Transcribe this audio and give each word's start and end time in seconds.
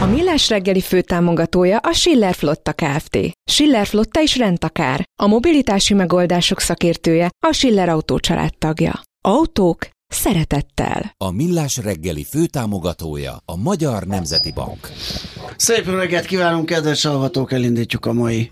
A 0.00 0.06
Millás 0.06 0.48
reggeli 0.48 0.80
főtámogatója 0.80 1.78
a 1.78 1.92
Schiller 1.92 2.34
Flotta 2.34 2.72
Kft. 2.72 3.18
Schiller 3.50 3.86
Flotta 3.86 4.20
is 4.22 4.36
rendtakár. 4.36 5.04
A 5.22 5.26
mobilitási 5.26 5.94
megoldások 5.94 6.60
szakértője 6.60 7.30
a 7.46 7.52
Schiller 7.52 7.88
Autó 7.88 8.18
tagja. 8.58 9.00
Autók 9.20 9.88
szeretettel. 10.06 11.14
A 11.16 11.30
Millás 11.30 11.76
reggeli 11.76 12.24
főtámogatója 12.24 13.36
a 13.44 13.56
Magyar 13.56 14.02
Nemzeti 14.02 14.52
Bank. 14.52 14.90
Szép 15.56 15.86
reggelt 15.86 16.26
kívánunk, 16.26 16.66
kedves 16.66 17.04
hallgatók, 17.04 17.52
elindítjuk 17.52 18.06
a 18.06 18.12
mai. 18.12 18.50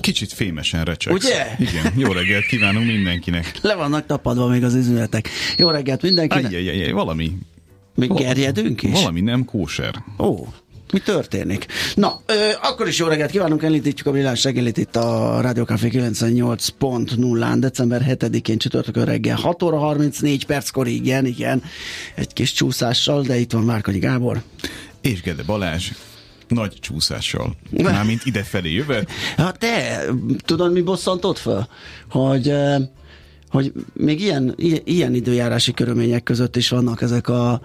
Kicsit 0.00 0.32
fémesen 0.32 0.84
recsegsz. 0.84 1.24
Ugye? 1.24 1.46
Igen, 1.58 1.92
jó 1.96 2.12
reggelt 2.12 2.46
kívánunk 2.46 2.86
mindenkinek. 2.86 3.58
Le 3.62 3.74
vannak 3.74 4.06
tapadva 4.06 4.46
még 4.46 4.64
az 4.64 4.74
üzletek. 4.74 5.28
Jó 5.56 5.70
reggelt 5.70 6.02
mindenkinek. 6.02 6.44
Ajjajjaj, 6.44 6.90
valami, 6.90 7.32
Még 7.94 8.12
gerjedünk 8.12 8.82
is? 8.82 8.92
valami 8.92 9.20
nem 9.20 9.44
kóser. 9.44 10.04
Ó, 10.18 10.46
mi 10.92 10.98
történik? 10.98 11.66
Na, 11.94 12.20
ö, 12.26 12.32
akkor 12.62 12.88
is 12.88 12.98
jó 12.98 13.06
reggelt 13.06 13.30
kívánunk, 13.30 13.62
elindítjuk 13.62 14.06
a 14.06 14.10
villás 14.10 14.44
reggelit 14.44 14.76
itt 14.76 14.96
a 14.96 15.40
Rádió 15.40 15.64
Café 15.64 15.88
98.0-án, 15.92 17.56
december 17.58 18.04
7-én 18.08 18.58
csütörtökön 18.58 19.04
reggel 19.04 19.36
6 19.36 19.62
óra 19.62 19.78
34 19.78 20.46
perckor, 20.46 20.86
igen, 20.86 21.26
igen, 21.26 21.62
egy 22.14 22.32
kis 22.32 22.52
csúszással, 22.52 23.22
de 23.22 23.38
itt 23.38 23.52
van 23.52 23.62
Márkonyi 23.62 23.98
Gábor. 23.98 24.42
És 25.00 25.22
Gede 25.22 25.42
Balázs 25.42 25.90
nagy 26.48 26.76
csúszással. 26.80 27.56
Mármint 27.70 28.24
idefelé 28.24 28.72
jövet. 28.72 29.10
Hát 29.36 29.58
te, 29.58 30.04
tudod, 30.44 30.72
mi 30.72 30.80
bosszantott 30.80 31.38
fel? 31.38 31.68
Hogy, 32.10 32.52
hogy 33.52 33.72
még 33.92 34.20
ilyen, 34.20 34.54
ilyen 34.84 35.14
időjárási 35.14 35.72
körülmények 35.72 36.22
között 36.22 36.56
is 36.56 36.68
vannak 36.68 37.02
ezek 37.02 37.28
a 37.28 37.62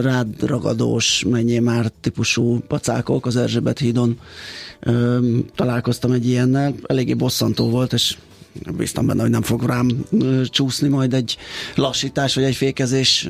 rád 0.00 0.42
ragadós, 0.42 1.24
menjél 1.28 1.60
már 1.60 1.92
típusú 2.00 2.58
pacákok 2.68 3.26
az 3.26 3.36
Erzsébet 3.36 3.78
hídon. 3.78 4.18
Találkoztam 5.54 6.12
egy 6.12 6.26
ilyennel, 6.26 6.74
eléggé 6.86 7.14
bosszantó 7.14 7.70
volt, 7.70 7.92
és 7.92 8.16
bíztam 8.76 9.06
benne, 9.06 9.22
hogy 9.22 9.30
nem 9.30 9.42
fog 9.42 9.62
rám 9.62 9.88
csúszni 10.44 10.88
majd 10.88 11.14
egy 11.14 11.36
lassítás 11.74 12.34
vagy 12.34 12.44
egy 12.44 12.56
fékezés 12.56 13.28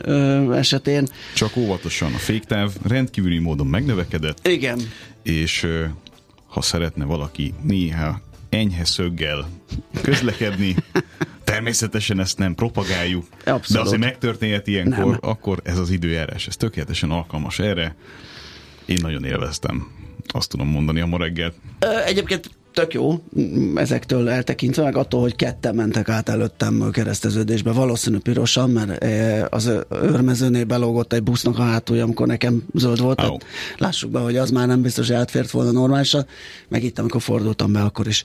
esetén. 0.52 1.08
Csak 1.34 1.56
óvatosan. 1.56 2.14
A 2.14 2.18
féktáv 2.18 2.70
rendkívüli 2.82 3.38
módon 3.38 3.66
megnövekedett, 3.66 4.48
Igen, 4.48 4.78
és 5.22 5.66
ha 6.46 6.62
szeretne 6.62 7.04
valaki 7.04 7.54
néha 7.62 8.20
enyhe 8.52 8.84
szöggel 8.84 9.48
közlekedni, 10.02 10.74
természetesen 11.44 12.20
ezt 12.20 12.38
nem 12.38 12.54
propagáljuk, 12.54 13.26
Abszolút. 13.44 13.68
de 13.68 13.80
azért 13.80 14.00
megtörténhet 14.00 14.66
ilyenkor, 14.66 15.04
Nem. 15.10 15.18
akkor 15.20 15.60
ez 15.64 15.78
az 15.78 15.90
időjárás, 15.90 16.46
ez 16.46 16.56
tökéletesen 16.56 17.10
alkalmas 17.10 17.58
erre. 17.58 17.96
Én 18.84 18.98
nagyon 19.02 19.24
élveztem, 19.24 19.86
azt 20.26 20.48
tudom 20.50 20.68
mondani 20.68 21.00
a 21.00 21.06
ma 21.06 21.18
reggelt. 21.18 21.54
Ö, 21.78 22.02
Egyébként 22.04 22.50
tök 22.72 22.94
jó, 22.94 23.22
ezektől 23.74 24.28
eltekintve, 24.28 24.82
meg 24.82 24.96
attól, 24.96 25.20
hogy 25.20 25.36
ketten 25.36 25.74
mentek 25.74 26.08
át 26.08 26.28
előttem 26.28 26.90
kereszteződésbe, 26.90 27.72
valószínű 27.72 28.18
pirosan, 28.18 28.70
mert 28.70 29.02
eh, 29.02 29.44
az 29.50 29.66
ö- 29.66 29.86
őrmezőnél 30.02 30.64
belógott 30.64 31.12
egy 31.12 31.22
busznak 31.22 31.58
a 31.58 31.62
hátulja, 31.62 32.04
amikor 32.04 32.26
nekem 32.26 32.64
zöld 32.74 33.00
volt. 33.00 33.20
Au. 33.20 33.26
Tehát 33.26 33.44
lássuk 33.78 34.10
be, 34.10 34.18
hogy 34.18 34.36
az 34.36 34.50
már 34.50 34.66
nem 34.66 34.82
biztos, 34.82 35.06
hogy 35.06 35.16
átfért 35.16 35.50
volna 35.50 35.70
normálisan. 35.70 36.26
Meg 36.68 36.82
itt, 36.82 36.98
amikor 36.98 37.22
fordultam 37.22 37.72
be, 37.72 37.80
akkor 37.80 38.06
is 38.06 38.24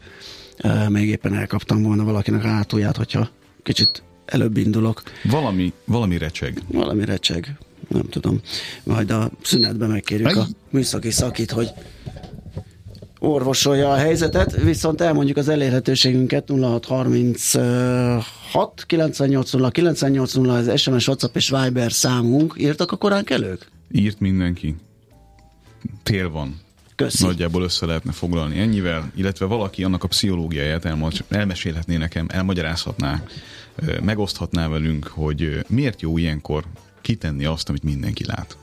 eh, 0.57 0.90
még 0.90 1.07
éppen 1.09 1.34
elkaptam 1.34 1.84
volna 1.84 2.03
valakinek 2.03 2.44
a 2.44 2.47
hátulját, 2.47 2.97
hogyha 2.97 3.30
kicsit 3.63 4.03
előbb 4.25 4.57
indulok. 4.57 5.02
Valami, 5.24 5.74
valami 5.86 6.18
recseg. 6.18 6.62
Valami 6.68 7.06
recseg, 7.06 7.57
nem 7.88 8.09
tudom. 8.09 8.41
Majd 8.84 9.12
a 9.12 9.31
szünetben 9.44 9.90
megkérjük 9.90 10.28
Aj. 10.28 10.38
a 10.38 10.47
műszaki 10.69 11.12
szakit, 11.12 11.52
hogy 11.52 11.69
orvosolja 13.27 13.91
a 13.91 13.95
helyzetet, 13.95 14.61
viszont 14.61 15.01
elmondjuk 15.01 15.38
az 15.38 15.49
elérhetőségünket 15.49 16.49
0636 16.49 18.83
980 18.85 19.71
980 19.71 20.55
ez 20.55 20.79
SMS, 20.79 21.07
WhatsApp 21.07 21.35
és 21.35 21.49
Viber 21.49 21.91
számunk. 21.91 22.53
Írtak 22.57 22.91
a 22.91 22.95
korán 22.95 23.23
elők? 23.27 23.71
Írt 23.91 24.19
mindenki. 24.19 24.75
Tél 26.03 26.29
van. 26.29 26.59
Köszi. 26.95 27.25
Nagyjából 27.25 27.63
össze 27.63 27.85
lehetne 27.85 28.11
foglalni 28.11 28.59
ennyivel, 28.59 29.11
illetve 29.15 29.45
valaki 29.45 29.83
annak 29.83 30.03
a 30.03 30.07
pszichológiáját 30.07 30.85
elma- 30.85 31.11
elmesélhetné 31.29 31.97
nekem, 31.97 32.25
elmagyarázhatná, 32.29 33.23
megoszthatná 34.03 34.67
velünk, 34.67 35.07
hogy 35.07 35.65
miért 35.67 36.01
jó 36.01 36.17
ilyenkor 36.17 36.63
kitenni 37.01 37.45
azt, 37.45 37.69
amit 37.69 37.83
mindenki 37.83 38.25
lát. 38.25 38.57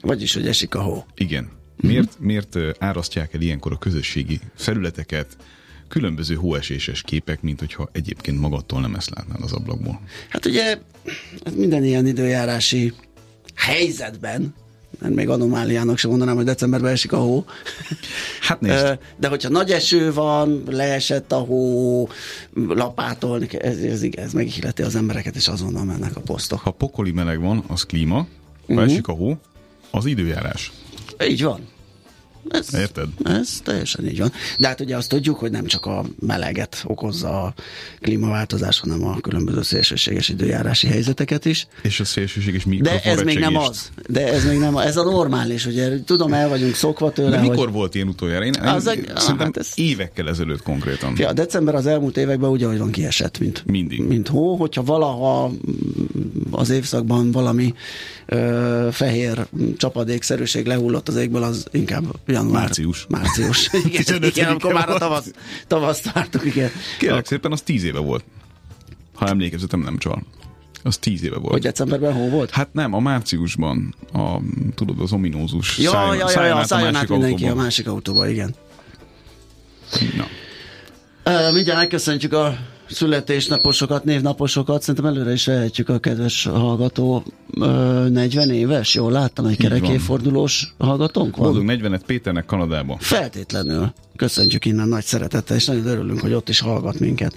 Vagyis, 0.00 0.34
hogy 0.34 0.46
esik 0.46 0.74
a 0.74 0.82
hó. 0.82 1.04
Igen. 1.14 1.60
Miért, 1.82 2.16
miért 2.18 2.58
árasztják 2.78 3.34
el 3.34 3.40
ilyenkor 3.40 3.72
a 3.72 3.78
közösségi 3.78 4.40
felületeket 4.56 5.36
különböző 5.88 6.34
hóeséses 6.34 7.02
képek, 7.02 7.42
mint 7.42 7.58
hogyha 7.58 7.88
egyébként 7.92 8.40
magadtól 8.40 8.80
nem 8.80 8.94
ezt 8.94 9.10
látnád 9.14 9.42
az 9.42 9.52
ablakból? 9.52 10.00
Hát 10.28 10.46
ugye 10.46 10.78
ez 11.44 11.54
minden 11.54 11.84
ilyen 11.84 12.06
időjárási 12.06 12.92
helyzetben, 13.54 14.54
mert 14.98 15.14
még 15.14 15.28
anomáliának 15.28 15.98
sem 15.98 16.10
mondanám, 16.10 16.36
hogy 16.36 16.44
decemberben 16.44 16.92
esik 16.92 17.12
a 17.12 17.16
hó. 17.16 17.44
Hát 18.40 18.60
nézd, 18.60 18.98
De 19.16 19.28
hogyha 19.28 19.48
nagy 19.48 19.70
eső 19.70 20.12
van, 20.12 20.62
leesett 20.66 21.32
a 21.32 21.36
hó, 21.38 22.08
lapátolni, 22.54 23.48
ez, 23.58 23.78
ez, 23.78 24.02
ez 24.16 24.32
megihileti 24.32 24.82
az 24.82 24.94
embereket, 24.96 25.36
és 25.36 25.48
azonnal 25.48 25.84
mennek 25.84 26.16
a 26.16 26.20
posztok. 26.20 26.60
ha 26.60 26.70
pokoli 26.70 27.10
meleg 27.10 27.40
van, 27.40 27.64
az 27.66 27.82
klíma, 27.82 28.16
ha 28.16 28.26
Mhm. 28.74 28.78
esik 28.82 29.06
a 29.08 29.12
hó, 29.12 29.36
az 29.90 30.06
időjárás. 30.06 30.72
Így 31.28 31.42
van. 31.42 31.60
Ez, 32.48 32.74
Érted? 32.74 33.08
Ez 33.24 33.60
teljesen 33.64 34.06
így 34.08 34.18
van. 34.18 34.32
De 34.58 34.66
hát 34.68 34.80
ugye 34.80 34.96
azt 34.96 35.08
tudjuk, 35.08 35.38
hogy 35.38 35.50
nem 35.50 35.66
csak 35.66 35.86
a 35.86 36.04
meleget 36.26 36.82
okozza 36.86 37.42
a 37.42 37.54
klímaváltozás, 38.00 38.80
hanem 38.80 39.04
a 39.06 39.20
különböző 39.20 39.62
szélsőséges 39.62 40.28
időjárási 40.28 40.86
helyzeteket 40.86 41.44
is. 41.44 41.66
És 41.82 42.00
a 42.00 42.04
szélsőséges 42.04 42.64
De 42.64 42.70
mikrofon 42.70 43.12
ez 43.12 43.22
még 43.22 43.38
nem 43.38 43.56
az. 43.56 43.90
De 44.08 44.32
ez 44.32 44.44
még 44.44 44.58
nem 44.58 44.76
az. 44.76 44.84
Ez 44.84 44.96
a 44.96 45.02
normális, 45.04 45.66
ugye 45.66 46.04
tudom, 46.04 46.32
el 46.32 46.48
vagyunk 46.48 46.74
szokva 46.74 47.12
tőle, 47.12 47.30
De 47.30 47.38
hogy... 47.38 47.48
mikor 47.48 47.72
volt 47.72 47.94
ilyen 47.94 48.08
utoljára? 48.08 48.44
Én, 48.44 48.54
Az 48.54 48.86
én 48.86 48.92
egy- 48.92 49.10
szerintem 49.16 49.46
hát 49.46 49.56
ez- 49.56 49.72
évekkel 49.74 50.28
ezelőtt 50.28 50.62
konkrétan. 50.62 51.12
Ja, 51.16 51.32
december 51.32 51.74
az 51.74 51.86
elmúlt 51.86 52.16
években 52.16 52.50
ugyanúgy 52.50 52.78
van 52.78 52.90
kiesett, 52.90 53.38
mint, 53.38 53.62
Mindig. 53.66 54.02
mint 54.02 54.28
hó. 54.28 54.56
Hogyha 54.56 54.82
valaha 54.82 55.50
az 56.50 56.70
évszakban 56.70 57.30
valami 57.30 57.74
ö, 58.26 58.88
fehér 58.92 59.46
csapadékszerűség 59.76 60.66
lehullott 60.66 61.08
az 61.08 61.16
égből, 61.16 61.42
az 61.42 61.66
inkább 61.70 62.04
január. 62.32 62.60
Március. 62.62 63.06
Március. 63.08 63.68
Igen, 63.86 64.02
15-e 64.06 64.26
igen 64.26 64.48
amikor 64.48 64.72
már 64.72 64.84
a 64.84 64.86
volt. 64.86 64.98
tavasz, 65.00 65.30
tavaszt 65.66 66.12
vártuk, 66.12 66.44
igen. 66.44 66.70
Kérlek 66.98 67.26
szépen, 67.26 67.52
az 67.52 67.60
tíz 67.62 67.84
éve 67.84 67.98
volt. 67.98 68.24
Ha 69.14 69.26
emlékezetem 69.26 69.80
nem 69.80 69.98
csal. 69.98 70.22
Az 70.82 70.96
tíz 70.98 71.22
éve 71.24 71.36
volt. 71.38 71.52
Hogy 71.52 71.62
decemberben 71.62 72.12
hó 72.12 72.28
volt? 72.28 72.50
Hát 72.50 72.68
nem, 72.72 72.94
a 72.94 73.00
márciusban, 73.00 73.94
a, 74.12 74.36
tudod, 74.74 75.00
az 75.00 75.12
ominózus 75.12 75.78
Ja, 75.78 75.90
szálljon- 75.90 76.16
ja, 76.16 76.40
ja, 76.40 76.46
ja, 76.46 76.56
a 76.56 76.64
szálljon 76.64 76.94
át 76.96 77.08
mindenki 77.08 77.44
a 77.44 77.46
autóba. 77.46 77.62
másik 77.62 77.86
autóba, 77.86 78.28
igen. 78.28 78.54
Na. 80.16 80.26
Uh, 81.24 81.54
mindjárt 81.54 81.78
megköszöntjük 81.78 82.32
a 82.32 82.56
születésnaposokat, 82.92 84.04
névnaposokat. 84.04 84.82
Szerintem 84.82 85.14
előre 85.14 85.32
is 85.32 85.46
vehetjük 85.46 85.88
a 85.88 85.98
kedves 85.98 86.44
hallgató. 86.44 87.22
Uh, 87.54 88.08
40 88.08 88.50
éves, 88.50 88.94
jól 88.94 89.12
láttam, 89.12 89.46
egy 89.46 89.56
kerekéfordulós 89.56 90.74
hallgatónk 90.78 91.36
van. 91.36 91.46
Boldog 91.46 91.64
40 91.64 92.00
Péternek 92.06 92.44
Kanadában. 92.44 92.98
Feltétlenül. 92.98 93.92
Köszöntjük 94.16 94.64
innen 94.64 94.88
nagy 94.88 95.04
szeretettel, 95.04 95.56
és 95.56 95.66
nagyon 95.66 95.86
örülünk, 95.86 96.20
hogy 96.20 96.32
ott 96.32 96.48
is 96.48 96.60
hallgat 96.60 96.98
minket. 96.98 97.34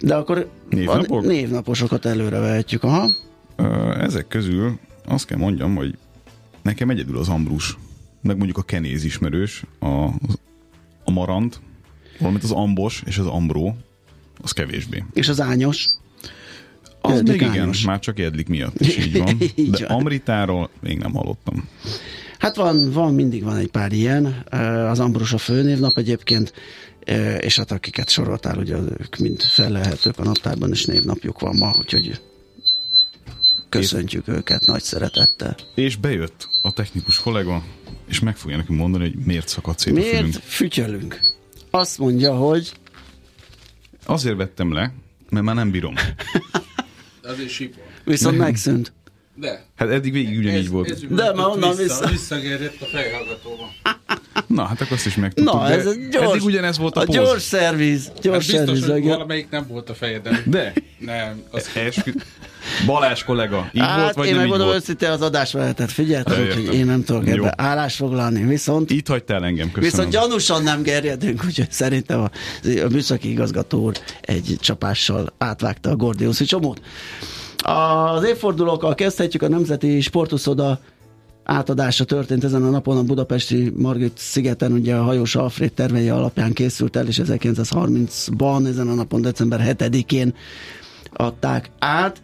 De 0.00 0.14
akkor 0.14 0.50
Névnapok? 0.70 1.22
a 1.22 1.26
névnaposokat 1.26 2.04
előre 2.04 2.38
vehetjük. 2.38 2.82
Aha. 2.82 3.08
Ö, 3.56 3.90
Ezek 4.00 4.28
közül 4.28 4.78
azt 5.06 5.26
kell 5.26 5.38
mondjam, 5.38 5.74
hogy 5.74 5.94
nekem 6.62 6.90
egyedül 6.90 7.18
az 7.18 7.28
Ambrus, 7.28 7.76
meg 8.22 8.36
mondjuk 8.36 8.58
a 8.58 8.62
Kenéz 8.62 9.04
ismerős, 9.04 9.64
a, 9.78 10.04
a 11.04 11.10
Marant, 11.10 11.60
valamint 12.18 12.44
az 12.44 12.50
Ambos 12.50 13.02
és 13.06 13.18
az 13.18 13.26
Ambró, 13.26 13.76
az 14.42 14.52
kevésbé. 14.52 15.04
És 15.12 15.28
az 15.28 15.40
ányos. 15.40 15.86
Az 17.00 17.20
még 17.22 17.34
igen, 17.34 17.50
Ányos. 17.50 17.84
már 17.84 17.98
csak 17.98 18.18
Edlik 18.18 18.48
miatt 18.48 18.80
is 18.80 18.96
így 18.96 19.18
van. 19.18 19.36
Így 19.54 19.70
De 19.70 19.86
van. 19.88 19.98
Amritáról 19.98 20.70
még 20.80 20.98
nem 20.98 21.12
hallottam. 21.12 21.68
Hát 22.38 22.56
van, 22.56 22.92
van, 22.92 23.14
mindig 23.14 23.42
van 23.42 23.56
egy 23.56 23.70
pár 23.70 23.92
ilyen. 23.92 24.24
Az 24.90 25.00
Ambrus 25.00 25.32
a 25.32 25.38
főnévnap 25.38 25.98
egyébként, 25.98 26.52
és 27.38 27.56
hát 27.56 27.70
akiket 27.70 28.08
soroltál, 28.10 28.58
ugye 28.58 28.76
ők 28.76 29.16
mind 29.16 29.42
felelhetők 29.42 30.18
a 30.18 30.24
naptárban, 30.24 30.70
és 30.70 30.84
névnapjuk 30.84 31.40
van 31.40 31.56
ma, 31.56 31.74
úgyhogy 31.78 32.20
köszöntjük 33.68 34.28
őket 34.28 34.66
nagy 34.66 34.82
szeretettel. 34.82 35.56
És 35.74 35.96
bejött 35.96 36.48
a 36.62 36.72
technikus 36.72 37.18
kollega, 37.18 37.62
és 38.08 38.20
meg 38.20 38.36
fogja 38.36 38.56
nekünk 38.56 38.78
mondani, 38.78 39.04
hogy 39.04 39.24
miért 39.24 39.48
szakadt 39.48 39.78
szét 39.78 39.92
a 39.92 39.96
Miért 39.96 40.16
fülünk. 40.16 40.34
fütyölünk? 40.34 41.20
Azt 41.70 41.98
mondja, 41.98 42.34
hogy 42.34 42.72
Azért 44.06 44.36
vettem 44.36 44.72
le, 44.72 44.92
mert 45.30 45.44
már 45.44 45.54
nem 45.54 45.70
bírom. 45.70 45.94
Azért 47.22 47.48
sipol. 47.50 47.82
viszont 48.04 48.38
megszűnt. 48.38 48.92
De. 49.34 49.66
Hát 49.76 49.88
eddig 49.88 50.12
végig 50.12 50.38
ugyanígy 50.38 50.64
Ez, 50.64 50.68
volt. 50.68 50.90
ez 50.90 51.00
De 51.08 51.32
már 51.34 51.46
onnan 51.46 51.70
vissza. 51.70 51.82
vissza. 51.82 52.08
Visszagerjedt 52.08 52.82
a 52.82 52.84
fejhallgatóba. 52.84 53.70
Na, 54.54 54.64
hát 54.64 54.80
akkor 54.80 54.92
azt 54.92 55.06
is 55.06 55.14
megtudtuk. 55.16 55.54
Na, 55.54 55.70
ez 55.70 55.86
egy 55.86 56.08
gyors, 56.08 56.30
Eddig 56.30 56.42
ugyanez 56.44 56.78
volt 56.78 56.96
a, 56.96 57.00
a 57.00 57.04
póz. 57.04 57.14
gyors 57.14 57.42
szerviz, 57.42 58.06
Hát 58.06 58.20
gyors 58.20 58.46
biztos, 58.46 58.64
szerviz. 58.78 58.88
hogy 58.88 59.04
valamelyik 59.04 59.48
nem 59.50 59.66
volt 59.68 59.90
a 59.90 59.94
fejeden. 59.94 60.36
De, 60.46 60.72
Nem, 60.98 61.42
az 61.50 61.70
eskü... 61.74 62.12
Balázs 62.86 63.22
kollega, 63.24 63.70
így 63.72 63.80
Hát 63.82 64.00
volt, 64.00 64.14
vagy 64.14 64.26
én 64.26 64.32
nem 64.32 64.40
megmondom 64.40 64.68
őszintén, 64.74 65.08
az 65.10 65.20
adás 65.22 65.52
vehetett, 65.52 65.90
figyeltem, 65.90 66.42
úgyhogy 66.42 66.74
én 66.74 66.86
nem 66.86 67.04
tudok 67.04 67.28
ebbe 67.28 67.54
állást 67.56 67.96
foglalni, 67.96 68.44
viszont 68.44 68.90
Itt 68.90 69.08
hagytál 69.08 69.44
engem, 69.44 69.66
köszönöm. 69.72 69.90
Viszont 69.90 70.10
gyanúsan 70.10 70.62
nem 70.62 70.82
gerjedünk, 70.82 71.44
úgyhogy 71.44 71.70
szerintem 71.70 72.20
a, 72.20 72.30
a 72.84 72.88
műszaki 72.90 73.30
igazgató 73.30 73.82
úr 73.82 73.94
egy 74.20 74.56
csapással 74.60 75.32
átvágta 75.38 75.90
a 75.90 75.96
Gordiuszi 75.96 76.44
csomót. 76.44 76.80
Az 77.62 78.24
évfordulókkal 78.24 78.94
kezdhetjük 78.94 79.42
a 79.42 79.48
Nemzeti 79.48 80.00
Sportuszoda 80.00 80.80
átadása 81.44 82.04
történt 82.04 82.44
ezen 82.44 82.62
a 82.62 82.70
napon 82.70 82.96
a 82.96 83.02
budapesti 83.02 83.72
Margit 83.76 84.18
szigeten, 84.18 84.72
ugye 84.72 84.94
a 84.94 85.02
hajós 85.02 85.36
Alfred 85.36 85.72
tervei 85.72 86.08
alapján 86.08 86.52
készült 86.52 86.96
el, 86.96 87.06
és 87.06 87.20
1930-ban, 87.24 88.66
ezen 88.66 88.88
a 88.88 88.94
napon 88.94 89.22
december 89.22 89.76
7-én 89.78 90.34
adták 91.12 91.70
át 91.78 92.22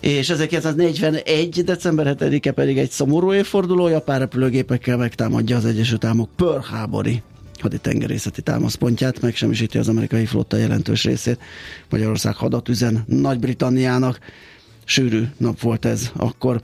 és 0.00 0.30
1941. 0.30 1.64
december 1.64 2.16
7-e 2.18 2.52
pedig 2.52 2.78
egy 2.78 2.90
szomorú 2.90 3.32
évforduló, 3.32 3.88
japán 3.88 4.18
repülőgépekkel 4.18 4.96
megtámadja 4.96 5.56
az 5.56 5.64
Egyesült 5.64 6.04
Államok 6.04 6.28
Pearl 6.36 6.58
Harbori 6.58 7.22
haditengerészeti 7.60 8.42
támaszpontját, 8.42 9.20
megsemmisíti 9.20 9.78
az 9.78 9.88
amerikai 9.88 10.26
flotta 10.26 10.56
jelentős 10.56 11.04
részét. 11.04 11.38
Magyarország 11.90 12.34
hadat 12.34 12.68
üzen 12.68 13.04
Nagy-Britanniának. 13.06 14.18
Sűrű 14.84 15.22
nap 15.36 15.60
volt 15.60 15.84
ez 15.84 16.10
akkor. 16.16 16.60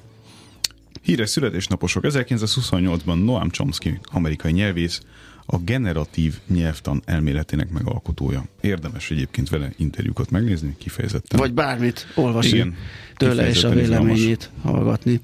Híres 1.02 1.30
születésnaposok. 1.30 2.04
1928-ban 2.08 3.24
Noam 3.24 3.50
Chomsky, 3.50 3.98
amerikai 4.12 4.52
nyelvész, 4.52 5.00
a 5.46 5.58
generatív 5.58 6.38
nyelvtan 6.48 7.02
elméletének 7.04 7.70
megalkotója. 7.70 8.44
Érdemes 8.60 9.10
egyébként 9.10 9.48
vele 9.48 9.72
interjúkat 9.76 10.30
megnézni, 10.30 10.74
kifejezetten. 10.78 11.38
Vagy 11.38 11.52
bármit 11.54 12.06
olvasni 12.14 12.56
Igen, 12.56 12.74
tőle 13.16 13.48
és 13.48 13.64
a 13.64 13.68
kifejezetten 13.68 13.78
izgalmas. 13.78 14.06
véleményét 14.06 14.50
hallgatni. 14.62 15.20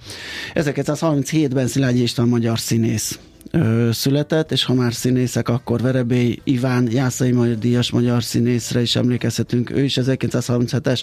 1937-ben 0.55 1.67
Szilágyi 1.67 2.03
István 2.03 2.29
magyar 2.29 2.59
színész 2.59 3.19
ö, 3.51 3.89
született, 3.93 4.53
és 4.53 4.65
ha 4.65 4.75
már 4.75 4.95
színészek, 4.95 5.49
akkor 5.49 5.81
Verebély 5.81 6.39
Iván 6.45 6.91
Jászai 6.91 7.33
Magyar 7.33 7.59
Díjas 7.59 7.91
magyar 7.91 8.23
színészre 8.23 8.81
is 8.81 8.97
emlékezhetünk. 8.97 9.71
Ő 9.71 9.85
is 9.85 9.99
1937-es 10.01 11.03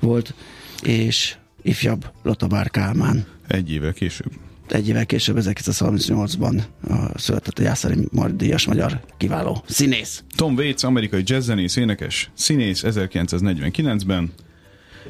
volt, 0.00 0.34
és 0.82 1.34
ifjabb 1.62 2.10
Lotabár 2.22 2.70
Kálmán. 2.70 3.24
Egy 3.52 3.72
évvel 3.72 3.92
később. 3.92 4.32
Egy 4.68 4.88
évvel 4.88 5.06
később, 5.06 5.36
1938-ban 5.40 6.62
a, 6.88 7.18
született 7.18 7.58
a 7.58 7.88
Magyar 8.10 8.36
Díjas 8.36 8.66
magyar 8.66 9.00
kiváló 9.16 9.62
színész. 9.66 10.24
Tom 10.36 10.54
Waits, 10.54 10.82
amerikai 10.82 11.22
jazzzenész, 11.24 11.76
énekes, 11.76 12.30
színész 12.34 12.82
1949-ben, 12.86 14.32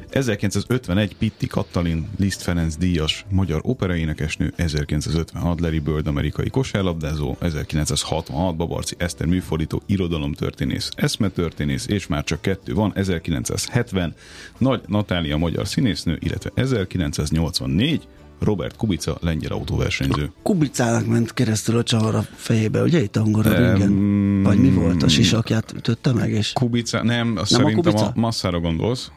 1951 0.09 1.15
Pitti 1.15 1.47
Kattalin, 1.47 2.07
Liszt 2.17 2.41
Ferenc 2.41 2.75
díjas 2.75 3.25
magyar 3.29 3.59
operaénekesnő, 3.63 4.53
1956 4.55 5.59
Larry 5.59 5.79
Bird, 5.79 6.07
amerikai 6.07 6.49
kosárlabdázó, 6.49 7.35
1966 7.39 8.55
Babarci 8.55 8.95
Eszter 8.97 9.27
műfordító, 9.27 9.81
irodalomtörténész, 9.85 10.89
eszmetörténész, 10.95 11.87
és 11.87 12.07
már 12.07 12.23
csak 12.23 12.41
kettő 12.41 12.73
van, 12.73 12.91
1970 12.95 14.13
Nagy 14.57 14.81
Natália 14.87 15.37
magyar 15.37 15.67
színésznő, 15.67 16.17
illetve 16.21 16.51
1984 16.55 18.07
Robert 18.43 18.75
Kubica, 18.75 19.17
lengyel 19.21 19.51
autóversenyző. 19.51 20.31
Kubicának 20.43 21.05
ment 21.05 21.33
keresztül 21.33 21.77
a 21.77 21.83
csavar 21.83 22.15
a 22.15 22.25
fejébe, 22.35 22.81
ugye 22.81 23.01
itt 23.01 23.15
angol 23.17 23.45
Em, 23.45 23.73
ringen? 23.73 24.43
Vagy 24.43 24.57
mi 24.59 24.69
volt? 24.69 25.03
A 25.03 25.07
sisakját 25.07 25.73
ütötte 25.75 26.13
meg, 26.13 26.31
és 26.31 26.51
Kubica, 26.53 27.03
nem, 27.03 27.33
azt 27.37 27.51
Nem 27.51 27.59
a 27.61 27.63
szerintem 27.67 27.77
a, 27.77 27.81
Kubica? 27.91 28.05
a 28.15 28.19
masszára 28.19 28.59
gondolsz. 28.59 29.11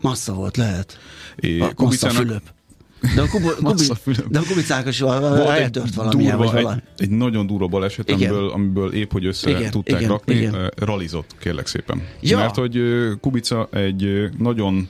massza 0.00 0.32
volt, 0.32 0.56
lehet. 0.56 0.98
É, 1.36 1.60
A 1.60 1.74
Kubicának 1.74 2.16
Fülöp. 2.16 2.42
De 3.14 3.20
a, 3.22 3.26
kubu, 3.28 3.48
kubi, 3.64 3.84
de 4.28 4.38
a 4.38 4.42
kubicának 4.48 4.88
is 4.88 5.00
eltört 5.00 5.94
valamilyen, 5.94 6.36
vagy 6.36 6.46
durva, 6.46 6.62
valami. 6.62 6.80
egy, 6.96 7.02
egy 7.04 7.10
nagyon 7.10 7.46
durva 7.46 7.66
baleset, 7.66 8.10
amiből, 8.10 8.48
amiből 8.50 8.92
épp, 8.92 9.12
hogy 9.12 9.26
össze 9.26 9.50
Igen, 9.50 9.70
tudták 9.70 9.98
igen, 9.98 10.10
rakni, 10.10 10.34
igen. 10.34 10.70
ralizott, 10.76 11.34
kérlek 11.38 11.66
szépen. 11.66 12.02
Ja. 12.20 12.36
Mert 12.36 12.54
hogy 12.54 12.80
Kubica 13.20 13.68
egy 13.72 14.30
nagyon 14.38 14.88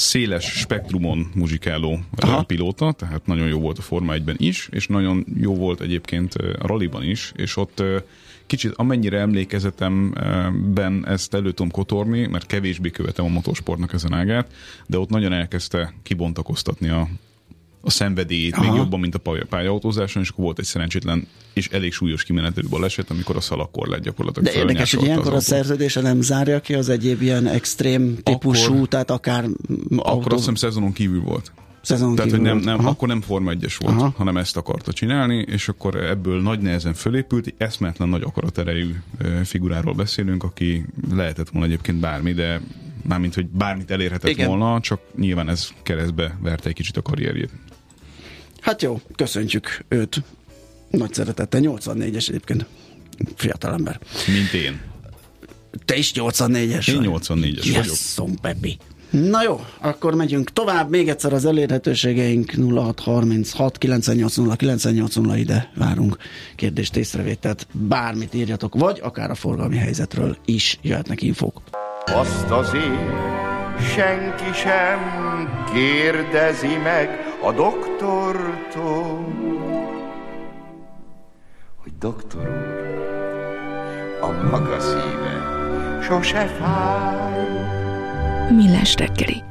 széles 0.00 0.44
spektrumon 0.44 1.30
muzsikáló 1.34 1.98
pilóta, 2.46 2.92
tehát 2.92 3.26
nagyon 3.26 3.48
jó 3.48 3.60
volt 3.60 3.78
a 3.78 3.82
Forma 3.82 4.14
1-ben 4.16 4.36
is, 4.38 4.68
és 4.72 4.86
nagyon 4.86 5.26
jó 5.40 5.54
volt 5.56 5.80
egyébként 5.80 6.34
a 6.34 6.66
rallyban 6.66 7.02
is, 7.02 7.32
és 7.36 7.56
ott 7.56 7.82
kicsit 8.46 8.72
amennyire 8.74 9.18
emlékezetemben 9.18 11.06
ezt 11.06 11.34
elő 11.34 11.52
tudom 11.52 11.70
kotorni, 11.70 12.26
mert 12.26 12.46
kevésbé 12.46 12.90
követem 12.90 13.24
a 13.24 13.28
motorsportnak 13.28 13.92
ezen 13.92 14.14
ágát, 14.14 14.52
de 14.86 14.98
ott 14.98 15.08
nagyon 15.08 15.32
elkezdte 15.32 15.94
kibontakoztatni 16.02 16.88
a, 16.88 17.08
a 17.80 17.90
szenvedélyét 17.90 18.54
Aha. 18.54 18.70
még 18.70 18.76
jobban, 18.80 19.00
mint 19.00 19.14
a 19.14 19.18
pálya- 19.18 19.46
pályaautózáson, 19.48 20.22
és 20.22 20.28
akkor 20.28 20.44
volt 20.44 20.58
egy 20.58 20.64
szerencsétlen 20.64 21.26
és 21.54 21.68
elég 21.68 21.92
súlyos 21.92 22.22
kimenetelő 22.24 22.66
baleset, 22.68 23.10
amikor 23.10 23.36
a 23.36 23.40
szalagkorlát 23.40 24.00
gyakorlatilag 24.00 24.52
De 24.52 24.58
érdekes, 24.58 24.94
hogy 24.94 25.04
ilyenkor 25.04 25.26
a 25.26 25.30
autó. 25.30 25.40
szerződése 25.40 26.00
nem 26.00 26.20
zárja 26.20 26.60
ki 26.60 26.74
az 26.74 26.88
egyéb 26.88 27.22
ilyen 27.22 27.46
extrém 27.46 28.16
típusú, 28.22 28.74
Akkor- 28.74 28.88
tehát 28.88 29.10
akár 29.10 29.44
Akkor 29.96 30.26
azt 30.32 30.36
hiszem 30.38 30.54
szezonon 30.54 30.92
kívül 30.92 31.20
volt. 31.20 31.52
szezon 31.82 32.14
Tehát, 32.14 32.30
hogy 32.30 32.40
nem, 32.40 32.58
nem, 32.58 32.78
Aha. 32.78 32.88
akkor 32.88 33.08
nem 33.08 33.20
Forma 33.20 33.52
1-es 33.54 33.74
volt, 33.78 33.96
Aha. 33.96 34.12
Hanem 34.16 34.36
ezt 34.36 34.56
akarta 34.56 34.92
csinálni, 34.92 35.44
és 35.48 35.68
akkor 35.68 35.96
ebből 35.96 36.42
nagy 36.42 36.60
nehezen 36.60 36.94
fölépült, 36.94 37.46
egy 37.46 37.54
eszmetlen 37.58 38.08
nagy 38.08 38.22
akaraterejű 38.22 38.94
ö, 39.18 39.28
figuráról 39.44 39.94
beszélünk, 39.94 40.42
aki 40.42 40.84
lehetett 41.14 41.48
volna 41.48 41.66
egyébként 41.66 42.00
bármi, 42.00 42.32
de 42.32 42.60
mármint, 43.08 43.34
hogy 43.34 43.46
bármit 43.46 43.90
elérhetett. 43.90 44.30
Igen. 44.30 44.48
volna, 44.48 44.80
csak 44.80 45.00
nyilván 45.16 45.48
ez 45.48 45.68
keresztbe 45.82 46.38
verte 46.42 46.68
egy 46.68 46.74
kicsit 46.74 46.96
a 46.96 47.02
karrierjét. 47.02 47.50
Hát 48.60 48.82
jó, 48.82 49.00
köszöntjük 49.16 49.84
őt. 49.88 50.22
Nagy 50.90 51.14
szeretettel, 51.14 51.60
84-es 51.64 52.28
egyébként. 52.28 52.66
Fiatalember. 53.34 54.00
Mint 54.26 54.52
én. 54.52 54.80
Te 55.84 55.96
is 55.96 56.12
84-es 56.14 56.88
Én 56.88 57.10
vagy? 57.10 57.22
84-es 57.22 57.64
yes, 57.64 57.76
vagyok. 57.76 57.94
Szom 57.94 58.36
Pepi. 58.40 58.78
Na 59.10 59.42
jó, 59.42 59.60
akkor 59.80 60.14
megyünk 60.14 60.52
tovább. 60.52 60.90
Még 60.90 61.08
egyszer 61.08 61.32
az 61.32 61.44
elérhetőségeink 61.44 62.52
0636 62.74 63.78
980 63.78 64.56
980 64.56 65.36
ide 65.36 65.70
várunk 65.74 66.16
kérdést, 66.56 66.96
észrevételt, 66.96 67.66
bármit 67.72 68.34
írjatok, 68.34 68.74
vagy 68.74 69.00
akár 69.02 69.30
a 69.30 69.34
forgalmi 69.34 69.76
helyzetről 69.76 70.36
is 70.44 70.78
jöhetnek 70.82 71.22
infók. 71.22 71.62
Azt 72.04 72.50
azért 72.50 73.49
senki 73.80 74.52
sem 74.54 74.98
kérdezi 75.72 76.76
meg 76.82 77.08
a 77.42 77.52
doktortól, 77.52 79.34
hogy 81.82 81.92
doktor 81.98 82.40
úr, 82.40 82.98
a 84.20 84.48
maga 84.50 84.80
szíve 84.80 85.58
sose 86.02 86.46
fáj. 86.46 87.28
Millás 88.54 88.94
reggeli. 88.94 89.42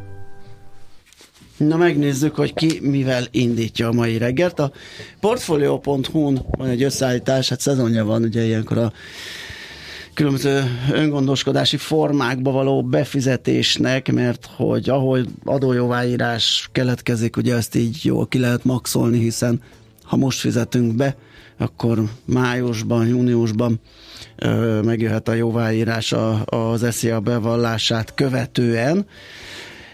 Na 1.57 1.77
megnézzük, 1.77 2.36
hogy 2.36 2.53
ki 2.53 2.79
mivel 2.81 3.24
indítja 3.31 3.88
a 3.88 3.91
mai 3.91 4.17
reggelt. 4.17 4.59
A 4.59 4.71
Portfolio.hu-n 5.19 6.45
van 6.57 6.67
egy 6.67 6.83
összeállítás, 6.83 7.50
hát 7.50 7.59
szezonja 7.59 8.05
van, 8.05 8.24
ugye 8.24 8.43
ilyenkor 8.43 8.77
a 8.77 8.91
különböző 10.20 10.64
öngondoskodási 10.92 11.78
formákba 11.78 12.52
való 12.52 12.84
befizetésnek, 12.84 14.12
mert 14.12 14.50
hogy 14.56 14.90
ahol 14.90 15.26
adójóváírás 15.44 16.70
keletkezik, 16.72 17.38
ugye 17.38 17.56
ezt 17.56 17.76
így 17.76 18.00
jól 18.06 18.28
ki 18.28 18.40
lehet 18.40 18.64
maxolni, 18.64 19.20
hiszen 19.20 19.62
ha 20.04 20.16
most 20.16 20.40
fizetünk 20.40 20.96
be, 20.96 21.16
akkor 21.58 22.04
májusban, 22.26 23.08
júniusban 23.08 23.80
ö, 24.36 24.82
megjöhet 24.82 25.28
a 25.28 25.34
jóváírás 25.34 26.12
a, 26.12 26.46
az 26.46 26.86
SZIA 26.92 27.20
bevallását 27.20 28.14
követően, 28.14 29.06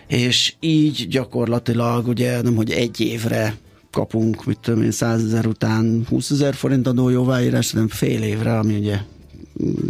és 0.07 0.53
így 0.59 1.07
gyakorlatilag 1.07 2.07
ugye 2.07 2.41
nem, 2.41 2.55
hogy 2.55 2.71
egy 2.71 2.99
évre 2.99 3.55
kapunk, 3.91 4.45
mit 4.45 4.59
tudom 4.59 4.81
én, 4.81 4.91
100 4.91 5.23
ezer 5.23 5.45
után 5.45 6.05
20 6.09 6.29
ezer 6.29 6.53
forint 6.53 6.87
adó 6.87 7.09
jóváírás, 7.09 7.71
hanem 7.71 7.87
fél 7.87 8.23
évre, 8.23 8.57
ami 8.57 8.77
ugye 8.77 8.97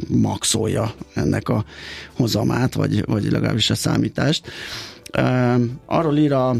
maxolja 0.08 0.94
ennek 1.14 1.50
a 1.50 1.66
hozamát, 2.14 2.74
vagy, 2.74 3.06
vagy 3.06 3.32
legalábbis 3.32 3.70
a 3.70 3.76
számítást. 3.76 4.48
Arról 5.86 6.18
ír 6.18 6.34
a 6.34 6.56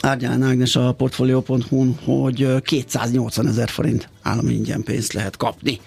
Árgyán 0.00 0.42
Ágnes 0.42 0.76
a 0.76 0.92
Portfolio.hu, 0.92 1.94
hogy 2.04 2.62
280 2.62 3.46
ezer 3.46 3.68
forint 3.68 4.08
állami 4.22 4.54
ingyen 4.54 4.82
pénzt 4.82 5.12
lehet 5.12 5.36
kapni. 5.36 5.80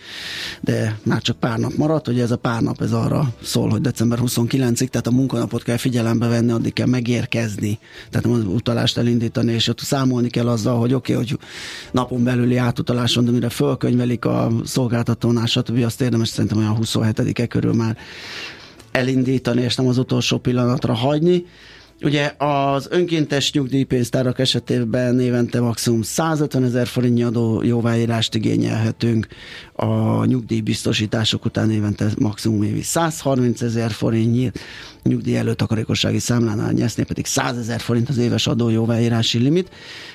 De 0.61 0.99
már 1.03 1.21
csak 1.21 1.39
pár 1.39 1.59
nap 1.59 1.73
maradt, 1.75 2.05
hogy 2.05 2.19
ez 2.19 2.31
a 2.31 2.37
pár 2.37 2.61
nap 2.61 2.81
ez 2.81 2.91
arra 2.91 3.33
szól, 3.41 3.69
hogy 3.69 3.81
december 3.81 4.19
29-ig, 4.21 4.87
tehát 4.87 5.07
a 5.07 5.11
munkanapot 5.11 5.63
kell 5.63 5.77
figyelembe 5.77 6.27
venni, 6.27 6.51
addig 6.51 6.73
kell 6.73 6.87
megérkezni, 6.87 7.79
tehát 8.09 8.37
az 8.37 8.45
utalást 8.45 8.97
elindítani, 8.97 9.51
és 9.51 9.67
ott 9.67 9.79
számolni 9.79 10.29
kell 10.29 10.47
azzal, 10.47 10.79
hogy 10.79 10.93
oké, 10.93 11.13
okay, 11.13 11.25
hogy 11.25 11.39
napon 11.91 12.23
belüli 12.23 12.57
átutalás 12.57 13.13
de 13.13 13.31
mire 13.31 13.49
fölkönyvelik 13.49 14.25
a 14.25 14.51
szolgáltatónál, 14.63 15.45
stb. 15.45 15.83
azt 15.83 16.01
érdemes 16.01 16.27
szerintem 16.27 16.57
olyan 16.57 16.77
27-e 16.81 17.47
körül 17.47 17.73
már 17.73 17.97
elindítani, 18.91 19.61
és 19.61 19.75
nem 19.75 19.87
az 19.87 19.97
utolsó 19.97 20.37
pillanatra 20.37 20.93
hagyni. 20.93 21.45
Ugye 22.01 22.33
az 22.37 22.87
önkéntes 22.89 23.51
nyugdíjpénztárak 23.51 24.39
esetében 24.39 25.19
évente 25.19 25.59
maximum 25.59 26.01
150 26.01 26.63
ezer 26.63 26.87
forintnyi 26.87 27.23
adó 27.23 27.61
jóváírást 27.63 28.35
igényelhetünk, 28.35 29.27
a 29.73 30.25
nyugdíjbiztosítások 30.25 31.45
után 31.45 31.71
évente 31.71 32.09
maximum 32.17 32.63
évi 32.63 32.81
130 32.81 33.61
ezer 33.61 33.91
forintnyi, 33.91 34.51
nyugdíj 35.03 35.37
előtakarékossági 35.37 36.19
számlánál 36.19 36.71
nyeszné 36.71 37.03
pedig 37.03 37.25
100 37.25 37.57
ezer 37.57 37.79
forint 37.79 38.09
az 38.09 38.17
éves 38.17 38.47
adó 38.47 38.69
jóváírási 38.69 39.37
limit. 39.37 39.69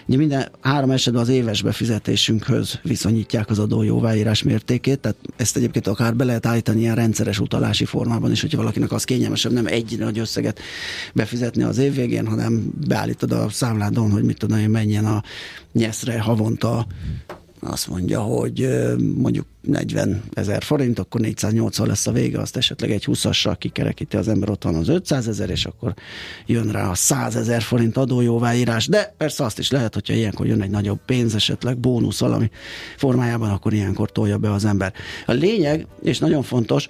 Ugye 0.07 0.17
minden 0.17 0.49
három 0.61 0.91
esetben 0.91 1.23
az 1.23 1.29
éves 1.29 1.63
befizetésünkhöz 1.63 2.79
viszonyítják 2.83 3.51
az 3.51 3.59
adó 3.59 3.83
jóváírás 3.83 4.43
mértékét, 4.43 4.99
tehát 4.99 5.17
ezt 5.37 5.57
egyébként 5.57 5.87
akár 5.87 6.17
be 6.17 6.25
lehet 6.25 6.47
állítani 6.47 6.81
ilyen 6.81 6.95
rendszeres 6.95 7.39
utalási 7.39 7.85
formában 7.85 8.31
is, 8.31 8.41
hogyha 8.41 8.57
valakinek 8.57 8.93
az 8.93 9.05
kényelmesebb 9.05 9.53
nem 9.53 9.67
egy 9.67 9.97
nagy 9.99 10.19
összeget 10.19 10.61
befizetni 11.15 11.63
az 11.73 11.79
év 11.79 11.95
végén, 11.95 12.27
hanem 12.27 12.73
beállítod 12.87 13.33
a 13.33 13.49
számládon, 13.49 14.11
hogy 14.11 14.23
mit 14.23 14.39
tudom 14.39 14.59
én, 14.59 14.71
menjen 14.71 15.07
a 15.07 15.23
nyeszre 15.73 16.21
havonta 16.21 16.87
azt 17.61 17.89
mondja, 17.89 18.21
hogy 18.21 18.69
mondjuk 19.17 19.47
40 19.61 20.23
ezer 20.35 20.63
forint, 20.63 20.99
akkor 20.99 21.21
480 21.21 21.87
lesz 21.87 22.07
a 22.07 22.13
vége, 22.13 22.41
azt 22.41 22.57
esetleg 22.57 22.91
egy 22.91 23.05
20-assal 23.07 23.55
kikerekíti 23.59 24.17
az 24.17 24.29
ember, 24.29 24.51
ott 24.51 24.65
van 24.65 24.75
az 24.75 24.89
500 24.89 25.29
ezer, 25.29 25.51
és 25.51 25.65
akkor 25.65 25.95
jön 26.47 26.71
rá 26.71 26.91
a 26.91 26.95
100 26.95 27.37
ezer 27.37 27.63
forint 27.63 27.97
adójóváírás, 27.97 28.87
de 28.87 29.15
persze 29.17 29.45
azt 29.45 29.59
is 29.59 29.71
lehet, 29.71 29.95
hogyha 29.95 30.15
ilyenkor 30.15 30.47
jön 30.47 30.63
egy 30.63 30.71
nagyobb 30.71 31.01
pénz, 31.07 31.35
esetleg 31.35 31.79
bónusz 31.79 32.21
valami 32.21 32.51
formájában, 32.97 33.51
akkor 33.51 33.73
ilyenkor 33.73 34.13
tolja 34.13 34.39
be 34.39 34.53
az 34.53 34.65
ember. 34.65 34.93
A 35.27 35.33
lényeg, 35.33 35.87
és 36.03 36.19
nagyon 36.19 36.43
fontos, 36.43 36.89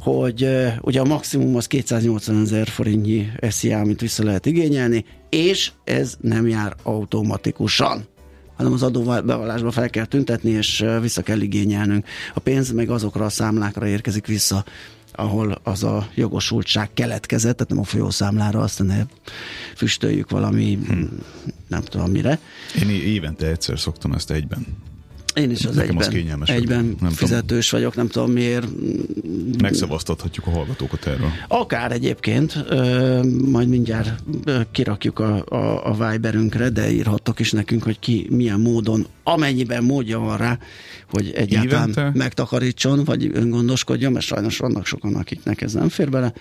hogy 0.00 0.48
ugye 0.80 1.00
a 1.00 1.04
maximum 1.04 1.56
az 1.56 1.66
280 1.66 2.42
ezer 2.42 2.68
forintnyi 2.68 3.30
SZIA, 3.40 3.78
amit 3.78 4.00
vissza 4.00 4.24
lehet 4.24 4.46
igényelni, 4.46 5.04
és 5.28 5.72
ez 5.84 6.16
nem 6.20 6.48
jár 6.48 6.74
automatikusan 6.82 8.06
hanem 8.56 8.72
az 8.72 8.82
adóbevallásba 8.82 9.70
fel 9.70 9.90
kell 9.90 10.04
tüntetni, 10.04 10.50
és 10.50 10.84
vissza 11.00 11.22
kell 11.22 11.40
igényelnünk. 11.40 12.06
A 12.34 12.40
pénz 12.40 12.72
meg 12.72 12.90
azokra 12.90 13.24
a 13.24 13.28
számlákra 13.28 13.86
érkezik 13.86 14.26
vissza, 14.26 14.64
ahol 15.12 15.60
az 15.62 15.84
a 15.84 16.08
jogosultság 16.14 16.92
keletkezett, 16.94 17.56
tehát 17.56 17.72
nem 17.72 17.80
a 17.80 17.84
folyószámlára, 17.84 18.60
azt 18.60 18.82
ne 18.82 19.04
füstöljük 19.76 20.30
valami, 20.30 20.78
hmm. 20.86 21.08
nem 21.68 21.82
tudom 21.82 22.10
mire. 22.10 22.38
Én 22.82 22.88
évente 22.90 23.46
egyszer 23.46 23.78
szoktam 23.78 24.12
ezt 24.12 24.30
egyben 24.30 24.66
én 25.38 25.50
is 25.50 25.64
az 25.64 25.74
Nekem 25.74 25.98
egyben, 25.98 26.40
az 26.40 26.50
egyben 26.50 26.96
nem 27.00 27.10
fizetős 27.10 27.68
tudom. 27.68 27.84
vagyok, 27.84 27.96
nem 27.96 28.08
tudom 28.08 28.30
miért. 28.30 28.66
Megszavaztathatjuk 29.60 30.46
a 30.46 30.50
hallgatókat 30.50 31.06
erről. 31.06 31.30
Akár 31.48 31.92
egyébként, 31.92 32.64
majd 33.50 33.68
mindjárt 33.68 34.22
kirakjuk 34.70 35.18
a, 35.18 35.44
a, 35.48 35.86
a 35.86 36.10
Viberünkre, 36.10 36.68
de 36.68 36.90
írhattok 36.90 37.40
is 37.40 37.52
nekünk, 37.52 37.82
hogy 37.82 37.98
ki 37.98 38.26
milyen 38.30 38.60
módon, 38.60 39.06
amennyiben 39.22 39.84
módja 39.84 40.18
van 40.18 40.36
rá, 40.36 40.58
hogy 41.10 41.32
egyáltalán 41.34 41.88
Évente? 41.88 42.18
megtakarítson, 42.18 43.04
vagy 43.04 43.30
öngondoskodjon, 43.32 44.12
mert 44.12 44.24
sajnos 44.24 44.58
vannak 44.58 44.86
sokan, 44.86 45.14
akiknek 45.14 45.60
ez 45.60 45.72
nem 45.72 45.88
fér 45.88 46.10
bele, 46.10 46.32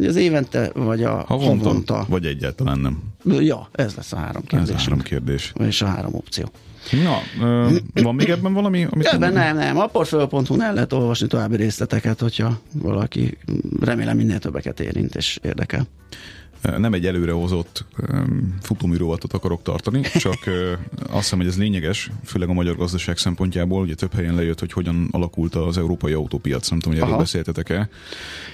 hogy 0.00 0.08
az 0.08 0.16
évente, 0.16 0.70
vagy 0.74 1.02
a 1.02 1.24
havonta, 1.26 1.68
havonta 1.68 2.04
vagy 2.08 2.24
egyáltalán 2.24 2.78
nem. 2.78 2.98
Ja, 3.24 3.68
ez 3.72 3.94
lesz 3.94 4.12
a 4.12 4.16
három 4.16 4.44
kérdés. 4.44 4.68
Ez 4.68 4.74
a 4.74 4.78
három 4.78 5.00
kérdés. 5.00 5.52
És 5.58 5.82
a 5.82 5.86
három 5.86 6.14
opció. 6.14 6.50
Na, 7.04 7.46
ö, 7.46 7.76
van 8.02 8.14
még 8.14 8.28
ebben 8.28 8.52
valami? 8.52 8.86
Amit 8.90 9.06
ebben 9.06 9.32
nem, 9.32 9.56
nem. 9.56 9.78
A 9.78 9.86
portfolio.hu 9.86 10.60
el 10.60 10.74
lehet 10.74 10.92
olvasni 10.92 11.26
további 11.26 11.56
részleteket, 11.56 12.20
hogyha 12.20 12.60
valaki 12.72 13.38
remélem 13.80 14.16
minél 14.16 14.38
többeket 14.38 14.80
érint 14.80 15.14
és 15.14 15.38
érdekel 15.42 15.86
nem 16.62 16.92
egy 16.92 17.06
előrehozott 17.06 17.84
futóműrovatot 18.62 19.32
akarok 19.32 19.62
tartani, 19.62 20.00
csak 20.00 20.38
azt 21.08 21.22
hiszem, 21.22 21.38
hogy 21.38 21.46
ez 21.46 21.58
lényeges, 21.58 22.10
főleg 22.24 22.48
a 22.48 22.52
magyar 22.52 22.76
gazdaság 22.76 23.18
szempontjából. 23.18 23.82
Ugye 23.82 23.94
több 23.94 24.14
helyen 24.14 24.34
lejött, 24.34 24.60
hogy 24.60 24.72
hogyan 24.72 25.08
alakult 25.10 25.54
az 25.54 25.78
európai 25.78 26.12
autópiac, 26.12 26.68
nem 26.68 26.78
tudom, 26.78 26.98
hogy 26.98 27.06
erről 27.06 27.18
beszéltetek-e. 27.18 27.88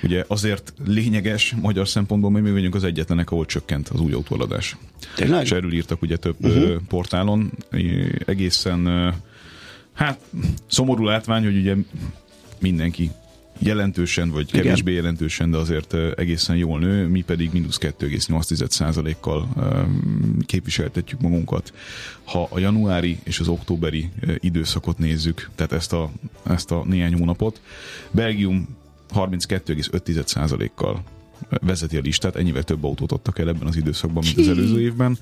Ugye 0.03 0.25
azért 0.27 0.73
lényeges 0.87 1.55
magyar 1.61 1.89
szempontból, 1.89 2.31
mert 2.31 2.45
mi 2.45 2.51
vagyunk 2.51 2.75
az 2.75 2.85
egyetlenek, 2.85 3.31
ahol 3.31 3.47
csökkent 3.47 3.89
az 3.89 4.01
új 4.01 4.13
autóladás. 4.13 4.77
Tényleg? 5.15 5.43
És 5.43 5.53
erről 5.53 5.73
írtak 5.73 6.03
ugye 6.03 6.17
több 6.17 6.45
uh-huh. 6.45 6.77
portálon, 6.89 7.51
egészen 8.27 9.13
hát 9.93 10.21
szomorú 10.67 11.05
látvány, 11.05 11.45
hogy 11.45 11.57
ugye 11.57 11.75
mindenki 12.59 13.11
jelentősen, 13.59 14.31
vagy 14.31 14.51
kevésbé 14.51 14.91
Igen. 14.91 15.03
jelentősen, 15.03 15.51
de 15.51 15.57
azért 15.57 15.95
egészen 16.17 16.57
jól 16.57 16.79
nő, 16.79 17.07
mi 17.07 17.23
pedig 17.23 17.51
mínusz 17.53 17.79
2,8%-kal 17.81 19.49
képviseltetjük 20.47 21.21
magunkat. 21.21 21.73
Ha 22.25 22.49
a 22.51 22.59
januári 22.59 23.19
és 23.25 23.41
az 23.41 23.49
októberi 23.49 24.09
időszakot 24.39 24.99
nézzük, 24.99 25.51
tehát 25.55 25.73
ezt 25.73 25.93
a, 25.93 26.11
ezt 26.43 26.71
a 26.71 26.85
néhány 26.87 27.15
hónapot, 27.15 27.61
Belgium 28.11 28.69
32,5%-kal 29.15 31.03
vezeti 31.49 31.97
a 31.97 32.01
listát, 32.01 32.37
ennyivel 32.37 32.63
több 32.63 32.85
autót 32.85 33.13
adtak 33.13 33.39
el 33.39 33.49
ebben 33.49 33.69
az 33.69 33.77
időszakban, 33.77 34.23
mint 34.25 34.39
az 34.39 34.49
előző 34.49 34.81
évben. 34.81 35.19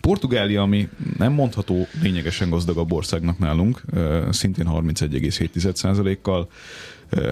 Portugália, 0.00 0.62
ami 0.62 0.88
nem 1.18 1.32
mondható 1.32 1.86
lényegesen 2.02 2.50
gazdagabb 2.50 2.92
országnak 2.92 3.38
nálunk, 3.38 3.82
szintén 4.30 4.66
31,7%-kal, 4.68 6.48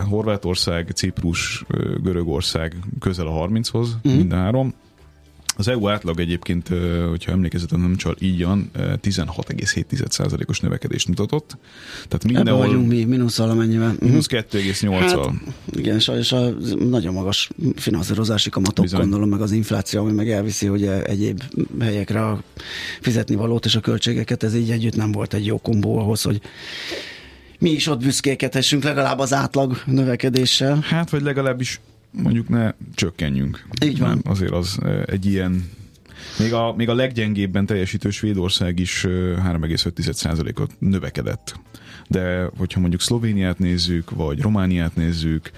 Horvátország, 0.09 0.91
Ciprus, 0.95 1.65
Görögország 2.03 2.77
közel 3.01 3.27
a 3.27 3.49
30-hoz, 3.49 3.99
mm. 4.09 4.13
mind 4.13 4.33
három. 4.33 4.75
Az 5.57 5.69
EU 5.69 5.89
átlag 5.89 6.21
egyébként, 6.21 6.71
ö, 6.71 7.07
hogyha 7.09 7.33
emlékezetem 7.33 7.81
nem 7.81 7.97
csal, 7.97 8.17
így 8.19 8.45
van, 8.45 8.71
ö, 8.73 8.93
16,7%-os 9.03 10.61
növekedést 10.61 11.09
mutatott. 11.09 11.57
Tehát 12.09 12.25
Ebben 12.25 12.57
vagyunk 12.57 12.87
mindenhol 12.87 12.87
mi, 12.87 13.05
mínusz 13.05 13.37
valamennyivel. 13.37 13.93
Mhm. 13.93 14.05
mínusz 14.05 14.27
2,8-al. 14.27 15.33
Hát, 15.45 15.55
igen, 15.77 15.99
sajnos 15.99 16.33
a 16.33 16.51
nagyon 16.79 17.15
magas 17.15 17.51
finanszírozási 17.77 18.51
kamatok, 18.51 18.85
Bizony. 18.85 19.01
gondolom, 19.01 19.29
meg 19.29 19.41
az 19.41 19.53
infláció, 19.53 20.01
ami 20.01 20.13
meg 20.13 20.31
elviszi 20.31 20.69
ugye 20.69 21.05
egyéb 21.05 21.43
helyekre 21.81 22.27
a 22.27 22.43
fizetni 23.01 23.35
valót 23.35 23.65
és 23.65 23.77
a 23.77 23.81
költségeket, 23.81 24.43
ez 24.43 24.55
így 24.55 24.71
együtt 24.71 24.97
nem 24.97 25.13
volt 25.13 25.35
egy 25.35 25.47
jó 25.47 25.59
kombó 25.59 25.99
ahhoz, 25.99 26.23
hogy 26.23 26.41
mi 27.59 27.71
is 27.71 27.87
ott 27.87 28.03
büszkékedhessünk 28.03 28.83
legalább 28.83 29.19
az 29.19 29.33
átlag 29.33 29.83
növekedéssel. 29.87 30.79
Hát, 30.89 31.11
vagy 31.11 31.23
legalábbis 31.23 31.81
mondjuk 32.11 32.49
ne 32.49 32.71
csökkenjünk. 32.95 33.67
Így 33.85 33.99
van. 33.99 34.09
Nem, 34.09 34.21
azért 34.25 34.53
az 34.53 34.77
ö, 34.83 35.03
egy 35.07 35.27
ilyen 35.27 35.71
még 36.39 36.53
a, 36.53 36.75
még 36.77 36.89
a 36.89 36.95
leggyengébben 36.95 37.67
teljesítő 37.67 38.11
Svédország 38.11 38.79
is 38.79 39.05
ö, 39.05 39.35
3,5%-ot 39.37 40.71
növekedett. 40.79 41.59
De 42.09 42.51
hogyha 42.57 42.81
mondjuk 42.81 43.01
Szlovéniát 43.01 43.59
nézzük, 43.59 44.11
vagy 44.11 44.41
Romániát 44.41 44.97
nézzük, 44.97 45.51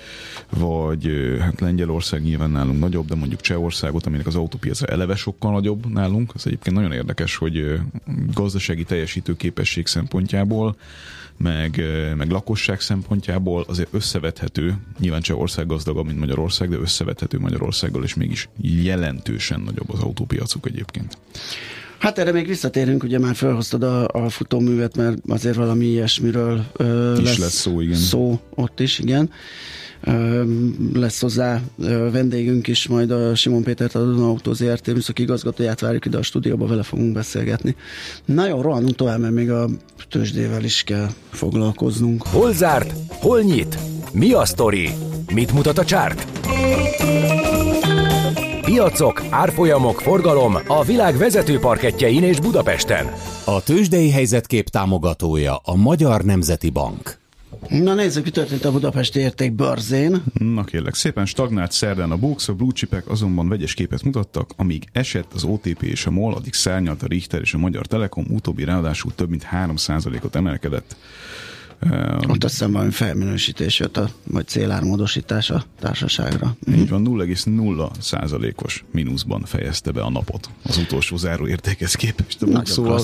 vagy 0.50 1.10
hát 1.40 1.60
Lengyelország 1.60 2.22
nyilván 2.22 2.50
nálunk 2.50 2.78
nagyobb, 2.78 3.06
de 3.06 3.14
mondjuk 3.14 3.40
Csehországot, 3.40 4.06
aminek 4.06 4.26
az 4.26 4.36
autópiaca 4.36 4.86
eleve 4.86 5.14
sokkal 5.14 5.52
nagyobb 5.52 5.92
nálunk, 5.92 6.34
az 6.34 6.46
egyébként 6.46 6.76
nagyon 6.76 6.92
érdekes, 6.92 7.36
hogy 7.36 7.80
gazdasági 8.32 8.84
teljesítő 8.84 9.36
képesség 9.36 9.86
szempontjából 9.86 10.76
meg, 11.36 11.82
meg 12.16 12.30
lakosság 12.30 12.80
szempontjából 12.80 13.64
azért 13.68 13.94
összevethető, 13.94 14.76
nyilván 14.98 15.20
Csehország 15.20 15.66
gazdagabb, 15.66 16.06
mint 16.06 16.18
Magyarország, 16.18 16.68
de 16.68 16.76
összevethető 16.76 17.38
Magyarországgal, 17.38 18.02
és 18.02 18.14
mégis 18.14 18.48
jelentősen 18.60 19.60
nagyobb 19.60 19.90
az 19.90 20.02
autópiacuk 20.46 20.66
egyébként. 20.66 21.18
Hát 21.98 22.18
erre 22.18 22.32
még 22.32 22.46
visszatérünk, 22.46 23.02
ugye 23.02 23.18
már 23.18 23.34
felhoztad 23.34 23.82
a, 23.82 24.08
a 24.08 24.28
futóművet, 24.28 24.96
mert 24.96 25.18
azért 25.28 25.56
valami 25.56 25.84
ilyesmiről 25.84 26.64
ö, 26.76 27.16
Is 27.20 27.38
lesz 27.38 27.52
szó, 27.54 27.80
igen. 27.80 27.96
Szó 27.96 28.40
ott 28.54 28.80
is, 28.80 28.98
igen. 28.98 29.30
Ö, 30.00 30.44
lesz 30.92 31.20
hozzá 31.20 31.60
ö, 31.78 32.10
vendégünk 32.10 32.66
is, 32.66 32.86
majd 32.86 33.10
a 33.10 33.34
Simon 33.34 33.62
Pétert, 33.62 33.94
a 33.94 34.04
Duna 34.04 34.26
Autó 34.26 34.52
ZRT 34.52 34.86
műszaki 34.86 35.22
igazgatóját 35.22 35.80
várjuk 35.80 36.04
ide 36.04 36.18
a 36.18 36.22
stúdióba, 36.22 36.66
vele 36.66 36.82
fogunk 36.82 37.12
beszélgetni. 37.12 37.76
Na 38.24 38.46
jó, 38.46 38.60
rohanunk 38.60 38.94
tovább, 38.94 39.20
mert 39.20 39.34
még 39.34 39.50
a 39.50 39.68
tőzsdével 40.10 40.64
is 40.64 40.82
kell 40.82 41.08
foglalkoznunk. 41.30 42.26
Hol 42.26 42.52
zárt? 42.52 42.92
Hol 43.08 43.40
nyit? 43.40 43.78
Mi 44.12 44.32
a 44.32 44.44
sztori? 44.44 44.90
Mit 45.34 45.52
mutat 45.52 45.78
a 45.78 45.84
csárt? 45.84 46.26
Piacok, 48.66 49.22
árfolyamok, 49.30 50.00
forgalom 50.00 50.56
a 50.66 50.84
világ 50.84 51.16
vezető 51.16 51.58
parketjein 51.58 52.22
és 52.22 52.40
Budapesten. 52.40 53.06
A 53.44 53.62
tőzsdei 53.62 54.10
helyzetkép 54.10 54.68
támogatója 54.68 55.56
a 55.56 55.74
Magyar 55.74 56.22
Nemzeti 56.22 56.70
Bank. 56.70 57.18
Na 57.68 57.94
nézzük, 57.94 58.24
mi 58.24 58.30
történt 58.30 58.64
a 58.64 58.72
Budapesti 58.72 59.18
értékbörzén. 59.18 60.22
Na 60.38 60.64
kérlek, 60.64 60.94
szépen 60.94 61.26
stagnált 61.26 61.72
szerdán 61.72 62.10
a 62.10 62.16
Bux, 62.16 62.48
a 62.48 62.52
blue 62.52 62.72
chipek 62.72 63.08
azonban 63.08 63.48
vegyes 63.48 63.74
képet 63.74 64.02
mutattak, 64.02 64.50
amíg 64.56 64.84
esett 64.92 65.32
az 65.34 65.44
OTP 65.44 65.82
és 65.82 66.06
a 66.06 66.10
MOL, 66.10 66.34
addig 66.34 66.52
szárnyalt 66.52 67.02
a 67.02 67.06
Richter 67.06 67.40
és 67.40 67.54
a 67.54 67.58
Magyar 67.58 67.86
Telekom, 67.86 68.26
utóbbi 68.30 68.64
ráadásul 68.64 69.14
több 69.14 69.28
mint 69.28 69.46
3%-ot 69.52 70.36
emelkedett. 70.36 70.96
Ott 72.28 72.44
azt 72.44 72.52
hiszem 72.52 72.72
valami 72.72 72.90
felminősítés 72.90 73.78
jött, 73.78 73.96
a, 73.96 74.10
vagy 74.24 74.46
célármódosítás 74.46 75.50
a 75.50 75.64
társaságra. 75.80 76.56
Így 76.74 76.88
van, 76.88 77.06
0,0 77.06 77.90
százalékos 78.00 78.84
mínuszban 78.90 79.42
fejezte 79.44 79.90
be 79.90 80.02
a 80.02 80.10
napot. 80.10 80.50
Az 80.62 80.76
utolsó 80.76 81.16
záró 81.16 81.46
értékhez 81.46 81.94
képest 81.94 82.40
Nagyon 82.40 82.64
szóval. 82.64 83.00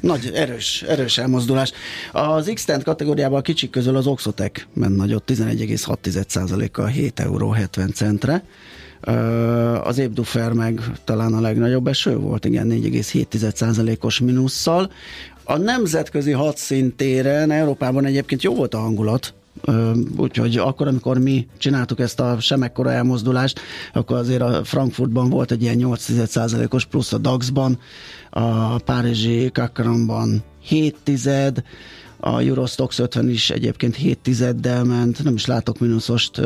Nagy, 0.00 0.30
erős, 0.34 0.82
erős 0.82 1.18
elmozdulás. 1.18 1.72
Az 2.12 2.50
x 2.54 2.66
kategóriában 2.84 3.38
a 3.38 3.42
kicsik 3.42 3.70
közül 3.70 3.96
az 3.96 4.06
Oxotec 4.06 4.62
ment 4.72 4.96
nagyot 4.96 5.30
11,6%-kal 5.30 6.86
7 6.86 7.20
euró 7.20 7.50
70 7.50 7.92
centre. 7.92 8.44
Az 9.82 9.98
Ébdufer 9.98 10.52
meg 10.52 10.80
talán 11.04 11.34
a 11.34 11.40
legnagyobb 11.40 11.86
eső 11.86 12.16
volt, 12.16 12.44
igen, 12.44 12.68
4,7%-os 12.70 14.18
minusszal. 14.18 14.90
A 15.44 15.56
nemzetközi 15.56 16.30
hadszintéren 16.30 17.50
Európában 17.50 18.04
egyébként 18.04 18.42
jó 18.42 18.54
volt 18.54 18.74
a 18.74 18.78
hangulat, 18.78 19.34
Úgyhogy 20.16 20.56
akkor, 20.56 20.86
amikor 20.86 21.18
mi 21.18 21.46
csináltuk 21.58 22.00
ezt 22.00 22.20
a 22.20 22.40
semekkora 22.40 22.92
elmozdulást, 22.92 23.60
akkor 23.92 24.16
azért 24.16 24.40
a 24.40 24.64
Frankfurtban 24.64 25.30
volt 25.30 25.50
egy 25.50 25.62
ilyen 25.62 25.78
8%-os 25.80 26.84
plusz 26.84 27.12
a 27.12 27.18
DAX-ban, 27.18 27.78
a 28.30 28.78
Párizsi 28.78 29.50
Kakramban 29.52 30.42
7 30.62 30.96
tized, 31.02 31.62
a 32.20 32.40
Eurostox 32.40 32.98
50 32.98 33.28
is 33.28 33.50
egyébként 33.50 33.96
7 33.96 34.18
tizeddel 34.18 34.84
ment, 34.84 35.24
nem 35.24 35.34
is 35.34 35.46
látok 35.46 35.78
mínuszost, 35.78 36.40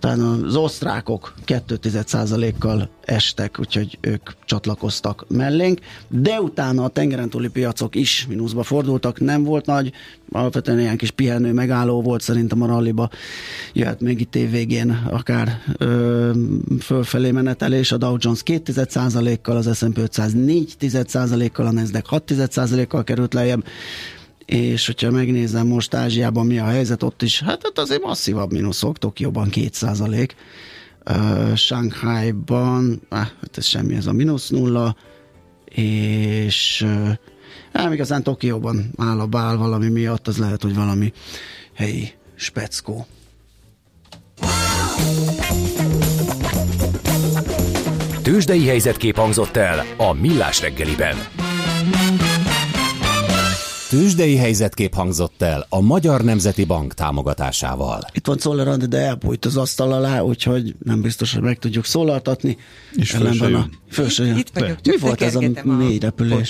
talán 0.00 0.20
az 0.20 0.56
osztrákok 0.56 1.34
2% 1.46 2.52
kal 2.58 2.88
estek, 3.04 3.56
úgyhogy 3.60 3.98
ők 4.00 4.30
csatlakoztak 4.44 5.24
mellénk, 5.28 5.80
de 6.08 6.40
utána 6.40 6.84
a 6.84 6.88
tengeren 6.88 7.30
túli 7.30 7.48
piacok 7.48 7.94
is 7.94 8.26
mínuszba 8.28 8.62
fordultak, 8.62 9.20
nem 9.20 9.44
volt 9.44 9.66
nagy, 9.66 9.92
alapvetően 10.30 10.80
ilyen 10.80 10.96
kis 10.96 11.10
pihenő 11.10 11.52
megálló 11.52 12.02
volt 12.02 12.20
szerintem 12.20 12.62
a 12.62 12.66
ralliba, 12.66 13.10
jöhet 13.72 14.00
még 14.00 14.20
itt 14.20 14.36
év 14.36 14.50
végén 14.50 14.90
akár 15.10 15.62
ö, 15.78 16.30
fölfelé 16.80 17.30
menetelés, 17.30 17.92
a 17.92 17.96
Dow 17.96 18.16
Jones 18.18 18.42
2 18.42 19.38
kal 19.42 19.56
az 19.56 19.76
S&P 19.76 19.98
500 19.98 20.32
4 20.32 21.50
kal 21.52 21.66
a 21.66 21.72
Nasdaq 21.72 22.08
6 22.08 22.86
kal 22.88 23.04
került 23.04 23.34
lejjebb, 23.34 23.64
és 24.46 24.86
hogyha 24.86 25.10
megnézem 25.10 25.66
most 25.66 25.94
Ázsiában 25.94 26.46
mi 26.46 26.58
a 26.58 26.64
helyzet, 26.64 27.02
ott 27.02 27.22
is, 27.22 27.40
hát 27.40 27.66
ott 27.66 27.78
azért 27.78 28.02
masszívabb 28.02 28.52
mínuszok, 28.52 28.98
Tokióban 28.98 29.48
2 29.48 29.68
százalék, 29.72 30.34
uh, 31.10 31.54
Shanghai-ban, 31.54 33.02
ah, 33.08 33.18
hát 33.18 33.56
ez 33.56 33.64
semmi, 33.64 33.94
ez 33.94 34.06
a 34.06 34.12
mínusz 34.12 34.48
nulla, 34.48 34.96
és 35.64 36.84
uh, 36.84 37.10
nem 37.72 37.92
igazán 37.92 38.22
Tokióban 38.22 38.90
áll 38.96 39.20
a 39.20 39.26
bál 39.26 39.56
valami 39.56 39.88
miatt, 39.88 40.28
az 40.28 40.38
lehet, 40.38 40.62
hogy 40.62 40.74
valami 40.74 41.12
helyi 41.74 42.12
speckó. 42.34 43.06
Tőzsdei 48.22 48.66
helyzetkép 48.66 49.16
hangzott 49.16 49.56
el 49.56 49.84
a 49.96 50.12
Millás 50.12 50.60
reggeliben. 50.60 51.16
Tőzsdei 53.88 54.36
helyzetkép 54.36 54.94
hangzott 54.94 55.42
el 55.42 55.66
a 55.68 55.80
Magyar 55.80 56.24
Nemzeti 56.24 56.64
Bank 56.64 56.94
támogatásával. 56.94 58.00
Itt 58.12 58.26
van 58.26 58.36
Czoller 58.36 58.68
Andi, 58.68 58.86
de 58.86 58.98
elbújt 58.98 59.44
az 59.44 59.56
asztal 59.56 59.92
alá, 59.92 60.20
úgyhogy 60.20 60.74
nem 60.84 61.00
biztos, 61.00 61.32
hogy 61.32 61.42
meg 61.42 61.58
tudjuk 61.58 61.84
szólaltatni. 61.84 62.56
És 62.92 63.14
Ellenben 63.14 63.54
a-. 63.54 63.68
Föl 63.96 64.08
se 64.08 64.24
jön. 64.24 64.36
Itt 64.36 64.50
vagyok, 64.54 64.80
csak 64.80 64.94
Mi 64.94 65.00
volt 65.00 65.22
ez 65.22 65.34
a 65.34 65.40
mély 65.62 65.98
repülés? 65.98 66.48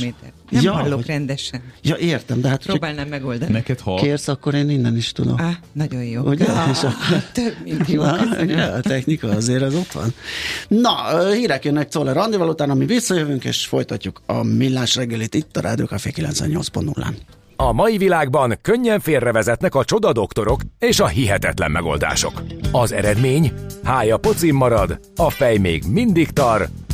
Nem 0.51 0.63
Ja, 0.63 0.73
hallok 0.73 0.95
hogy- 0.95 1.07
rendesen. 1.07 1.61
Ja, 1.83 1.97
értem, 1.97 2.41
de 2.41 2.49
hát 2.49 2.63
Próbálnám 2.67 3.09
megoldani. 3.09 3.53
Neked 3.53 3.81
hal? 3.81 4.01
kérsz, 4.01 4.29
akkor 4.29 4.55
én 4.55 4.71
innen 4.71 4.97
is 4.97 5.13
tudom. 5.13 5.41
Á, 5.41 5.59
nagyon 5.73 6.05
jó. 6.05 6.23
Ugye? 6.23 6.45
Ah, 6.45 6.69
És 6.71 6.83
akkor- 6.83 7.25
több, 7.33 7.55
mint 7.65 7.89
jó. 7.89 8.03
Na, 8.03 8.43
ja, 8.47 8.73
a 8.73 8.81
technika 8.81 9.29
azért 9.29 9.63
az 9.63 9.75
ott 9.75 9.93
van. 9.93 10.13
Na, 10.69 10.93
hírek 11.33 11.65
jönnek 11.65 11.89
Czoller 11.89 12.17
Andival, 12.17 12.49
utána 12.49 12.75
mi 12.75 12.85
visszajövünk, 12.87 13.45
és 13.45 13.67
folytatjuk 13.67 14.23
a 14.27 14.43
millás 14.43 14.95
reggelit 14.95 15.35
itt 15.35 15.57
a 15.57 15.61
Rádió 15.61 15.85
Café 15.85 16.11
98.0-án. 16.17 17.15
A 17.57 17.73
mai 17.73 17.97
világban 17.99 18.59
könnyen 18.63 19.01
félrevezetnek 19.01 19.75
a 19.75 19.85
csoda 19.85 20.13
doktorok 20.13 20.61
és 20.79 21.01
a 21.01 21.07
hihetetlen 21.07 21.71
megoldások. 21.71 22.43
Az 22.73 22.93
eredmény? 22.93 23.53
Hája 23.85 24.17
pocim 24.17 24.57
marad, 24.57 25.01
a 25.17 25.31
fej 25.31 25.57
még 25.57 25.83
mindig 25.89 26.31
tar, 26.31 26.69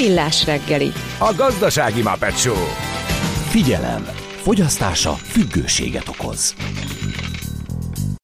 Millás 0.00 0.46
reggeli. 0.46 0.92
A 1.18 1.34
gazdasági 1.36 2.02
Muppet 2.02 2.38
Show. 2.38 2.64
Figyelem! 3.48 4.04
Fogyasztása 4.42 5.12
függőséget 5.12 6.08
okoz. 6.08 6.54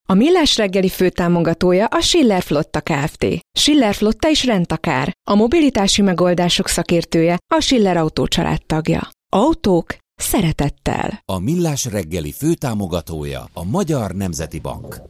A 0.09 0.15
Millás 0.15 0.57
reggeli 0.57 0.89
főtámogatója 0.89 1.87
a 1.87 2.01
Schiller 2.01 2.43
Flotta 2.43 2.81
Kft. 2.81 3.27
Schiller 3.59 3.95
Flotta 3.95 4.29
is 4.29 4.45
rendtakár. 4.45 5.13
A 5.31 5.35
mobilitási 5.35 6.03
megoldások 6.03 6.69
szakértője, 6.69 7.39
a 7.55 7.61
Schiller 7.61 7.97
Autó 7.97 8.27
tagja. 8.67 9.09
Autók 9.33 9.97
szeretettel. 10.17 11.23
A 11.25 11.39
Millás 11.39 11.85
reggeli 11.85 12.33
főtámogatója 12.33 13.49
a 13.53 13.65
Magyar 13.65 14.13
Nemzeti 14.13 14.59
Bank. 14.59 15.01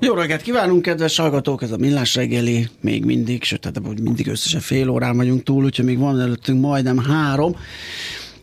Jó 0.00 0.14
reggelt 0.14 0.42
kívánunk, 0.42 0.82
kedves 0.82 1.16
hallgatók! 1.16 1.62
Ez 1.62 1.70
a 1.70 1.76
Millás 1.76 2.14
reggeli 2.14 2.68
még 2.80 3.04
mindig, 3.04 3.42
sőt, 3.42 3.64
hát 3.64 3.80
hogy 3.84 4.00
mindig 4.00 4.26
összesen 4.26 4.60
fél 4.60 4.88
órán 4.88 5.16
vagyunk 5.16 5.42
túl, 5.42 5.64
úgyhogy 5.64 5.84
még 5.84 5.98
van 5.98 6.20
előttünk 6.20 6.60
majdnem 6.60 6.98
három. 6.98 7.56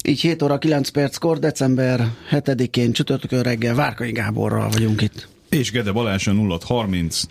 Így 0.04 0.20
7 0.20 0.42
óra 0.42 0.58
9 0.58 0.90
perckor, 0.90 1.40
december 1.40 2.08
7-én 2.32 2.92
csütörtökön 2.92 3.42
reggel 3.42 3.76
Várkai 3.76 4.12
Gáborral 4.12 4.70
vagyunk 4.70 5.02
itt. 5.02 5.28
És 5.50 5.72
Gede 5.72 5.92
Balázs 5.92 6.28
a 6.28 6.34
0630 6.34 7.22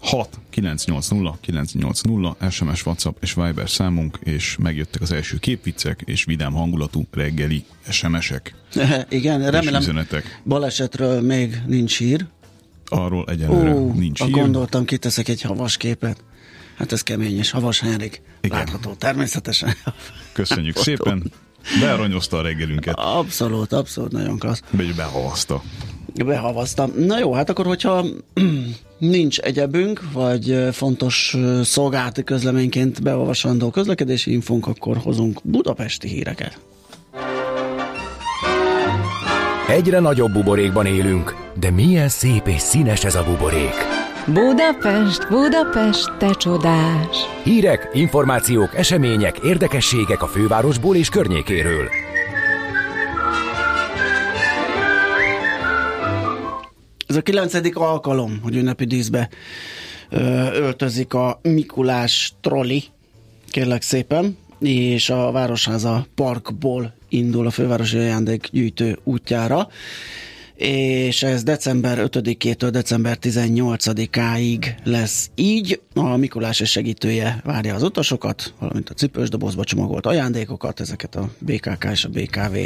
6 0.00 0.38
980 0.50 1.38
980 1.40 2.36
SMS, 2.50 2.86
WhatsApp 2.86 3.22
és 3.22 3.34
Viber 3.34 3.70
számunk, 3.70 4.18
és 4.22 4.56
megjöttek 4.60 5.02
az 5.02 5.12
első 5.12 5.36
képviccek 5.36 6.02
és 6.04 6.24
vidám 6.24 6.52
hangulatú 6.52 7.06
reggeli 7.10 7.64
SMS-ek 7.88 8.54
Igen, 9.08 9.50
remélem 9.50 9.80
üzenetek. 9.80 10.40
balesetről 10.44 11.20
még 11.20 11.62
nincs 11.66 11.98
hír. 11.98 12.26
Arról 12.86 13.24
egyelőre 13.28 13.74
Ó, 13.74 13.92
nincs 13.92 14.22
hír. 14.22 14.30
gondoltam, 14.30 14.84
kiteszek 14.84 15.28
egy 15.28 15.42
havas 15.42 15.76
képet. 15.76 16.24
Hát 16.76 16.92
ez 16.92 17.02
kemény, 17.02 17.38
és 17.38 17.50
havas 17.50 17.80
Henrik. 17.80 18.22
Igen. 18.40 18.58
Látható 18.58 18.92
természetesen. 18.94 19.74
Köszönjük 20.32 20.76
szépen. 20.76 21.32
Bearanyozta 21.80 22.36
a 22.36 22.42
reggelünket, 22.42 22.94
Abszolút, 22.98 23.72
abszolút, 23.72 24.12
nagyon 24.12 24.38
klassz. 24.38 24.62
behavazta. 24.96 25.62
Behavaztam. 26.14 26.92
Na 26.96 27.18
jó, 27.18 27.32
hát 27.32 27.50
akkor, 27.50 27.66
hogyha 27.66 28.04
nincs 28.98 29.38
egyebünk, 29.38 30.02
vagy 30.12 30.68
fontos 30.72 31.36
szolgálati 31.62 32.24
közleményként 32.24 33.02
beolvasandó 33.02 33.70
közlekedési 33.70 34.32
infónk, 34.32 34.66
akkor 34.66 34.96
hozunk 34.96 35.40
budapesti 35.42 36.08
híreket. 36.08 36.58
Egyre 39.68 39.98
nagyobb 39.98 40.32
buborékban 40.32 40.86
élünk, 40.86 41.36
de 41.60 41.70
milyen 41.70 42.08
szép 42.08 42.46
és 42.46 42.60
színes 42.60 43.04
ez 43.04 43.14
a 43.14 43.24
buborék. 43.24 43.74
Budapest, 44.26 45.28
Budapest, 45.28 46.16
te 46.18 46.30
csodás! 46.30 47.16
Hírek, 47.44 47.90
információk, 47.92 48.74
események, 48.76 49.38
érdekességek 49.38 50.22
a 50.22 50.26
fővárosból 50.26 50.96
és 50.96 51.08
környékéről. 51.08 52.07
Ez 57.08 57.16
a 57.16 57.22
kilencedik 57.22 57.76
alkalom, 57.76 58.38
hogy 58.42 58.56
ünnepi 58.56 58.84
díszbe 58.84 59.28
ö, 60.10 60.18
öltözik 60.52 61.14
a 61.14 61.40
Mikulás 61.42 62.32
trolli, 62.40 62.84
kérlek 63.50 63.82
szépen, 63.82 64.36
és 64.60 65.10
a 65.10 65.30
Városháza 65.30 66.06
Parkból 66.14 66.94
indul 67.08 67.46
a 67.46 67.50
fővárosi 67.50 67.96
ajándékgyűjtő 67.96 68.98
útjára, 69.04 69.68
és 70.56 71.22
ez 71.22 71.42
december 71.42 71.98
5-től 72.00 72.68
december 72.70 73.18
18-áig 73.20 74.74
lesz 74.84 75.30
így. 75.34 75.80
A 75.94 76.16
Mikulás 76.16 76.60
és 76.60 76.70
segítője 76.70 77.40
várja 77.44 77.74
az 77.74 77.82
utasokat, 77.82 78.54
valamint 78.58 78.90
a 78.90 78.94
cipős 78.94 79.28
dobozba 79.28 79.64
csomagolt 79.64 80.06
ajándékokat, 80.06 80.80
ezeket 80.80 81.14
a 81.14 81.30
BKK 81.38 81.88
és 81.92 82.04
a 82.04 82.08
BKV 82.08 82.56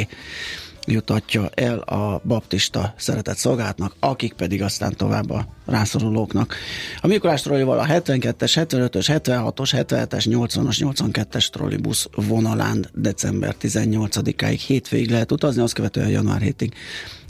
jutatja 0.87 1.49
el 1.53 1.77
a 1.77 2.21
baptista 2.23 2.93
szeretett 2.97 3.37
szolgálatnak, 3.37 3.95
akik 3.99 4.33
pedig 4.33 4.61
aztán 4.61 4.95
tovább 4.95 5.29
a 5.29 5.47
rászorulóknak. 5.65 6.55
A 7.01 7.07
Mikulás 7.07 7.41
trollival 7.41 7.79
a 7.79 7.85
72-es, 7.85 8.65
75-ös, 8.69 9.21
76-os, 9.23 9.85
77-es, 9.87 10.25
80-as, 10.29 10.77
82-es 10.79 11.47
trollibusz 11.49 12.07
vonalán 12.15 12.85
december 12.93 13.55
18-áig 13.61 14.59
hétvégig 14.67 15.09
lehet 15.09 15.31
utazni, 15.31 15.61
azt 15.61 15.73
követően 15.73 16.09
január 16.09 16.41
7-ig, 16.43 16.71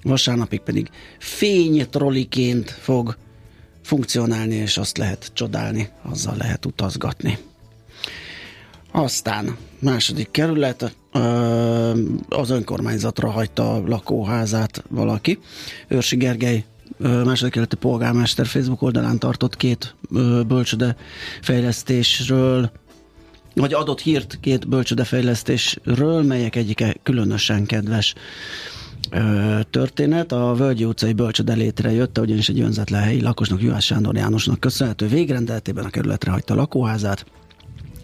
vasárnapig 0.04 0.60
pedig 0.60 0.90
fény 1.20 1.90
trolliként 1.90 2.70
fog 2.70 3.18
funkcionálni, 3.82 4.56
és 4.56 4.78
azt 4.78 4.98
lehet 4.98 5.32
csodálni, 5.34 5.90
azzal 6.02 6.36
lehet 6.38 6.66
utazgatni. 6.66 7.38
Aztán 8.96 9.58
második 9.80 10.32
kerület, 10.32 10.96
az 12.30 12.50
önkormányzatra 12.50 13.30
hagyta 13.30 13.74
a 13.74 13.84
lakóházát 13.88 14.84
valaki. 14.90 15.40
Őrsi 15.88 16.16
Gergely 16.16 16.66
második 16.98 17.52
kerületi 17.52 17.76
polgármester 17.76 18.46
Facebook 18.46 18.82
oldalán 18.82 19.20
tartott 19.20 19.58
két 19.58 19.96
bölcsöde 20.48 20.96
fejlesztésről, 21.42 22.72
vagy 23.56 23.74
adott 23.74 24.02
hírt 24.02 24.38
két 24.42 24.68
bölcsöde 24.68 25.04
fejlesztésről, 25.04 26.24
melyek 26.24 26.56
egyike 26.56 26.96
különösen 27.04 27.66
kedves 27.66 28.14
történet. 29.70 30.32
A 30.32 30.54
Völgyi 30.54 30.86
utcai 30.86 31.14
bölcsöde 31.14 31.54
létrejött, 31.54 32.20
ugyanis 32.20 32.50
egy 32.50 32.60
önzetlen 32.60 33.02
helyi 33.02 33.22
lakosnak, 33.22 33.62
Juhász 33.62 33.84
Sándor 33.84 34.16
Jánosnak 34.16 34.60
köszönhető 34.60 35.08
végrendeletében 35.08 35.86
a 35.86 35.90
kerületre 35.90 36.32
hagyta 36.32 36.54
a 36.54 36.58
lakóházát, 36.58 37.26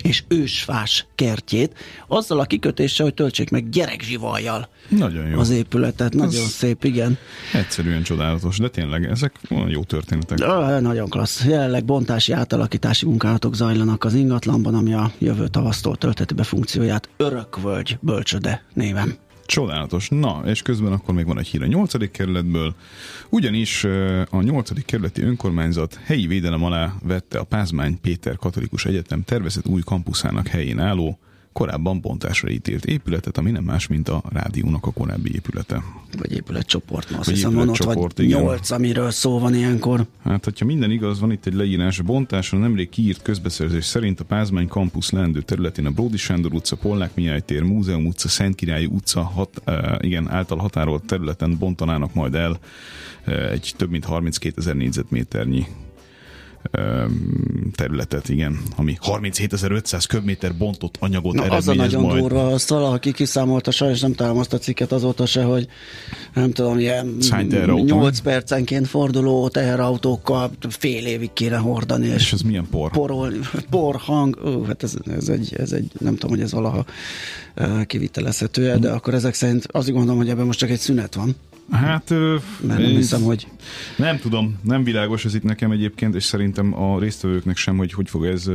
és 0.03 0.23
ősfás 0.27 1.05
kertjét, 1.15 1.77
azzal 2.07 2.39
a 2.39 2.45
kikötéssel, 2.45 3.05
hogy 3.05 3.13
töltsék 3.13 3.49
meg 3.49 3.69
gyerekzsivajjal 3.69 4.69
Nagyon 4.89 5.27
jó. 5.27 5.39
az 5.39 5.49
épületet. 5.49 6.13
Nagyon 6.13 6.45
szép, 6.45 6.83
igen. 6.83 7.17
Egyszerűen 7.53 8.03
csodálatos, 8.03 8.57
de 8.57 8.67
tényleg 8.69 9.03
ezek 9.03 9.35
olyan 9.49 9.69
jó 9.69 9.83
történetek. 9.83 10.39
Ah, 10.39 10.81
Nagyon 10.81 11.09
klassz. 11.09 11.45
Jelenleg 11.45 11.85
bontási 11.85 12.31
átalakítási 12.31 13.05
munkálatok 13.05 13.55
zajlanak 13.55 14.03
az 14.03 14.13
ingatlanban, 14.13 14.75
ami 14.75 14.93
a 14.93 15.11
jövő 15.17 15.47
tavasztól 15.47 15.95
tölteti 15.95 16.33
be 16.33 16.43
funkcióját 16.43 17.09
Örökvölgy 17.17 17.97
bölcsöde 18.01 18.63
néven. 18.73 19.17
Csodálatos. 19.49 20.09
Na, 20.09 20.41
és 20.45 20.61
közben 20.61 20.91
akkor 20.91 21.13
még 21.15 21.25
van 21.25 21.39
egy 21.39 21.47
hír 21.47 21.61
a 21.61 21.65
8. 21.65 22.11
kerületből, 22.11 22.75
ugyanis 23.29 23.83
a 24.29 24.41
8. 24.41 24.85
kerületi 24.85 25.21
önkormányzat 25.21 25.99
helyi 26.03 26.27
védelem 26.27 26.63
alá 26.63 26.93
vette 27.03 27.39
a 27.39 27.43
Pázmány 27.43 27.99
Péter 28.01 28.35
Katolikus 28.35 28.85
Egyetem 28.85 29.23
tervezett 29.23 29.67
új 29.67 29.81
kampuszának 29.85 30.47
helyén 30.47 30.79
álló, 30.79 31.19
korábban 31.53 32.01
bontásra 32.01 32.49
ítélt 32.49 32.85
épületet, 32.85 33.37
ami 33.37 33.51
nem 33.51 33.63
más, 33.63 33.87
mint 33.87 34.09
a 34.09 34.23
rádiónak 34.29 34.85
a 34.85 34.91
korábbi 34.91 35.33
épülete. 35.33 35.83
Vagy 36.17 36.31
épületcsoport, 36.31 37.11
azt 37.11 37.25
Vagy 37.25 37.33
hiszem 37.33 37.53
van 37.53 37.69
ott 37.69 37.77
vagy 37.77 37.79
épületcsoport, 37.79 38.19
igen. 38.19 38.41
nyolc, 38.41 38.71
amiről 38.71 39.11
szó 39.11 39.39
van 39.39 39.55
ilyenkor. 39.55 40.05
Hát, 40.23 40.43
hogyha 40.43 40.65
minden 40.65 40.91
igaz, 40.91 41.19
van 41.19 41.31
itt 41.31 41.45
egy 41.45 41.53
leírás. 41.53 41.99
A 41.99 42.03
bontásra 42.03 42.57
nemrég 42.57 42.89
kiírt 42.89 43.21
közbeszerzés 43.21 43.85
szerint 43.85 44.19
a 44.19 44.23
Pázmány 44.23 44.67
kampusz 44.67 45.11
leendő 45.11 45.41
területén 45.41 45.85
a 45.85 45.91
Bródi 45.91 46.17
Sándor 46.17 46.53
utca, 46.53 46.75
Pollák 46.75 47.15
Mihály 47.15 47.41
tér, 47.41 47.63
Múzeum 47.63 48.05
utca, 48.05 48.27
Szentkirály 48.27 48.85
utca 48.85 49.21
hat, 49.21 49.61
uh, 49.67 49.75
igen, 49.99 50.29
által 50.29 50.57
határolt 50.57 51.05
területen 51.05 51.57
bontanának 51.57 52.13
majd 52.13 52.35
el 52.35 52.59
uh, 53.27 53.51
egy 53.51 53.73
több 53.77 53.89
mint 53.89 54.05
32 54.05 54.53
ezer 54.57 54.75
négyzetméternyi 54.75 55.65
területet, 57.75 58.29
igen, 58.29 58.59
ami 58.75 58.97
37.500 59.01 60.03
köbméter 60.07 60.55
bontott 60.57 60.95
anyagot 60.99 61.33
Na, 61.33 61.41
az 61.41 61.47
a 61.47 61.53
eredményez 61.53 61.91
nagyon 61.91 62.09
majd. 62.09 62.21
durva, 62.21 62.47
azt 62.47 62.69
valaki 62.69 63.11
kiszámolta, 63.11 63.71
sajnos 63.71 63.99
nem 63.99 64.13
találom 64.13 64.39
azt 64.39 64.53
a 64.53 64.57
cikket 64.57 64.91
azóta 64.91 65.25
se, 65.25 65.43
hogy 65.43 65.67
nem 66.33 66.51
tudom, 66.51 66.79
ilyen 66.79 67.15
Hány 67.29 67.49
teherautó? 67.49 67.83
8 67.83 68.19
percenként 68.19 68.87
forduló 68.87 69.47
teherautókkal 69.47 70.51
fél 70.69 71.05
évig 71.05 71.33
kéne 71.33 71.57
hordani, 71.57 72.07
és, 72.07 72.13
És 72.13 72.33
ez 72.33 72.41
milyen 72.41 72.67
por? 72.71 72.91
porol, 72.91 73.33
porhang, 73.69 74.39
ó, 74.45 74.63
hát 74.63 74.83
ez, 74.83 74.93
ez, 75.15 75.29
egy, 75.29 75.55
ez 75.57 75.71
egy, 75.71 75.91
nem 75.99 76.13
tudom, 76.15 76.29
hogy 76.35 76.41
ez 76.43 76.51
valaha 76.51 76.85
uh, 77.57 77.85
kivitelezhető 77.85 78.77
de 78.77 78.91
akkor 78.91 79.13
ezek 79.13 79.33
szerint 79.33 79.67
azt 79.71 79.91
gondolom, 79.91 80.17
hogy 80.17 80.29
ebben 80.29 80.45
most 80.45 80.59
csak 80.59 80.69
egy 80.69 80.79
szünet 80.79 81.15
van, 81.15 81.35
Hát, 81.71 82.09
mert 82.09 82.43
nem 82.61 82.77
hiszem, 82.77 83.21
hogy 83.21 83.47
Nem 83.97 84.19
tudom, 84.19 84.59
nem 84.63 84.83
világos 84.83 85.25
ez 85.25 85.35
itt 85.35 85.43
nekem 85.43 85.71
egyébként, 85.71 86.15
és 86.15 86.23
szerintem 86.23 86.81
a 86.81 86.99
résztvevőknek 86.99 87.57
sem, 87.57 87.77
hogy 87.77 87.93
hogy 87.93 88.09
fog 88.09 88.25
ez... 88.25 88.49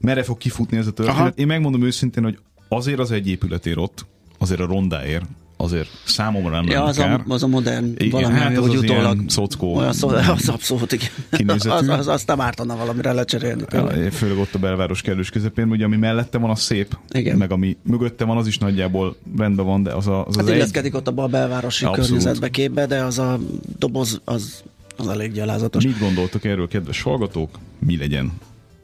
Merre 0.00 0.22
fog 0.22 0.38
kifutni 0.38 0.76
ez 0.76 0.86
a 0.86 0.92
történet. 0.92 1.20
Aha. 1.20 1.32
Én 1.34 1.46
megmondom 1.46 1.82
őszintén, 1.82 2.22
hogy 2.22 2.38
azért 2.68 2.98
az 2.98 3.10
egy 3.10 3.28
épületér 3.28 3.78
ott, 3.78 4.06
azért 4.38 4.60
a 4.60 4.66
rondáért, 4.66 5.24
azért 5.62 5.88
számomra 6.04 6.50
nem 6.50 6.66
ja, 6.66 6.82
az, 6.82 6.98
a, 6.98 7.02
kár. 7.02 7.22
az 7.28 7.42
a 7.42 7.46
modern 7.46 7.92
Igen, 7.96 8.10
valami, 8.10 8.38
hát 8.38 8.56
az 8.56 8.68
az 8.68 8.74
utólag 8.74 9.18
szockó. 9.28 9.76
olyan 9.76 9.92
szó, 9.92 10.08
az 10.08 10.48
abszolút, 10.48 10.92
igen. 10.92 11.58
Az, 11.58 11.66
az, 11.88 12.08
azt 12.08 12.26
nem 12.26 12.40
ártana 12.40 12.76
valamire 12.76 13.12
lecserélni. 13.12 13.62
Ja, 13.70 14.10
főleg 14.10 14.38
ott 14.38 14.54
a 14.54 14.58
belváros 14.58 15.02
kellős 15.02 15.30
közepén, 15.30 15.70
ugye 15.70 15.84
ami 15.84 15.96
mellette 15.96 16.38
van, 16.38 16.50
az 16.50 16.60
szép, 16.60 16.98
Igen. 17.10 17.36
meg 17.36 17.52
ami 17.52 17.76
mögötte 17.82 18.24
van, 18.24 18.36
az 18.36 18.46
is 18.46 18.58
nagyjából 18.58 19.16
rendben 19.38 19.66
van, 19.66 19.82
de 19.82 19.92
az 19.92 20.06
a, 20.06 20.26
az, 20.26 20.34
Hát 20.34 20.44
az 20.44 20.50
egy... 20.50 20.56
illeszkedik 20.56 20.94
ott 20.94 21.08
abba 21.08 21.22
a 21.22 21.26
belvárosi 21.28 21.84
Abszolút. 21.84 22.06
környezetbe 22.08 22.48
képbe, 22.48 22.86
de 22.86 23.02
az 23.02 23.18
a 23.18 23.38
doboz 23.78 24.20
az, 24.24 24.62
az 24.96 25.08
elég 25.08 25.32
gyalázatos. 25.32 25.84
Mit 25.84 25.98
gondoltok 25.98 26.44
erről, 26.44 26.68
kedves 26.68 27.02
hallgatók? 27.02 27.58
Mi 27.78 27.96
legyen? 27.96 28.32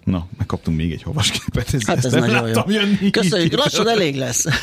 Na, 0.05 0.27
megkaptunk 0.39 0.77
még 0.77 0.93
egy 0.93 1.03
havasképet. 1.03 1.75
Ez, 1.75 1.87
Hát 1.87 1.97
ez 1.97 2.05
ezt 2.05 2.27
nagyon 2.27 2.49
jó. 2.49 2.61
jönni. 2.67 3.11
Köszönjük, 3.11 3.57
lassan 3.57 3.89
elég 3.89 4.17
lesz. 4.17 4.47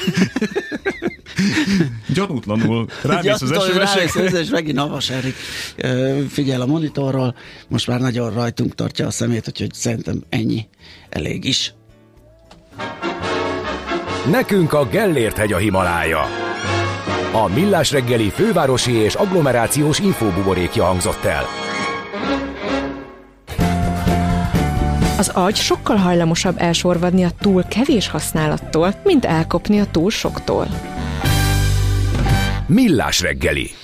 Gyanútlanul 2.16 2.88
rámész 3.04 3.42
az 3.42 3.64
SMS-ekre. 3.64 4.40
és 4.40 4.50
megint 4.50 4.80
Havas 4.80 5.10
Erik 5.10 5.36
figyel 6.30 6.62
a 6.62 6.66
monitorról. 6.66 7.36
Most 7.68 7.88
már 7.88 8.00
nagyon 8.00 8.34
rajtunk 8.34 8.76
tartja 8.76 9.08
a 9.08 9.12
szemét, 9.12 9.48
úgyhogy 9.48 9.74
szerintem 9.74 10.24
ennyi 10.30 10.68
elég 11.10 11.46
is. 11.46 11.74
Nekünk 14.32 14.74
a 14.74 14.86
Gellért 14.86 15.38
hegy 15.38 15.54
a 15.54 15.58
Himalája. 15.58 16.22
A 17.32 17.48
Millás 17.48 17.92
reggeli 17.92 18.30
fővárosi 18.30 18.92
és 18.92 19.14
agglomerációs 19.14 20.00
infóbuborékja 20.00 20.84
hangzott 20.84 21.24
el. 21.24 21.46
Az 25.18 25.30
agy 25.30 25.56
sokkal 25.56 25.96
hajlamosabb 25.96 26.56
elsorvadni 26.58 27.24
a 27.24 27.30
túl 27.40 27.64
kevés 27.64 28.08
használattól, 28.08 28.96
mint 29.04 29.26
elkopni 29.26 29.80
a 29.80 29.86
túl 29.92 30.10
soktól. 30.10 30.68
Millás 32.68 33.22
reggeli. 33.22 33.76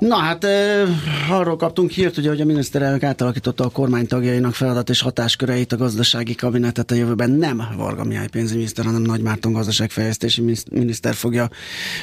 Na 0.00 0.16
hát 0.16 0.44
e, 0.44 0.86
arról 1.30 1.56
kaptunk 1.56 1.90
hírt, 1.90 2.16
ugye, 2.16 2.28
hogy 2.28 2.40
a 2.40 2.44
miniszterelnök 2.44 3.02
átalakította 3.02 3.64
a 3.64 3.68
kormány 3.68 4.06
tagjainak 4.06 4.54
feladat 4.54 4.90
és 4.90 5.00
hatásköreit 5.00 5.72
a 5.72 5.76
gazdasági 5.76 6.34
kabinetet 6.34 6.90
a 6.90 6.94
jövőben 6.94 7.30
nem 7.30 7.62
Varga 7.76 8.04
Mihály 8.04 8.28
pénzügyminiszter, 8.28 8.84
hanem 8.84 9.02
Nagy 9.02 9.20
Márton 9.20 9.52
gazdaságfejlesztési 9.52 10.54
miniszter 10.70 11.14
fogja 11.14 11.48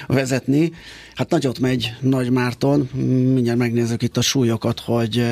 vezetni. 0.08 0.72
Hát 1.16 1.30
nagyot 1.30 1.60
megy 1.60 1.94
Nagy 2.00 2.30
Márton, 2.30 2.90
mindjárt 3.34 3.58
megnézzük 3.58 4.02
itt 4.02 4.18
a 4.18 4.22
súlyokat, 4.22 4.80
hogy 4.80 5.26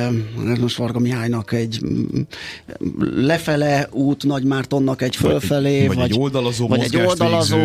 most 0.60 0.76
Varga 0.76 0.98
Mihálynak 0.98 1.52
egy 1.52 1.80
lefele 3.14 3.88
út, 3.90 4.24
Nagy 4.24 4.44
Mártonnak 4.44 5.02
egy 5.02 5.16
fölfelé, 5.16 5.86
vagy, 5.86 5.96
vagy, 5.96 6.10
egy 6.10 6.18
oldalazó 6.18 6.66
vagy 6.68 6.80
egy 6.80 6.96
oldalazó, 6.96 7.58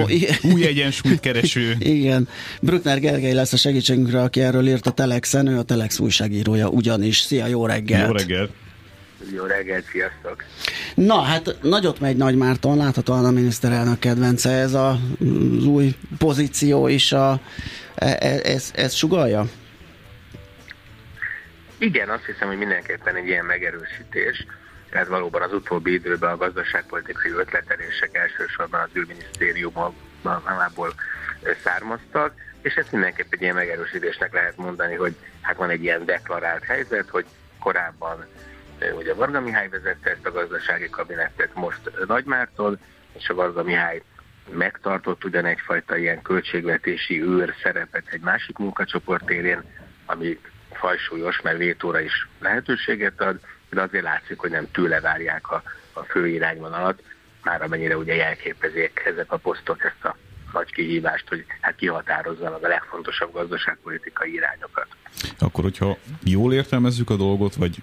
új 0.53 0.65
egyensúlyt 0.65 1.19
kereső. 1.19 1.75
Igen. 1.79 2.27
Brückner 2.59 2.99
Gergely 2.99 3.33
lesz 3.33 3.53
a 3.53 3.57
segítségünkre, 3.57 4.21
aki 4.21 4.41
erről 4.41 4.67
írt 4.67 4.87
a 4.91 4.93
Telexen, 4.93 5.47
ő 5.47 5.58
a 5.58 5.63
Telex 5.63 5.99
újságírója 5.99 6.67
ugyanis. 6.67 7.19
Szia, 7.19 7.45
jó 7.45 7.65
reggelt! 7.65 8.08
Jó 8.08 8.13
reggelt! 8.13 8.51
Jó 9.36 9.45
reggelt, 9.45 9.86
sziasztok! 9.91 10.43
Na, 10.95 11.21
hát 11.21 11.58
nagyot 11.62 11.99
megy 11.99 12.17
Nagy 12.17 12.36
Márton, 12.36 12.77
láthatóan 12.77 13.25
a 13.25 13.32
miniszterelnök 13.32 13.99
kedvence, 13.99 14.49
ez 14.49 14.73
a, 14.73 14.89
az 15.58 15.65
új 15.65 15.95
pozíció 16.17 16.88
is, 16.88 17.12
a, 17.12 17.39
e, 17.95 18.17
e, 18.19 18.39
ez, 18.43 18.71
ez 18.75 18.93
sugalja? 18.93 19.45
Igen, 21.77 22.10
azt 22.10 22.25
hiszem, 22.25 22.47
hogy 22.47 22.58
mindenképpen 22.58 23.15
egy 23.15 23.27
ilyen 23.27 23.45
megerősítés. 23.45 24.45
Ez 24.89 25.08
valóban 25.08 25.41
az 25.41 25.54
utóbbi 25.54 25.93
időben 25.93 26.32
a 26.32 26.38
gazdaságpolitikai 26.38 27.32
ötletelések 27.32 28.10
elsősorban 28.13 28.82
az 28.82 28.89
ülminisztériumból 28.93 29.93
származtak, 31.63 32.34
és 32.62 32.76
ezt 32.76 32.91
mindenképp 32.91 33.34
egy 33.34 33.41
ilyen 33.41 33.56
megerősítésnek 33.56 34.34
lehet 34.34 34.58
mondani, 34.58 34.95
hogy 34.95 35.15
hát 35.41 35.56
van 35.56 35.69
egy 35.69 35.84
ilyen 35.84 36.06
deklarált 36.06 36.63
helyzet, 36.63 37.10
hogy 37.10 37.26
korábban 37.60 38.26
ugye 38.95 39.13
Varga 39.13 39.41
Mihály 39.41 39.69
vezette 39.69 40.10
ezt 40.10 40.26
a 40.26 40.32
gazdasági 40.32 40.89
kabinettet, 40.89 41.54
most 41.54 41.91
Nagy 42.08 42.26
Márton, 42.26 42.80
és 43.17 43.30
a 43.30 43.34
Varga 43.34 43.63
Mihály 43.63 44.02
megtartott 44.50 45.24
ugyan 45.24 45.45
egyfajta 45.45 45.97
ilyen 45.97 46.21
költségvetési 46.21 47.24
őr 47.24 47.54
szerepet 47.63 48.04
egy 48.12 48.21
másik 48.21 48.58
munkacsoport 48.58 49.30
élén, 49.30 49.63
ami 50.06 50.39
fajsúlyos, 50.71 51.41
mert 51.41 51.58
vétóra 51.58 52.00
is 52.00 52.28
lehetőséget 52.39 53.21
ad, 53.21 53.39
de 53.69 53.82
azért 53.82 54.04
látszik, 54.04 54.39
hogy 54.39 54.52
nem 54.52 54.71
tőle 54.71 55.00
várják 55.00 55.52
a, 55.52 55.63
a 55.93 56.04
fő 56.04 56.28
irányvonalat, 56.28 57.04
már 57.43 57.62
amennyire 57.62 57.97
ugye 57.97 58.15
jelképezik 58.15 59.02
ezek 59.06 59.32
a 59.32 59.38
posztok 59.38 59.84
ezt 59.84 60.06
a 60.06 60.15
nagy 60.53 60.71
kihívást, 60.71 61.27
hogy 61.27 61.45
hát 61.61 61.75
kihatározza 61.75 62.49
meg 62.49 62.63
a 62.63 62.67
legfontosabb 62.67 63.33
gazdaságpolitikai 63.33 64.33
irányokat. 64.33 64.87
Akkor, 65.39 65.63
hogyha 65.63 65.97
jól 66.23 66.53
értelmezzük 66.53 67.09
a 67.09 67.15
dolgot, 67.15 67.55
vagy 67.55 67.75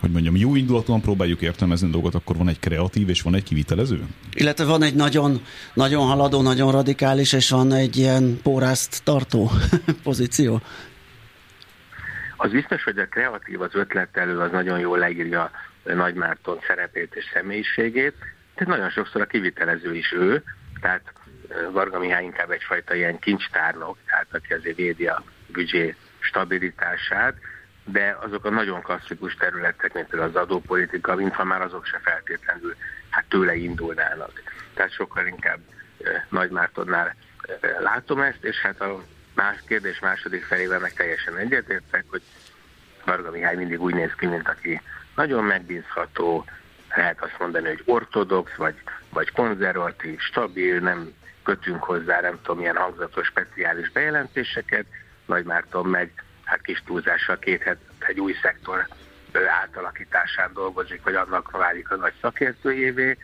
hogy 0.00 0.10
mondjam, 0.10 0.36
jó 0.36 0.56
indulatúan 0.56 1.00
próbáljuk 1.00 1.40
értelmezni 1.40 1.88
a 1.88 1.90
dolgot, 1.90 2.14
akkor 2.14 2.36
van 2.36 2.48
egy 2.48 2.58
kreatív 2.58 3.08
és 3.08 3.22
van 3.22 3.34
egy 3.34 3.42
kivitelező? 3.42 4.00
Illetve 4.32 4.64
van 4.64 4.82
egy 4.82 4.94
nagyon, 4.94 5.40
nagyon 5.74 6.06
haladó, 6.06 6.42
nagyon 6.42 6.72
radikális, 6.72 7.32
és 7.32 7.50
van 7.50 7.72
egy 7.72 7.96
ilyen 7.96 8.40
pórászt 8.42 9.04
tartó 9.04 9.50
pozíció? 10.02 10.60
Az 12.36 12.50
biztos, 12.50 12.82
hogy 12.82 12.98
a 12.98 13.06
kreatív, 13.06 13.60
az 13.60 13.74
ötletelő 13.74 14.38
az 14.38 14.50
nagyon 14.50 14.78
jól 14.78 14.98
leírja 14.98 15.50
Nagy 15.84 16.14
Márton 16.14 16.58
szerepét 16.66 17.14
és 17.14 17.24
személyiségét, 17.32 18.14
tehát 18.54 18.74
nagyon 18.76 18.90
sokszor 18.90 19.20
a 19.20 19.26
kivitelező 19.26 19.94
is 19.94 20.12
ő, 20.12 20.42
tehát 20.80 21.12
Varga 21.70 21.98
Mihály 21.98 22.24
inkább 22.24 22.50
egyfajta 22.50 22.94
ilyen 22.94 23.18
kincstárnok, 23.18 23.98
tehát 24.06 24.26
aki 24.32 24.52
azért 24.52 24.76
védi 24.76 25.06
a 25.06 25.22
büdzsé 25.46 25.94
stabilitását, 26.18 27.34
de 27.84 28.18
azok 28.20 28.44
a 28.44 28.50
nagyon 28.50 28.82
klasszikus 28.82 29.34
területek, 29.34 29.92
mint 29.92 30.06
például 30.06 30.30
az 30.30 30.42
adópolitika, 30.42 31.14
mintha 31.14 31.44
már 31.44 31.62
azok 31.62 31.86
se 31.86 32.00
feltétlenül 32.02 32.76
hát 33.10 33.24
tőle 33.28 33.54
indulnának. 33.54 34.42
Tehát 34.74 34.92
sokkal 34.92 35.26
inkább 35.26 35.58
Nagy 36.28 36.50
Mártonnál 36.50 37.14
látom 37.80 38.20
ezt, 38.20 38.44
és 38.44 38.56
hát 38.56 38.80
a 38.80 39.02
más 39.34 39.56
kérdés 39.66 39.98
második 39.98 40.44
felével 40.44 40.78
meg 40.78 40.92
teljesen 40.92 41.36
egyetértek, 41.36 42.04
hogy 42.10 42.22
Varga 43.04 43.30
Mihály 43.30 43.56
mindig 43.56 43.80
úgy 43.80 43.94
néz 43.94 44.14
ki, 44.18 44.26
mint 44.26 44.48
aki 44.48 44.80
nagyon 45.14 45.44
megbízható, 45.44 46.44
lehet 46.94 47.22
azt 47.22 47.38
mondani, 47.38 47.66
hogy 47.66 47.82
ortodox, 47.84 48.54
vagy, 48.54 48.74
vagy 49.10 49.30
konzervatív, 49.30 50.18
stabil, 50.20 50.80
nem 50.80 51.12
kötünk 51.46 51.82
hozzá, 51.82 52.20
nem 52.20 52.38
tudom, 52.42 52.58
milyen 52.58 52.76
hangzatos, 52.76 53.26
speciális 53.26 53.90
bejelentéseket, 53.90 54.86
Nagy 55.26 55.44
Márton 55.44 55.86
meg 55.86 56.24
hát 56.44 56.60
kis 56.60 56.82
túlzással 56.86 57.38
két 57.38 57.62
het 57.62 57.78
egy 57.98 58.20
új 58.20 58.34
szektor 58.42 58.86
átalakításán 59.62 60.50
dolgozik, 60.52 61.02
vagy 61.02 61.14
annak 61.14 61.50
válik 61.50 61.90
a 61.90 61.96
nagy 61.96 62.12
szakértőjévé, 62.20 63.16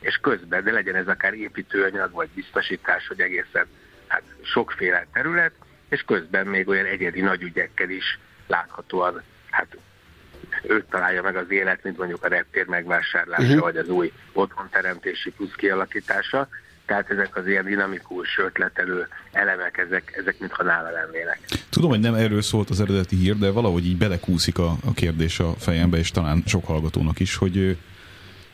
és 0.00 0.16
közben, 0.16 0.64
de 0.64 0.72
legyen 0.72 0.94
ez 0.94 1.08
akár 1.08 1.34
építőanyag, 1.34 2.12
vagy 2.12 2.28
biztosítás, 2.28 3.06
hogy 3.06 3.20
egészen 3.20 3.66
hát 4.06 4.22
sokféle 4.42 5.06
terület, 5.12 5.52
és 5.88 6.02
közben 6.02 6.46
még 6.46 6.68
olyan 6.68 6.86
egyedi 6.86 7.20
nagy 7.20 7.42
ügyekkel 7.42 7.90
is 7.90 8.18
láthatóan 8.46 9.22
hát 9.50 9.76
őt 10.62 10.84
találja 10.84 11.22
meg 11.22 11.36
az 11.36 11.50
élet, 11.50 11.82
mint 11.82 11.98
mondjuk 11.98 12.24
a 12.24 12.28
reptér 12.28 12.66
megvásárlása, 12.66 13.42
uh-huh. 13.42 13.60
vagy 13.60 13.76
az 13.76 13.88
új 13.88 14.12
otthonteremtési 14.32 15.30
plusz 15.30 15.54
kialakítása. 15.54 16.48
Tehát 16.88 17.10
ezek 17.10 17.36
az 17.36 17.46
ilyen 17.46 17.64
dinamikus, 17.64 18.38
ötletelő 18.38 19.08
elemek, 19.32 19.78
ezek, 19.78 20.16
ezek 20.20 20.38
mintha 20.38 20.62
nála 20.62 20.90
lennének. 20.90 21.40
Tudom, 21.70 21.90
hogy 21.90 22.00
nem 22.00 22.14
erről 22.14 22.42
szólt 22.42 22.70
az 22.70 22.80
eredeti 22.80 23.16
hír, 23.16 23.36
de 23.38 23.50
valahogy 23.50 23.86
így 23.86 23.96
belekúszik 23.96 24.58
a, 24.58 24.76
a 24.84 24.92
kérdés 24.94 25.40
a 25.40 25.54
fejembe, 25.58 25.98
és 25.98 26.10
talán 26.10 26.42
sok 26.46 26.64
hallgatónak 26.66 27.20
is, 27.20 27.36
hogy 27.36 27.78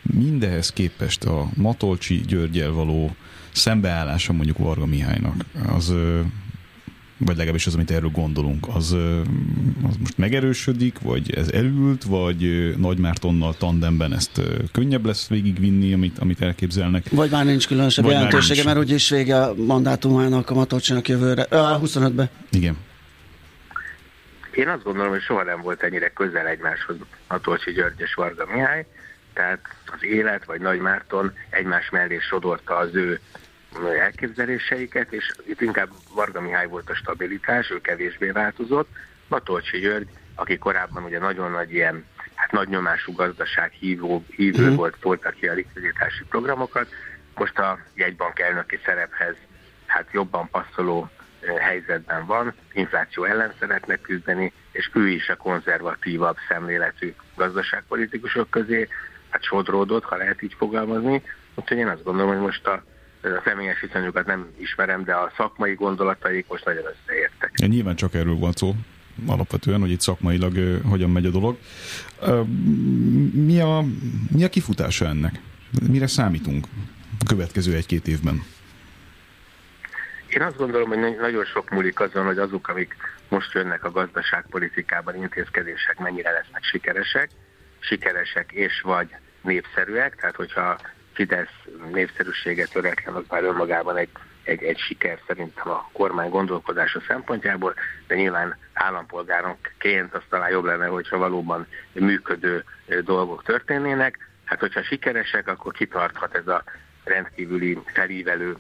mindehez 0.03 0.71
képest 0.71 1.25
a 1.25 1.49
Matolcsi 1.57 2.21
Györgyel 2.21 2.71
való 2.71 3.17
szembeállása 3.53 4.33
mondjuk 4.33 4.59
Varga 4.59 4.87
Mihálynak, 4.87 5.35
az 5.69 5.95
vagy 7.25 7.37
legalábbis 7.37 7.67
az, 7.67 7.75
amit 7.75 7.91
erről 7.91 8.11
gondolunk, 8.11 8.67
az, 8.69 8.93
az 9.89 9.97
most 9.99 10.19
megerősödik, 10.19 10.99
vagy 10.99 11.35
ez 11.35 11.51
elült, 11.51 12.05
vagy 12.05 12.73
Nagy 12.77 12.99
Mártonnal 12.99 13.55
tandemben 13.55 14.13
ezt 14.13 14.41
könnyebb 14.73 15.07
lesz 15.07 15.29
végigvinni, 15.29 15.93
amit, 15.93 16.19
amit 16.19 16.43
elképzelnek. 16.43 17.05
Vagy 17.11 17.31
már 17.31 17.45
nincs 17.45 17.67
különösebb 17.67 18.05
jelentősége, 18.05 18.65
mert 18.65 18.79
úgyis 18.79 19.11
vége 19.11 19.43
a 19.43 19.55
mandátumának 19.55 20.51
a 20.51 20.55
Matolcsinak 20.55 21.09
jövőre, 21.09 21.47
uh, 21.51 21.59
25-be. 21.83 22.31
Igen. 22.51 22.77
Én 24.55 24.69
azt 24.69 24.83
gondolom, 24.83 25.11
hogy 25.11 25.23
soha 25.23 25.43
nem 25.43 25.61
volt 25.61 25.83
ennyire 25.83 26.09
közel 26.09 26.47
egymáshoz 26.47 26.97
Matolcsi 27.29 27.73
György 27.73 28.01
és 28.01 28.15
Varga 28.15 28.47
Mihály, 28.53 28.87
tehát 29.33 29.61
az 29.87 30.05
élet 30.05 30.45
vagy 30.45 30.61
Nagy 30.61 30.79
Márton 30.79 31.33
egymás 31.51 31.91
mellé 31.91 32.19
sodorta 32.19 32.77
az 32.77 32.95
ő 32.95 33.21
elképzeléseiket, 33.99 35.13
és 35.13 35.33
itt 35.47 35.61
inkább 35.61 35.89
Varga 36.15 36.41
Mihály 36.41 36.67
volt 36.67 36.91
a 36.91 36.95
stabilitás, 36.95 37.71
ő 37.71 37.81
kevésbé 37.81 38.31
változott. 38.31 38.89
Matolcsi 39.29 39.79
György, 39.79 40.09
aki 40.35 40.59
korábban 40.59 41.05
ugye 41.05 41.19
nagyon 41.19 41.51
nagy 41.51 41.73
ilyen, 41.73 42.05
hát 42.35 42.53
nagy 42.53 42.69
nyomású 42.69 43.13
gazdaság 43.13 43.71
hívó, 43.71 44.25
hívő 44.29 44.63
uh-huh. 44.63 44.77
volt, 44.77 44.97
tolta 45.01 45.31
ki 45.31 45.49
a 45.49 45.53
likviditási 45.53 46.25
programokat, 46.29 46.89
most 47.35 47.59
a 47.59 47.79
jegybank 47.95 48.39
elnöki 48.39 48.79
szerephez 48.85 49.35
hát 49.87 50.09
jobban 50.13 50.49
passzoló 50.51 51.11
helyzetben 51.61 52.27
van, 52.27 52.55
infláció 52.73 53.25
ellen 53.25 53.53
szeretne 53.59 53.97
küzdeni, 53.97 54.53
és 54.73 54.91
ő 54.93 55.09
is 55.09 55.29
a 55.29 55.37
konzervatívabb 55.37 56.37
szemléletű 56.49 57.15
gazdaságpolitikusok 57.37 58.51
közé 58.51 58.89
hát 59.29 59.43
sodródott, 59.43 60.05
ha 60.05 60.17
lehet 60.17 60.43
így 60.43 60.55
fogalmazni. 60.59 61.23
Úgyhogy 61.55 61.77
én 61.77 61.89
azt 61.89 62.05
gondolom, 62.05 62.33
hogy 62.33 62.41
most 62.41 62.67
a 62.67 62.85
a 63.33 63.43
személyes 63.45 63.81
viszonyukat 63.81 64.27
nem 64.27 64.47
ismerem, 64.59 65.05
de 65.05 65.15
a 65.15 65.33
szakmai 65.37 65.75
gondolataik 65.75 66.47
most 66.49 66.65
nagyon 66.65 66.85
összeértek. 66.85 67.53
Ja, 67.57 67.67
nyilván 67.67 67.97
csak 67.97 68.15
erről 68.15 68.39
van 68.39 68.53
szó 68.53 68.75
alapvetően, 69.27 69.81
hogy 69.81 69.91
itt 69.91 70.01
szakmailag 70.01 70.81
hogyan 70.89 71.11
megy 71.11 71.27
a 71.27 71.31
dolog. 71.31 71.59
Mi, 73.33 73.61
a, 73.61 73.85
mi 74.31 74.45
a 74.45 74.49
kifutása 74.49 75.07
ennek? 75.07 75.35
Mire 75.91 76.07
számítunk 76.07 76.67
a 77.21 77.25
következő 77.27 77.75
egy-két 77.75 78.07
évben? 78.07 78.43
Én 80.29 80.43
azt 80.43 80.57
gondolom, 80.57 80.89
hogy 80.89 81.17
nagyon 81.21 81.45
sok 81.45 81.71
múlik 81.71 82.01
azon, 82.01 82.25
hogy 82.25 82.39
azok, 82.39 82.69
amik 82.69 82.97
most 83.29 83.53
jönnek 83.53 83.85
a 83.85 83.91
gazdaságpolitikában, 83.91 85.17
intézkedések 85.17 85.99
mennyire 85.99 86.31
lesznek 86.31 86.65
sikeresek, 86.65 87.31
sikeresek 87.79 88.53
és 88.53 88.81
vagy 88.81 89.09
népszerűek, 89.43 90.17
tehát 90.17 90.37
hogyha 90.37 90.81
Fidesz 91.15 91.53
népszerűsége 91.93 92.67
töretlen, 92.67 93.15
az 93.15 93.25
már 93.29 93.45
önmagában 93.45 93.97
egy, 93.97 94.09
egy, 94.43 94.63
egy 94.63 94.79
siker 94.79 95.19
szerintem 95.27 95.71
a 95.71 95.89
kormány 95.93 96.31
gondolkodása 96.31 97.01
szempontjából, 97.09 97.75
de 98.07 98.15
nyilván 98.15 98.57
állampolgárokként 98.73 100.15
az 100.15 100.23
talán 100.29 100.51
jobb 100.51 100.65
lenne, 100.65 100.87
hogyha 100.87 101.19
valóban 101.19 101.67
működő 101.93 102.65
dolgok 103.05 103.43
történnének. 103.43 104.19
Hát, 104.45 104.61
hogyha 104.61 104.83
sikeresek, 104.83 105.49
akkor 105.49 105.73
kitarthat 105.73 106.35
ez 106.35 106.49
a 106.49 106.63
rendkívüli 107.05 107.79
felívelő 107.85 108.57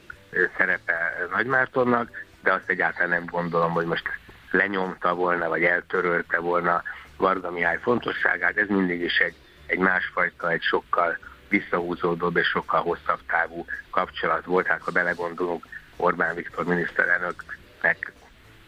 szerepe 0.56 1.26
Nagymártonnak, 1.30 2.24
de 2.42 2.52
azt 2.52 2.68
egyáltalán 2.68 3.08
nem 3.08 3.24
gondolom, 3.24 3.72
hogy 3.72 3.86
most 3.86 4.08
lenyomta 4.50 5.14
volna, 5.14 5.48
vagy 5.48 5.64
eltörölte 5.64 6.38
volna 6.38 6.82
Varga 7.16 7.50
Mihály 7.50 7.78
fontosságát. 7.82 8.56
Ez 8.56 8.68
mindig 8.68 9.00
is 9.00 9.18
egy, 9.18 9.34
egy 9.66 9.78
másfajta, 9.78 10.50
egy 10.50 10.62
sokkal 10.62 11.18
visszahúzódóbb 11.58 12.36
és 12.36 12.46
sokkal 12.46 12.82
hosszabb 12.82 13.20
távú 13.26 13.66
kapcsolat 13.90 14.44
volt. 14.44 14.66
Hát 14.66 14.82
ha 14.82 14.90
belegondolunk, 14.90 15.66
Orbán 15.96 16.34
Viktor 16.34 16.64
miniszterelnöknek 16.64 18.12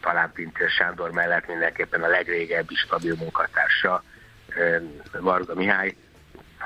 talán 0.01 0.31
Pintér 0.31 0.69
Sándor 0.69 1.11
mellett 1.11 1.47
mindenképpen 1.47 2.03
a 2.03 2.07
legrégebbi 2.07 2.75
stabil 2.75 3.15
munkatársa 3.15 4.03
Varga 5.19 5.55
Mihály. 5.55 5.95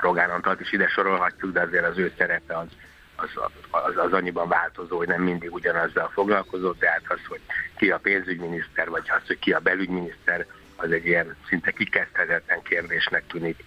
Rogán 0.00 0.30
Antalt 0.30 0.60
is 0.60 0.72
ide 0.72 0.88
sorolhatjuk, 0.88 1.52
de 1.52 1.60
azért 1.60 1.84
az 1.84 1.98
ő 1.98 2.12
szerepe 2.18 2.58
az, 2.58 2.68
az, 3.16 3.30
az, 3.70 3.96
az 3.96 4.12
annyiban 4.12 4.48
változó, 4.48 4.96
hogy 4.96 5.08
nem 5.08 5.22
mindig 5.22 5.52
ugyanazzal 5.52 6.10
foglalkozott, 6.12 6.78
tehát 6.78 7.02
az, 7.08 7.20
hogy 7.28 7.40
ki 7.76 7.90
a 7.90 7.98
pénzügyminiszter, 7.98 8.88
vagy 8.88 9.10
az, 9.16 9.26
hogy 9.26 9.38
ki 9.38 9.52
a 9.52 9.58
belügyminiszter, 9.58 10.46
az 10.76 10.90
egy 10.92 11.06
ilyen 11.06 11.36
szinte 11.48 11.70
kikezdhetetlen 11.70 12.62
kérdésnek 12.62 13.26
tűnik 13.26 13.64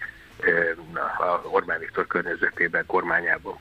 a 1.18 1.48
Orbán 1.48 1.78
Viktor 1.78 2.06
környezetében, 2.06 2.86
kormányában. 2.86 3.58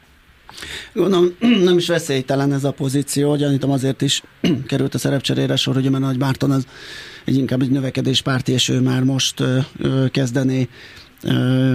Gondolom, 0.94 1.36
nem 1.70 1.78
is 1.78 1.88
veszélytelen 1.88 2.54
ez 2.54 2.64
a 2.64 2.72
pozíció, 2.72 3.36
gyanítom 3.36 3.72
azért 3.72 4.02
is 4.02 4.24
került 4.68 4.94
a 4.94 4.98
szerepcserére 4.98 5.56
sor, 5.56 5.74
hogy 5.74 5.92
mert 5.92 6.04
Nagy 6.04 6.18
Márton 6.18 6.52
az 6.52 6.68
egy 7.26 7.38
inkább 7.38 7.62
egy 7.62 7.72
növekedéspárti, 7.72 8.52
és 8.52 8.70
ő 8.70 8.82
már 8.82 9.04
most 9.04 9.44
kezdené 10.12 10.70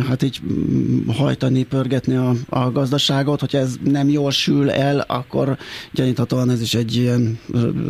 hát 0.08 0.22
így 0.22 0.40
mm, 0.42 1.08
hajtani, 1.08 1.64
pörgetni 1.64 2.16
a, 2.16 2.32
a 2.48 2.70
gazdaságot. 2.70 3.40
Hogyha 3.40 3.58
ez 3.58 3.74
nem 3.84 4.08
jól 4.08 4.30
sül 4.30 4.70
el, 4.70 5.00
akkor 5.00 5.56
gyaníthatóan 5.92 6.50
ez 6.50 6.60
is 6.60 6.74
egy 6.74 6.96
ilyen 6.96 7.38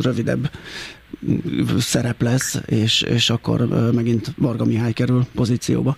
rövidebb 0.01 0.51
mm, 1.25 1.77
szerep 1.77 2.21
lesz, 2.21 2.61
és, 2.65 3.01
és 3.01 3.29
akkor 3.29 3.67
megint 3.93 4.33
Varga 4.37 4.65
Mihály 4.65 4.93
kerül 4.93 5.25
pozícióba. 5.35 5.97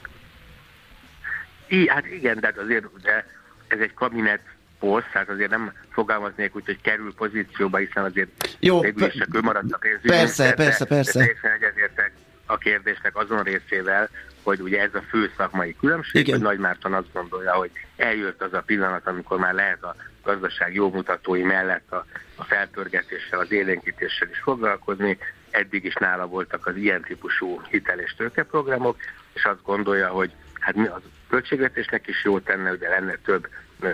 I, 1.68 1.88
hát 1.88 2.06
igen, 2.06 2.40
de 2.40 2.54
azért 2.58 3.02
de 3.02 3.26
ez 3.68 3.80
egy 3.80 3.94
kabinet 3.94 4.42
poszt, 4.80 5.08
hát 5.12 5.30
azért 5.30 5.50
nem 5.50 5.74
fogalmaznék 5.90 6.56
úgy, 6.56 6.66
hogy 6.66 6.82
kerül 6.82 7.14
pozícióba, 7.14 7.78
hiszen 7.78 8.04
azért 8.04 8.30
Jó, 8.60 8.80
végül 8.80 9.08
is 9.08 9.14
csak 9.14 9.36
ő 9.36 9.42
maradt 9.42 9.72
a 9.72 9.78
pénzügyi. 9.78 10.08
Persze, 10.08 10.54
persze, 10.54 10.86
persze. 10.86 11.20
De 11.20 11.26
teljesen 11.26 11.52
egyetértek 11.52 12.12
a 12.46 12.58
kérdésnek 12.58 13.16
azon 13.16 13.44
részével, 13.44 14.10
hogy 14.44 14.60
ugye 14.62 14.82
ez 14.82 14.96
a 14.96 15.02
fő 15.10 15.32
szakmai 15.38 15.76
különbség, 15.76 16.22
Igen. 16.22 16.36
hogy 16.36 16.44
Nagy 16.44 16.58
Márton 16.58 16.94
azt 16.94 17.14
gondolja, 17.14 17.54
hogy 17.54 17.72
eljött 17.96 18.42
az 18.42 18.54
a 18.54 18.62
pillanat, 18.66 19.08
amikor 19.08 19.40
már 19.40 19.54
lehet 19.54 19.84
a 19.84 19.96
gazdaság 20.24 20.74
jó 20.74 20.92
mutatói 20.92 21.44
mellett 21.44 21.92
a, 21.92 22.06
a 22.36 22.44
felpörgetéssel, 22.44 23.40
az 23.40 23.52
élénkítéssel 23.52 24.30
is 24.30 24.40
foglalkozni. 24.40 25.18
Eddig 25.50 25.86
is 25.86 25.94
nála 25.94 26.28
voltak 26.28 26.68
az 26.68 26.76
ilyen 26.76 27.02
típusú 27.02 27.62
hitel- 27.70 28.00
és 28.00 28.16
tőkeprogramok, 28.16 28.98
és 29.34 29.44
azt 29.44 29.64
gondolja, 29.64 30.08
hogy 30.08 30.32
hát 30.60 30.76
mi 30.76 30.88
az 30.88 31.02
költségvetésnek 31.34 32.08
is 32.08 32.24
jó 32.24 32.40
tenne, 32.40 32.70
hogy 32.70 32.80
lenne 32.80 33.16
több 33.26 33.48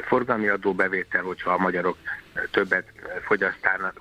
forgalmi 0.07 0.47
adóbevétel, 0.47 1.21
hogyha 1.21 1.51
a 1.51 1.57
magyarok 1.57 1.97
többet 2.51 2.87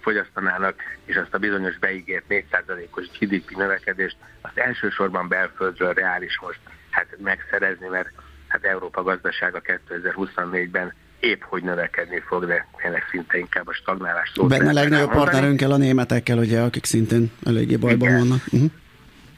fogyasztanának, 0.01 0.74
és 1.05 1.16
azt 1.16 1.35
a 1.35 1.38
bizonyos 1.38 1.79
beígért 1.79 2.24
4%-os 2.29 3.07
GDP 3.18 3.57
növekedést, 3.57 4.16
azt 4.40 4.59
elsősorban 4.59 5.29
belföldről 5.29 5.92
reális 5.92 6.38
most 6.40 6.59
hát 6.90 7.07
megszerezni, 7.18 7.88
mert 7.88 8.09
hát 8.48 8.64
Európa 8.64 9.03
gazdasága 9.03 9.61
2024-ben 9.88 10.92
épp 11.20 11.42
hogy 11.42 11.62
növekedni 11.62 12.22
fog, 12.27 12.46
de 12.46 12.66
tényleg 12.83 13.05
szinte 13.11 13.38
inkább 13.38 13.68
a 13.68 13.72
stagnálás 13.72 14.33
szót. 14.35 14.48
Benne 14.48 14.72
legnagyobb 14.72 15.11
partnerünkkel 15.11 15.70
a 15.70 15.77
németekkel, 15.77 16.38
ugye, 16.38 16.61
akik 16.61 16.85
szintén 16.85 17.31
eléggé 17.46 17.77
bajban 17.77 18.09
Igen. 18.09 18.18
vannak. 18.18 18.42
Uh-huh. 18.51 18.70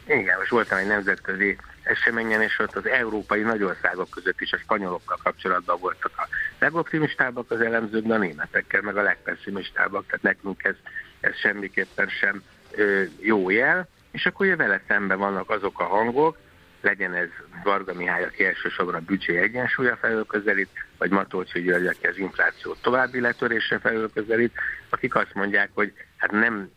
Igen, 0.07 0.39
most 0.39 0.51
voltam 0.51 0.79
egy 0.79 0.87
nemzetközi 0.87 1.57
eseményen, 1.91 2.43
és 2.43 2.59
ott 2.59 2.77
az 2.77 2.87
európai 2.87 3.41
nagyországok 3.41 4.11
között 4.11 4.41
is 4.41 4.53
a 4.53 4.59
spanyolokkal 4.59 5.19
kapcsolatban 5.23 5.81
voltak 5.81 6.13
a 6.17 6.29
legoptimistábbak 6.59 7.51
az 7.51 7.61
elemzők, 7.61 8.07
de 8.07 8.15
a 8.15 8.19
németekkel, 8.19 8.81
meg 8.81 8.97
a 8.97 9.03
legpesszimistábbak, 9.03 10.07
tehát 10.07 10.23
nekünk 10.23 10.65
ez, 10.65 10.75
ez 11.21 11.37
semmiképpen 11.37 12.09
sem 12.09 12.43
ö, 12.71 13.03
jó 13.21 13.51
jel, 13.51 13.89
és 14.11 14.27
akkor 14.27 14.47
ugye 14.47 14.57
vele 14.57 14.83
szemben 14.89 15.19
vannak 15.19 15.51
azok 15.51 15.81
a 15.81 15.85
hangok, 15.85 16.37
legyen 16.81 17.15
ez 17.15 17.29
Varga 17.63 17.95
Mihály, 17.95 18.25
aki 18.25 18.45
elsősorban 18.45 18.95
a 18.95 19.01
büdzsé 19.01 19.37
egyensúlya 19.37 19.97
felől 19.97 20.27
közelít, 20.27 20.69
vagy 20.99 21.11
Matolcsi 21.11 21.61
György, 21.63 21.87
aki 21.87 22.07
az 22.07 22.19
infláció 22.19 22.77
további 22.81 23.21
letörésre 23.21 23.79
felől 23.79 24.13
közelít, 24.13 24.53
akik 24.89 25.15
azt 25.15 25.35
mondják, 25.35 25.71
hogy 25.75 25.93
hát 26.17 26.31
nem 26.31 26.71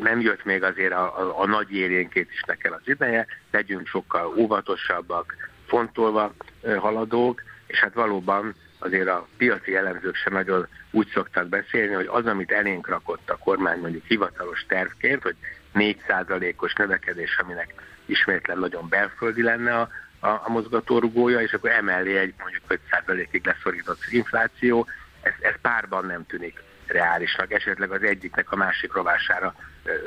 nem 0.00 0.20
jött 0.20 0.44
még 0.44 0.62
azért 0.62 0.92
a, 0.92 1.20
a, 1.20 1.40
a 1.40 1.46
nagy 1.46 1.72
érénkét 1.72 2.30
is 2.32 2.42
nekem 2.46 2.72
az 2.72 2.80
ideje, 2.84 3.26
legyünk 3.50 3.86
sokkal 3.86 4.34
óvatosabbak, 4.36 5.34
fontolva 5.66 6.34
haladók, 6.78 7.42
és 7.66 7.78
hát 7.78 7.94
valóban 7.94 8.54
azért 8.78 9.08
a 9.08 9.26
piaci 9.36 9.76
elemzők 9.76 10.14
sem 10.14 10.32
nagyon 10.32 10.66
úgy 10.90 11.08
szoktak 11.14 11.48
beszélni, 11.48 11.94
hogy 11.94 12.08
az, 12.10 12.26
amit 12.26 12.52
elénk 12.52 12.88
rakott 12.88 13.30
a 13.30 13.36
kormány 13.36 13.78
mondjuk 13.78 14.04
hivatalos 14.04 14.64
tervként, 14.68 15.22
hogy 15.22 15.36
4%-os 15.74 16.72
növekedés, 16.72 17.38
aminek 17.38 17.74
ismétlen 18.06 18.58
nagyon 18.58 18.88
belföldi 18.88 19.42
lenne 19.42 19.78
a, 19.78 19.88
a, 20.20 20.28
a 20.28 20.48
mozgatórugója, 20.48 21.40
és 21.40 21.52
akkor 21.52 21.70
emellé 21.70 22.18
egy 22.18 22.34
mondjuk 22.38 22.62
5%-ig 22.68 23.46
leszorított 23.46 23.98
infláció, 24.10 24.86
ez, 25.22 25.32
ez 25.40 25.54
párban 25.60 26.06
nem 26.06 26.26
tűnik 26.26 26.62
reálisnak, 26.88 27.52
esetleg 27.52 27.90
az 27.90 28.02
egyiknek 28.02 28.52
a 28.52 28.56
másik 28.56 28.92
rovására 28.92 29.54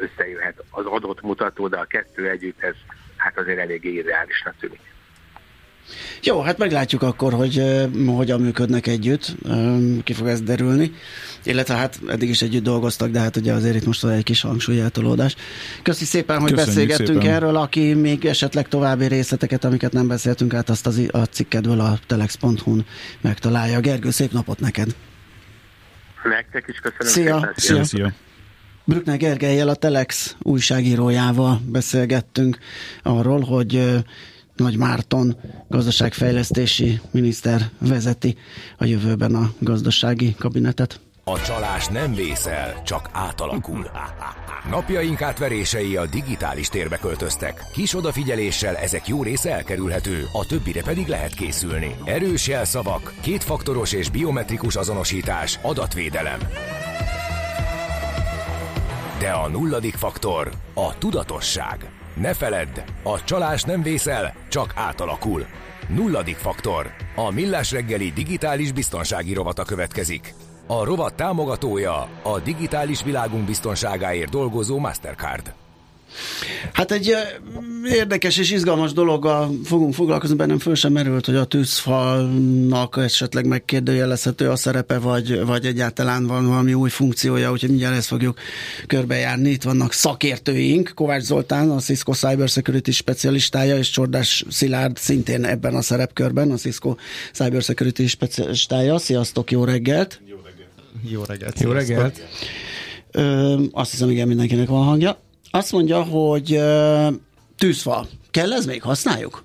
összejöhet 0.01 0.63
az 0.69 0.85
adott 0.85 1.21
mutató, 1.21 1.67
de 1.67 1.77
a 1.77 1.85
kettő 1.85 2.29
együtt 2.29 2.63
ez 2.63 2.75
hát 3.17 3.37
azért 3.37 3.59
eléggé 3.59 3.89
irreálisnak 3.89 4.55
tűnik. 4.59 4.79
Jó, 6.23 6.41
hát 6.41 6.57
meglátjuk 6.57 7.01
akkor, 7.01 7.33
hogy 7.33 7.63
hogyan 8.07 8.41
működnek 8.41 8.87
együtt, 8.87 9.35
ki 10.03 10.13
fog 10.13 10.27
ez 10.27 10.41
derülni, 10.41 10.91
illetve 11.43 11.75
hát 11.75 11.99
eddig 12.07 12.29
is 12.29 12.41
együtt 12.41 12.63
dolgoztak, 12.63 13.09
de 13.09 13.19
hát 13.19 13.35
ugye 13.35 13.53
azért 13.53 13.75
itt 13.75 13.85
most 13.85 14.01
van 14.01 14.11
egy 14.11 14.23
kis 14.23 14.41
hangsúlyeltolódás. 14.41 15.35
Köszi 15.83 16.05
szépen, 16.05 16.39
hogy 16.39 16.51
Köszönjük 16.51 16.75
beszélgettünk 16.75 17.21
szépen. 17.21 17.35
erről, 17.35 17.55
aki 17.55 17.93
még 17.93 18.25
esetleg 18.25 18.67
további 18.67 19.05
részleteket, 19.05 19.63
amiket 19.63 19.91
nem 19.91 20.07
beszéltünk 20.07 20.53
át, 20.53 20.69
azt 20.69 20.87
az, 20.87 21.01
a 21.11 21.23
cikkedből 21.23 21.79
a 21.79 21.99
telex.hu-n 22.07 22.85
megtalálja. 23.21 23.79
Gergő, 23.79 24.09
szép 24.09 24.31
napot 24.31 24.59
neked! 24.59 24.95
Nektek 26.23 26.67
is 26.67 26.79
köszönöm 26.79 27.13
Szia, 27.13 27.39
szépen. 27.39 27.53
szia. 27.55 27.83
Szia. 27.83 28.13
Brückner 28.83 29.17
Gergelyel, 29.17 29.67
a 29.67 29.75
Telex 29.75 30.35
újságírójával 30.39 31.61
beszélgettünk 31.65 32.57
arról, 33.03 33.39
hogy 33.39 34.03
Nagy 34.55 34.77
Márton 34.77 35.37
gazdaságfejlesztési 35.67 36.99
miniszter 37.11 37.61
vezeti 37.79 38.37
a 38.77 38.85
jövőben 38.85 39.35
a 39.35 39.51
gazdasági 39.59 40.35
kabinetet. 40.39 40.99
A 41.33 41.41
csalás 41.41 41.87
nem 41.87 42.13
vészel, 42.13 42.81
csak 42.83 43.09
átalakul. 43.11 43.91
Napjaink 44.69 45.21
átverései 45.21 45.95
a 45.95 46.05
digitális 46.05 46.67
térbe 46.67 46.97
költöztek. 46.97 47.63
Kis 47.73 47.95
odafigyeléssel 47.95 48.77
ezek 48.77 49.07
jó 49.07 49.23
része 49.23 49.51
elkerülhető, 49.51 50.25
a 50.33 50.45
többire 50.45 50.81
pedig 50.81 51.07
lehet 51.07 51.33
készülni. 51.33 51.95
Erős 52.03 52.47
jelszavak, 52.47 53.13
kétfaktoros 53.21 53.91
és 53.93 54.09
biometrikus 54.09 54.75
azonosítás, 54.75 55.59
adatvédelem. 55.61 56.39
De 59.19 59.29
a 59.31 59.47
nulladik 59.47 59.95
faktor 59.95 60.51
a 60.73 60.97
tudatosság. 60.97 61.89
Ne 62.13 62.33
feledd, 62.33 62.79
a 63.03 63.23
csalás 63.23 63.63
nem 63.63 63.81
vészel, 63.81 64.33
csak 64.47 64.71
átalakul. 64.75 65.45
Nulladik 65.87 66.37
faktor. 66.37 66.91
A 67.15 67.31
Millás 67.31 67.71
reggeli 67.71 68.11
digitális 68.11 68.71
biztonsági 68.71 69.33
rovata 69.33 69.63
következik. 69.63 70.33
A 70.71 70.83
rovat 70.83 71.13
támogatója 71.13 72.07
a 72.23 72.39
digitális 72.43 73.03
világunk 73.03 73.45
biztonságáért 73.45 74.29
dolgozó 74.29 74.77
Mastercard. 74.77 75.53
Hát 76.73 76.91
egy 76.91 77.15
érdekes 77.85 78.37
és 78.37 78.51
izgalmas 78.51 78.93
dologgal 78.93 79.51
fogunk 79.63 79.93
foglalkozni, 79.93 80.35
bennem 80.35 80.59
föl 80.59 80.75
sem 80.75 80.91
merült, 80.91 81.25
hogy 81.25 81.35
a 81.35 81.45
tűzfalnak 81.45 82.97
esetleg 82.97 83.45
megkérdőjelezhető 83.45 84.49
a 84.49 84.55
szerepe, 84.55 84.99
vagy, 84.99 85.45
vagy 85.45 85.65
egyáltalán 85.65 86.27
van 86.27 86.47
valami 86.47 86.73
új 86.73 86.89
funkciója, 86.89 87.51
úgyhogy 87.51 87.69
mindjárt 87.69 87.95
ezt 87.95 88.07
fogjuk 88.07 88.37
körbejárni. 88.87 89.49
Itt 89.49 89.63
vannak 89.63 89.93
szakértőink, 89.93 90.91
Kovács 90.95 91.23
Zoltán, 91.23 91.69
a 91.69 91.79
Cisco 91.79 92.13
Cybersecurity 92.13 92.91
specialistája, 92.91 93.77
és 93.77 93.89
Csordás 93.89 94.45
Szilárd 94.49 94.97
szintén 94.97 95.45
ebben 95.45 95.75
a 95.75 95.81
szerepkörben, 95.81 96.51
a 96.51 96.55
Cisco 96.55 96.95
Cybersecurity 97.33 98.05
specialistája. 98.05 98.97
Sziasztok, 98.97 99.51
jó 99.51 99.63
reggelt! 99.63 100.21
Jó 101.03 101.23
reggelt. 101.23 101.59
Jó 101.59 101.71
reggelt. 101.71 102.27
Ö, 103.11 103.63
azt 103.71 103.91
hiszem, 103.91 104.09
igen, 104.09 104.27
mindenkinek 104.27 104.67
van 104.67 104.85
hangja. 104.85 105.17
Azt 105.51 105.71
mondja, 105.71 106.03
hogy 106.03 106.53
ö, 106.53 107.07
tűzfal. 107.57 108.07
Kell 108.31 108.53
ez 108.53 108.65
még? 108.65 108.81
Használjuk? 108.81 109.43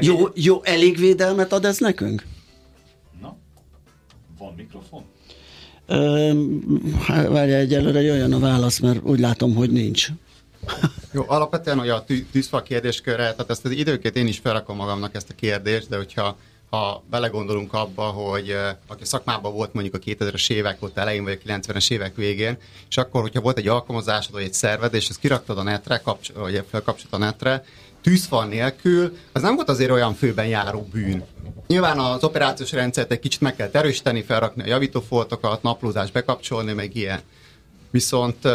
Jó, 0.00 0.28
jó, 0.34 0.62
elég 0.64 0.96
védelmet 0.96 1.52
ad 1.52 1.64
ez 1.64 1.78
nekünk? 1.78 2.24
Van 4.38 4.54
mikrofon? 4.56 5.04
Ö, 5.86 6.32
hát 7.00 7.28
várja, 7.28 7.56
egyelőre 7.56 8.00
jöjjön 8.00 8.32
a 8.32 8.38
válasz, 8.38 8.78
mert 8.78 9.02
úgy 9.02 9.20
látom, 9.20 9.54
hogy 9.54 9.70
nincs. 9.70 10.08
Jó, 11.12 11.24
alapvetően 11.26 11.78
hogy 11.78 11.88
a 11.88 12.04
tű- 12.04 12.26
tűzfal 12.30 12.62
kérdéskörre, 12.62 13.30
tehát 13.30 13.50
ezt 13.50 13.64
az 13.64 13.70
időként 13.70 14.16
én 14.16 14.26
is 14.26 14.38
felrakom 14.38 14.76
magamnak 14.76 15.14
ezt 15.14 15.30
a 15.30 15.34
kérdést, 15.34 15.88
de 15.88 15.96
hogyha 15.96 16.36
ha 16.72 17.02
belegondolunk 17.10 17.72
abba, 17.72 18.02
hogy 18.02 18.56
aki 18.86 19.04
szakmában 19.04 19.52
volt 19.52 19.72
mondjuk 19.72 19.94
a 19.94 19.98
2000-es 19.98 20.50
évek 20.50 20.78
volt 20.78 20.98
elején, 20.98 21.24
vagy 21.24 21.40
a 21.44 21.48
90-es 21.48 21.90
évek 21.90 22.16
végén, 22.16 22.58
és 22.88 22.96
akkor, 22.96 23.20
hogyha 23.20 23.40
volt 23.40 23.58
egy 23.58 23.68
alkalmazásod, 23.68 24.32
vagy 24.32 24.42
egy 24.42 24.52
szerved, 24.52 24.94
és 24.94 25.08
ezt 25.08 25.18
kiraktad 25.18 25.58
a 25.58 25.62
netre, 25.62 25.98
kapcs- 25.98 26.32
vagy 26.32 26.64
felkapcsolt 26.70 27.12
a 27.12 27.16
netre, 27.16 27.64
tűzfal 28.02 28.46
nélkül, 28.46 29.16
az 29.32 29.42
nem 29.42 29.54
volt 29.54 29.68
azért 29.68 29.90
olyan 29.90 30.14
főben 30.14 30.46
járó 30.46 30.88
bűn. 30.92 31.24
Nyilván 31.66 31.98
az 31.98 32.24
operációs 32.24 32.72
rendszert 32.72 33.10
egy 33.10 33.20
kicsit 33.20 33.40
meg 33.40 33.56
kell 33.56 33.68
erősíteni, 33.72 34.22
felrakni 34.22 34.62
a 34.62 34.66
javítófoltokat, 34.66 35.62
naplózást 35.62 36.12
bekapcsolni, 36.12 36.72
meg 36.72 36.96
ilyen. 36.96 37.20
Viszont, 37.90 38.48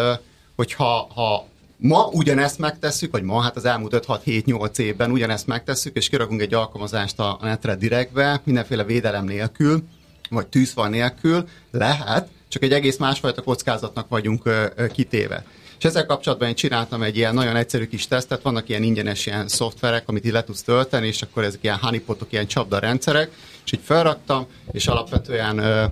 hogyha 0.55 1.11
ha 1.13 1.47
ma 1.77 2.09
ugyanezt 2.11 2.59
megtesszük, 2.59 3.11
vagy 3.11 3.23
ma, 3.23 3.41
hát 3.41 3.55
az 3.55 3.65
elmúlt 3.65 4.05
5-6-7-8 4.07 4.77
évben 4.77 5.11
ugyanezt 5.11 5.47
megtesszük, 5.47 5.95
és 5.95 6.09
kirakunk 6.09 6.41
egy 6.41 6.53
alkalmazást 6.53 7.19
a 7.19 7.37
netre 7.41 7.75
direktbe, 7.75 8.41
mindenféle 8.43 8.83
védelem 8.83 9.25
nélkül, 9.25 9.83
vagy 10.29 10.47
tűzfal 10.47 10.89
nélkül, 10.89 11.47
lehet, 11.71 12.29
csak 12.47 12.63
egy 12.63 12.73
egész 12.73 12.97
másfajta 12.97 13.41
kockázatnak 13.41 14.09
vagyunk 14.09 14.45
ö, 14.45 14.65
ö, 14.75 14.87
kitéve. 14.87 15.45
És 15.77 15.83
ezzel 15.83 16.05
kapcsolatban 16.05 16.47
én 16.47 16.55
csináltam 16.55 17.03
egy 17.03 17.17
ilyen 17.17 17.33
nagyon 17.33 17.55
egyszerű 17.55 17.87
kis 17.87 18.07
tesztet, 18.07 18.41
vannak 18.41 18.69
ilyen 18.69 18.83
ingyenes 18.83 19.25
ilyen 19.25 19.47
szoftverek, 19.47 20.09
amit 20.09 20.25
így 20.25 20.31
le 20.31 20.43
tudsz 20.43 20.63
tölteni, 20.63 21.07
és 21.07 21.21
akkor 21.21 21.43
ezek 21.43 21.63
ilyen 21.63 21.77
honeypotok, 21.77 22.31
ilyen 22.31 22.47
csapda 22.47 22.79
rendszerek, 22.79 23.31
és 23.65 23.71
így 23.71 23.83
felraktam, 23.83 24.45
és 24.71 24.87
alapvetően 24.87 25.57
ö, 25.57 25.83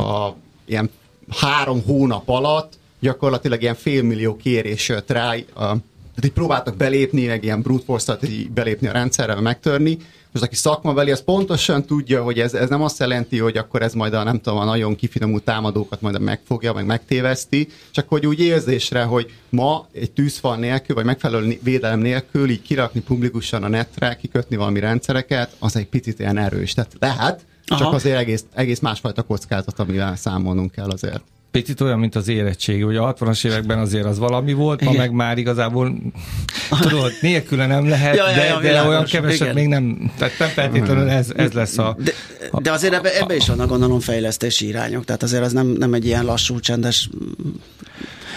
a, 0.00 0.36
ilyen 0.64 0.90
három 1.28 1.82
hónap 1.82 2.28
alatt 2.28 2.78
gyakorlatilag 3.06 3.62
ilyen 3.62 3.74
félmillió 3.74 4.36
kérés 4.36 4.88
jött 4.88 5.10
rá, 5.10 5.34
a, 5.34 5.76
tehát 6.16 6.24
így 6.24 6.32
próbáltak 6.32 6.76
belépni, 6.76 7.26
meg 7.26 7.44
ilyen 7.44 7.62
brute 7.62 7.84
force 7.84 8.18
így 8.28 8.50
belépni 8.50 8.86
a 8.86 8.92
rendszerre, 8.92 9.40
megtörni. 9.40 9.98
Most 10.32 10.44
aki 10.44 10.54
szakmabeli, 10.54 11.10
az 11.10 11.22
pontosan 11.22 11.84
tudja, 11.84 12.22
hogy 12.22 12.40
ez, 12.40 12.54
ez 12.54 12.68
nem 12.68 12.82
azt 12.82 12.98
jelenti, 12.98 13.38
hogy 13.38 13.56
akkor 13.56 13.82
ez 13.82 13.94
majd 13.94 14.14
a 14.14 14.22
nem 14.22 14.40
tudom, 14.40 14.58
a 14.58 14.64
nagyon 14.64 14.96
kifinomult 14.96 15.44
támadókat 15.44 16.00
majd 16.00 16.20
megfogja, 16.20 16.72
meg 16.72 16.86
megtéveszti, 16.86 17.68
csak 17.90 18.08
hogy 18.08 18.26
úgy 18.26 18.40
érzésre, 18.40 19.02
hogy 19.02 19.30
ma 19.48 19.86
egy 19.92 20.10
tűzfal 20.10 20.56
nélkül, 20.56 20.94
vagy 20.94 21.04
megfelelő 21.04 21.58
védelem 21.62 21.98
nélkül 21.98 22.50
így 22.50 22.62
kirakni 22.62 23.00
publikusan 23.00 23.62
a 23.62 23.68
netre, 23.68 24.16
kikötni 24.16 24.56
valami 24.56 24.80
rendszereket, 24.80 25.56
az 25.58 25.76
egy 25.76 25.86
picit 25.86 26.18
ilyen 26.18 26.38
erős. 26.38 26.74
Tehát 26.74 26.92
lehet, 27.00 27.46
csak 27.64 27.80
Aha. 27.80 27.94
azért 27.94 28.18
egész, 28.18 28.44
egész 28.54 28.80
másfajta 28.80 29.22
kockázat, 29.22 29.78
amivel 29.78 30.16
számolnunk 30.16 30.70
kell 30.70 30.90
azért. 30.90 31.22
Picit 31.56 31.80
olyan, 31.80 31.98
mint 31.98 32.14
az 32.14 32.28
érettség. 32.28 32.86
Ugye 32.86 32.98
a 32.98 33.14
60-as 33.14 33.46
években 33.46 33.78
azért 33.78 34.04
az 34.04 34.18
valami 34.18 34.52
volt, 34.52 34.80
ma 34.80 34.90
Igen. 34.90 35.02
meg 35.02 35.12
már 35.12 35.38
igazából, 35.38 35.96
tudod, 36.80 37.12
nélküle 37.20 37.66
nem 37.66 37.88
lehet, 37.88 38.16
Ja, 38.16 38.28
ja, 38.28 38.34
de, 38.34 38.44
ja, 38.44 38.54
de 38.54 38.60
világos, 38.60 38.88
olyan 38.88 39.04
keveset 39.04 39.40
igen. 39.40 39.54
még 39.54 39.66
nem, 39.66 40.12
tehát 40.18 40.38
nem 40.38 40.48
feltétlenül 40.48 41.08
ez, 41.08 41.32
ez 41.36 41.52
lesz 41.52 41.78
a... 41.78 41.96
De, 41.98 42.12
de 42.52 42.72
azért 42.72 42.94
ebbe, 42.94 43.20
ebbe 43.20 43.36
is 43.36 43.46
vannak 43.46 43.68
gondolom 43.68 44.00
fejlesztési 44.00 44.66
irányok, 44.66 45.04
tehát 45.04 45.22
azért 45.22 45.42
az 45.42 45.52
nem, 45.52 45.66
nem 45.66 45.94
egy 45.94 46.06
ilyen 46.06 46.24
lassú, 46.24 46.60
csendes 46.60 47.08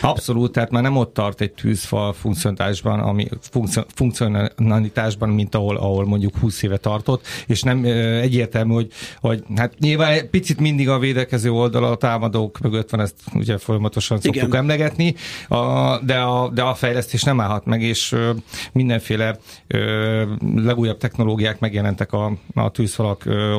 Abszolút, 0.02 0.52
tehát 0.52 0.72
már 0.72 0.84
nem 0.84 0.97
ott 0.97 1.14
tart 1.14 1.41
egy 1.41 1.52
tűzfal 1.52 2.14
funkcionalitásban, 2.14 3.00
ami 3.00 3.28
funkcio- 3.41 3.88
funkcionalitásban, 3.93 5.30
mint 5.30 5.56
ahol, 5.56 5.78
ahol 5.78 6.06
mondjuk 6.06 6.38
20 6.38 6.64
éve 6.64 6.78
tartott, 6.78 7.26
és 7.47 7.62
nem 7.62 7.84
egyértelmű, 8.22 8.74
hogy, 8.74 8.91
hogy 9.20 9.43
hát 9.56 9.80
nyilván 9.80 10.12
egy 10.12 10.30
picit 10.30 10.60
mindig 10.60 10.89
a 10.89 11.00
védekező 11.00 11.52
oldala 11.52 11.89
a 11.89 11.95
támadók 11.95 12.60
mögött 12.60 12.89
van, 12.89 13.00
ezt 13.00 13.16
ugye 13.34 13.58
folyamatosan 13.58 14.20
szoktuk 14.20 14.43
Igen. 14.43 14.56
emlegetni, 14.56 15.16
a, 15.47 15.97
de, 16.00 16.20
a, 16.20 16.50
de 16.50 16.62
a 16.62 16.74
fejlesztés 16.74 17.24
nem 17.24 17.41
állhat 17.41 17.66
meg, 17.66 17.82
és 17.82 18.12
ö, 18.12 18.32
mindenféle 18.72 19.38
ö, 19.68 20.24
legújabb 20.56 20.97
technológiák 20.97 21.60
megjelentek 21.60 22.14
a, 22.14 22.34
a 22.54 22.70
tűzfalak 22.72 23.26
ö, 23.26 23.58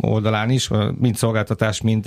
oldalán 0.00 0.50
is, 0.50 0.68
mind 0.98 1.16
szolgáltatás, 1.16 1.80
mind 1.80 2.06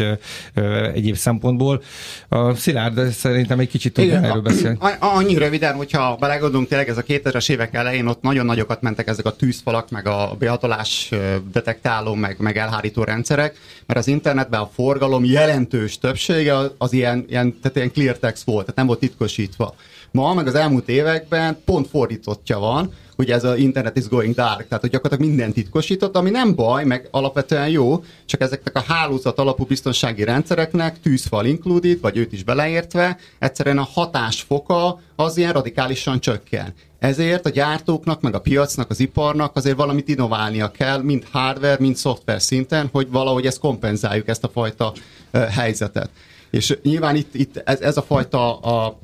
ö, 0.54 0.92
egyéb 0.94 1.16
szempontból. 1.16 1.82
A 2.30 2.54
Szilárd 2.54 3.08
szerintem 3.08 3.60
egy 3.60 3.65
kicsit 3.68 3.94
tudja 3.94 4.22
erről 4.22 4.42
beszélni. 4.42 4.78
Annyi 5.00 5.38
röviden, 5.38 5.76
hogyha 5.76 6.16
belegondolunk 6.16 6.68
tényleg 6.68 6.90
ez 6.90 6.98
a 6.98 7.04
2000-es 7.04 7.50
évek 7.50 7.74
elején, 7.74 8.08
ott 8.08 8.22
nagyon 8.22 8.46
nagyokat 8.46 8.82
mentek 8.82 9.08
ezek 9.08 9.26
a 9.26 9.36
tűzfalak, 9.36 9.90
meg 9.90 10.08
a 10.08 10.36
behatolás 10.40 11.12
detektáló, 11.52 12.14
meg, 12.14 12.36
meg 12.40 12.58
elhárító 12.58 13.04
rendszerek, 13.04 13.56
mert 13.86 14.00
az 14.00 14.08
internetben 14.08 14.60
a 14.60 14.70
forgalom 14.74 15.24
jelentős 15.26 15.98
többsége 15.98 16.58
az, 16.58 16.72
az 16.78 16.94
ilyen, 16.94 17.26
ilyen, 17.30 17.60
tehát 17.62 17.76
ilyen 17.76 17.92
clear 17.92 18.18
text 18.18 18.44
volt, 18.44 18.62
tehát 18.62 18.76
nem 18.76 18.86
volt 18.86 19.00
titkosítva. 19.00 19.76
Ma, 20.12 20.34
meg 20.34 20.48
az 20.48 20.56
elmúlt 20.56 20.90
években 20.90 21.58
pont 21.66 21.88
fordítottja 21.88 22.60
van, 22.60 22.94
hogy 23.16 23.32
ez 23.32 23.44
a 23.44 23.56
internet 23.56 23.98
is 23.98 24.08
going 24.08 24.36
dark, 24.36 24.68
tehát 24.68 24.82
hogy 24.82 24.90
gyakorlatilag 24.90 25.32
minden 25.32 25.54
titkosított, 25.54 26.16
ami 26.16 26.30
nem 26.30 26.56
baj, 26.56 26.84
meg 26.86 27.08
alapvetően 27.12 27.70
jó, 27.70 28.04
csak 28.26 28.42
ezeknek 28.42 28.76
a 28.76 28.84
hálózat 28.88 29.40
alapú 29.40 29.66
biztonsági 29.66 30.24
rendszereknek 30.24 31.00
tűzfal 31.00 31.46
included, 31.46 32.00
vagy 32.02 32.18
őt 32.18 32.34
is 32.34 32.44
beleértve, 32.44 33.18
egyszerűen 33.40 33.78
a 33.78 33.88
hatásfoka 33.94 35.00
az 35.16 35.38
ilyen 35.38 35.54
radikálisan 35.54 36.20
csökken. 36.20 36.74
Ezért 37.00 37.46
a 37.46 37.50
gyártóknak, 37.50 38.22
meg 38.22 38.36
a 38.36 38.40
piacnak, 38.40 38.90
az 38.90 39.00
iparnak 39.00 39.56
azért 39.56 39.78
valamit 39.78 40.08
innoválnia 40.08 40.72
kell, 40.72 41.02
mind 41.02 41.24
hardware, 41.32 41.78
mind 41.80 41.96
szoftver 41.96 42.42
szinten, 42.42 42.90
hogy 42.92 43.10
valahogy 43.10 43.46
ezt 43.46 43.60
kompenzáljuk, 43.60 44.28
ezt 44.28 44.44
a 44.44 44.50
fajta 44.50 44.94
uh, 45.34 45.44
helyzetet. 45.44 46.10
És 46.50 46.78
nyilván 46.84 47.16
itt, 47.16 47.36
itt 47.36 47.58
ez, 47.58 47.80
ez 47.82 47.98
a 47.98 48.02
fajta 48.02 48.60
a, 48.60 49.00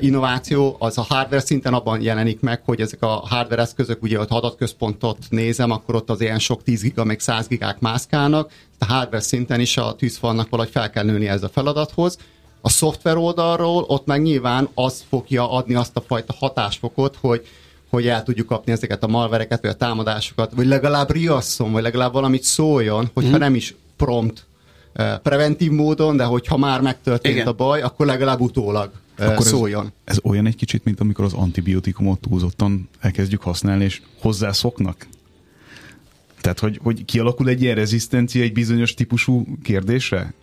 innováció 0.00 0.76
az 0.78 0.98
a 0.98 1.02
hardware 1.08 1.40
szinten 1.40 1.74
abban 1.74 2.00
jelenik 2.00 2.40
meg, 2.40 2.62
hogy 2.64 2.80
ezek 2.80 3.02
a 3.02 3.06
hardware 3.06 3.62
eszközök, 3.62 4.02
ugye 4.02 4.20
ott 4.20 4.30
adatközpontot 4.30 5.18
nézem, 5.28 5.70
akkor 5.70 5.94
ott 5.94 6.10
az 6.10 6.20
ilyen 6.20 6.38
sok 6.38 6.62
10 6.62 6.82
giga, 6.82 7.04
meg 7.04 7.20
100 7.20 7.46
gigák 7.46 7.80
mászkálnak, 7.80 8.50
a 8.78 8.84
hardware 8.84 9.20
szinten 9.22 9.60
is 9.60 9.76
a 9.76 9.94
tűzfalnak 9.94 10.48
valahogy 10.48 10.72
fel 10.72 10.90
kell 10.90 11.04
nőni 11.04 11.28
ez 11.28 11.42
a 11.42 11.48
feladathoz. 11.48 12.18
A 12.60 12.68
szoftver 12.68 13.16
oldalról 13.16 13.84
ott 13.86 14.06
meg 14.06 14.22
nyilván 14.22 14.68
az 14.74 15.04
fogja 15.08 15.50
adni 15.50 15.74
azt 15.74 15.96
a 15.96 16.00
fajta 16.00 16.34
hatásfokot, 16.38 17.16
hogy 17.20 17.46
hogy 17.90 18.06
el 18.06 18.22
tudjuk 18.22 18.46
kapni 18.46 18.72
ezeket 18.72 19.02
a 19.02 19.06
malvereket, 19.06 19.60
vagy 19.60 19.70
a 19.70 19.74
támadásokat, 19.74 20.52
vagy 20.54 20.66
legalább 20.66 21.10
riasszon, 21.10 21.72
vagy 21.72 21.82
legalább 21.82 22.12
valamit 22.12 22.42
szóljon, 22.42 23.10
hogyha 23.14 23.30
Mhm. 23.30 23.38
nem 23.38 23.54
is 23.54 23.74
prompt 23.96 24.46
preventív 25.22 25.70
módon, 25.70 26.16
de 26.16 26.24
hogyha 26.24 26.56
már 26.56 26.80
megtörtént 26.80 27.34
Igen. 27.34 27.46
a 27.46 27.52
baj, 27.52 27.82
akkor 27.82 28.06
legalább 28.06 28.40
utólag 28.40 28.90
Akkor 29.18 29.44
szóljon. 29.44 29.84
Ez, 29.84 29.92
ez 30.04 30.18
olyan 30.22 30.46
egy 30.46 30.56
kicsit, 30.56 30.84
mint 30.84 31.00
amikor 31.00 31.24
az 31.24 31.32
antibiotikumot 31.32 32.20
túlzottan 32.20 32.88
elkezdjük 33.00 33.42
használni, 33.42 33.84
és 33.84 34.02
hozzászoknak? 34.20 35.06
Tehát, 36.40 36.58
hogy, 36.58 36.80
hogy 36.82 37.04
kialakul 37.04 37.48
egy 37.48 37.62
ilyen 37.62 37.74
rezisztencia 37.74 38.42
egy 38.42 38.52
bizonyos 38.52 38.94
típusú 38.94 39.46
kérdésre? 39.62 40.34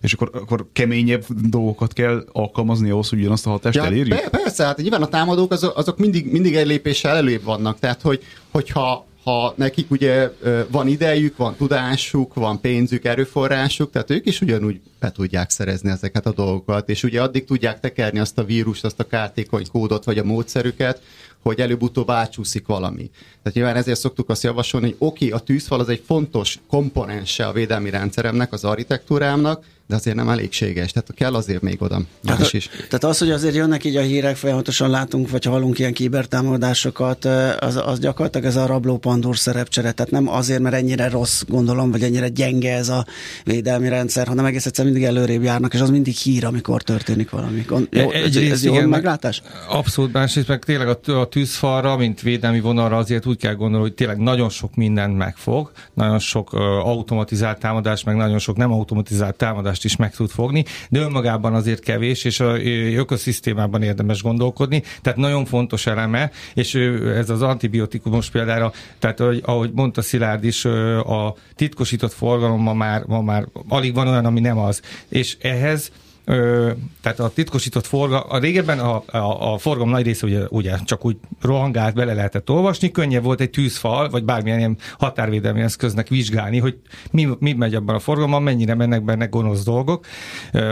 És 0.00 0.12
akkor, 0.12 0.30
akkor 0.32 0.66
keményebb 0.72 1.24
dolgokat 1.48 1.92
kell 1.92 2.24
alkalmazni 2.32 2.90
ahhoz, 2.90 3.08
hogy 3.08 3.18
ugyanazt 3.18 3.46
a 3.46 3.50
hatást 3.50 3.78
elérjük? 3.78 4.08
Be, 4.08 4.28
persze, 4.30 4.64
hát 4.64 4.76
nyilván 4.76 5.02
a 5.02 5.08
támadók 5.08 5.52
azok, 5.52 5.78
azok 5.78 5.98
mindig, 5.98 6.32
mindig 6.32 6.54
egy 6.54 6.66
lépéssel 6.66 7.16
előbb 7.16 7.42
vannak, 7.42 7.78
tehát 7.78 8.02
hogy, 8.02 8.22
hogyha 8.50 9.06
ha 9.24 9.54
nekik 9.56 9.90
ugye 9.90 10.30
van 10.70 10.88
idejük, 10.88 11.36
van 11.36 11.56
tudásuk, 11.56 12.34
van 12.34 12.60
pénzük, 12.60 13.04
erőforrásuk, 13.04 13.90
tehát 13.90 14.10
ők 14.10 14.26
is 14.26 14.40
ugyanúgy 14.40 14.80
be 15.06 15.12
tudják 15.12 15.50
szerezni 15.50 15.90
ezeket 15.90 16.26
a 16.26 16.32
dolgokat, 16.32 16.88
és 16.88 17.02
ugye 17.02 17.22
addig 17.22 17.44
tudják 17.44 17.80
tekerni 17.80 18.18
azt 18.18 18.38
a 18.38 18.44
vírust, 18.44 18.84
azt 18.84 19.00
a 19.00 19.06
kártékony 19.06 19.66
kódot, 19.72 20.04
vagy 20.04 20.18
a 20.18 20.24
módszerüket, 20.24 21.00
hogy 21.42 21.60
előbb-utóbb 21.60 22.10
átsúszik 22.10 22.66
valami. 22.66 23.10
Tehát 23.42 23.52
nyilván 23.52 23.76
ezért 23.76 23.98
szoktuk 23.98 24.30
azt 24.30 24.42
javasolni, 24.42 24.86
hogy 24.86 24.96
oké, 24.98 25.30
a 25.30 25.38
tűzfal 25.38 25.80
az 25.80 25.88
egy 25.88 26.02
fontos 26.06 26.58
komponense 26.68 27.46
a 27.46 27.52
védelmi 27.52 27.90
rendszeremnek, 27.90 28.52
az 28.52 28.64
architektúrámnak, 28.64 29.64
de 29.88 29.94
azért 29.94 30.16
nem 30.16 30.28
elégséges, 30.28 30.92
tehát 30.92 31.14
kell 31.14 31.34
azért 31.34 31.62
még 31.62 31.82
oda 31.82 32.00
más 32.22 32.52
is. 32.52 32.68
Tehát 32.68 33.04
az, 33.04 33.18
hogy 33.18 33.30
azért 33.30 33.54
jönnek 33.54 33.84
így 33.84 33.96
a 33.96 34.00
hírek, 34.00 34.36
folyamatosan 34.36 34.90
látunk, 34.90 35.30
vagy 35.30 35.44
hallunk 35.44 35.78
ilyen 35.78 35.92
kibertámadásokat, 35.92 37.24
az, 37.58 37.76
az 37.84 37.98
gyakorlatilag 37.98 38.46
ez 38.46 38.56
a 38.56 38.66
rabló 38.66 38.98
pandúr 38.98 39.36
szerepcsere. 39.36 39.92
Tehát 39.92 40.12
nem 40.12 40.28
azért, 40.28 40.60
mert 40.60 40.74
ennyire 40.74 41.08
rossz, 41.08 41.42
gondolom, 41.48 41.90
vagy 41.90 42.02
ennyire 42.02 42.28
gyenge 42.28 42.76
ez 42.76 42.88
a 42.88 43.06
védelmi 43.44 43.88
rendszer, 43.88 44.26
hanem 44.26 44.44
egész 44.44 44.66
egyszerűen 44.66 44.94
mindig 44.96 45.16
előrébb 45.16 45.42
járnak, 45.42 45.74
és 45.74 45.80
az 45.80 45.90
mindig 45.90 46.14
hír, 46.14 46.44
amikor 46.44 46.82
történik 46.82 47.30
valami. 47.30 47.64
Jó, 47.90 48.10
ez, 48.10 48.36
ez 48.36 48.64
jó 48.64 48.72
igen, 48.72 48.88
meglátás? 48.88 49.42
Abszolút, 49.68 50.12
másrészt 50.12 50.48
meg 50.48 50.64
tényleg 50.64 50.88
a, 50.88 51.12
a 51.12 51.26
tűzfalra, 51.26 51.96
mint 51.96 52.20
védelmi 52.20 52.60
vonalra 52.60 52.96
azért 52.96 53.26
úgy 53.26 53.38
kell 53.38 53.54
gondolni, 53.54 53.86
hogy 53.86 53.94
tényleg 53.94 54.18
nagyon 54.18 54.48
sok 54.48 54.74
mindent 54.74 55.16
megfog, 55.16 55.72
nagyon 55.94 56.18
sok 56.18 56.52
uh, 56.52 56.60
automatizált 56.62 57.58
támadás, 57.58 58.04
meg 58.04 58.16
nagyon 58.16 58.38
sok 58.38 58.56
nem 58.56 58.72
automatizált 58.72 59.34
támadást 59.34 59.84
is 59.84 59.96
meg 59.96 60.14
tud 60.14 60.30
fogni, 60.30 60.64
de 60.88 61.00
önmagában 61.00 61.54
azért 61.54 61.80
kevés, 61.80 62.24
és 62.24 62.40
a 62.40 62.58
ökoszisztémában 62.96 63.82
érdemes 63.82 64.22
gondolkodni, 64.22 64.82
tehát 65.02 65.18
nagyon 65.18 65.44
fontos 65.44 65.86
eleme, 65.86 66.30
és 66.54 66.74
ez 67.16 67.30
az 67.30 67.42
antibiotikumos 67.42 68.30
példára, 68.30 68.72
tehát 68.98 69.20
ahogy 69.42 69.70
mondta 69.74 70.02
Szilárd 70.02 70.44
is, 70.44 70.64
a 70.64 71.36
titkosított 71.54 72.12
forgalom 72.12 72.62
ma 72.62 72.74
már, 72.74 73.02
ma 73.06 73.22
már 73.22 73.46
alig 73.68 73.94
van 73.94 74.08
olyan, 74.08 74.24
ami 74.24 74.40
nem 74.40 74.58
az. 74.58 74.75
És 75.08 75.36
ehhez 75.40 75.90
Ö, 76.28 76.70
tehát 77.02 77.18
a 77.18 77.28
titkosított 77.28 77.86
forgalom, 77.86 78.24
a 78.28 78.38
régebben 78.38 78.78
a, 78.78 79.02
a, 79.06 79.52
a 79.52 79.58
forgalom 79.58 79.90
nagy 79.90 80.04
része 80.04 80.26
ugye, 80.26 80.44
ugye 80.48 80.76
csak 80.84 81.04
úgy 81.04 81.16
rohangált, 81.40 81.94
bele 81.94 82.14
lehetett 82.14 82.50
olvasni, 82.50 82.90
könnyebb 82.90 83.22
volt 83.22 83.40
egy 83.40 83.50
tűzfal, 83.50 84.08
vagy 84.08 84.24
bármilyen 84.24 84.58
ilyen 84.58 84.76
határvédelmi 84.98 85.60
eszköznek 85.60 86.08
vizsgálni, 86.08 86.58
hogy 86.58 86.78
mi, 87.10 87.28
mi 87.38 87.52
megy 87.52 87.74
abban 87.74 87.94
a 87.94 87.98
forgalomban, 87.98 88.42
mennyire 88.42 88.74
mennek 88.74 89.04
benne 89.04 89.26
gonosz 89.26 89.64
dolgok, 89.64 90.06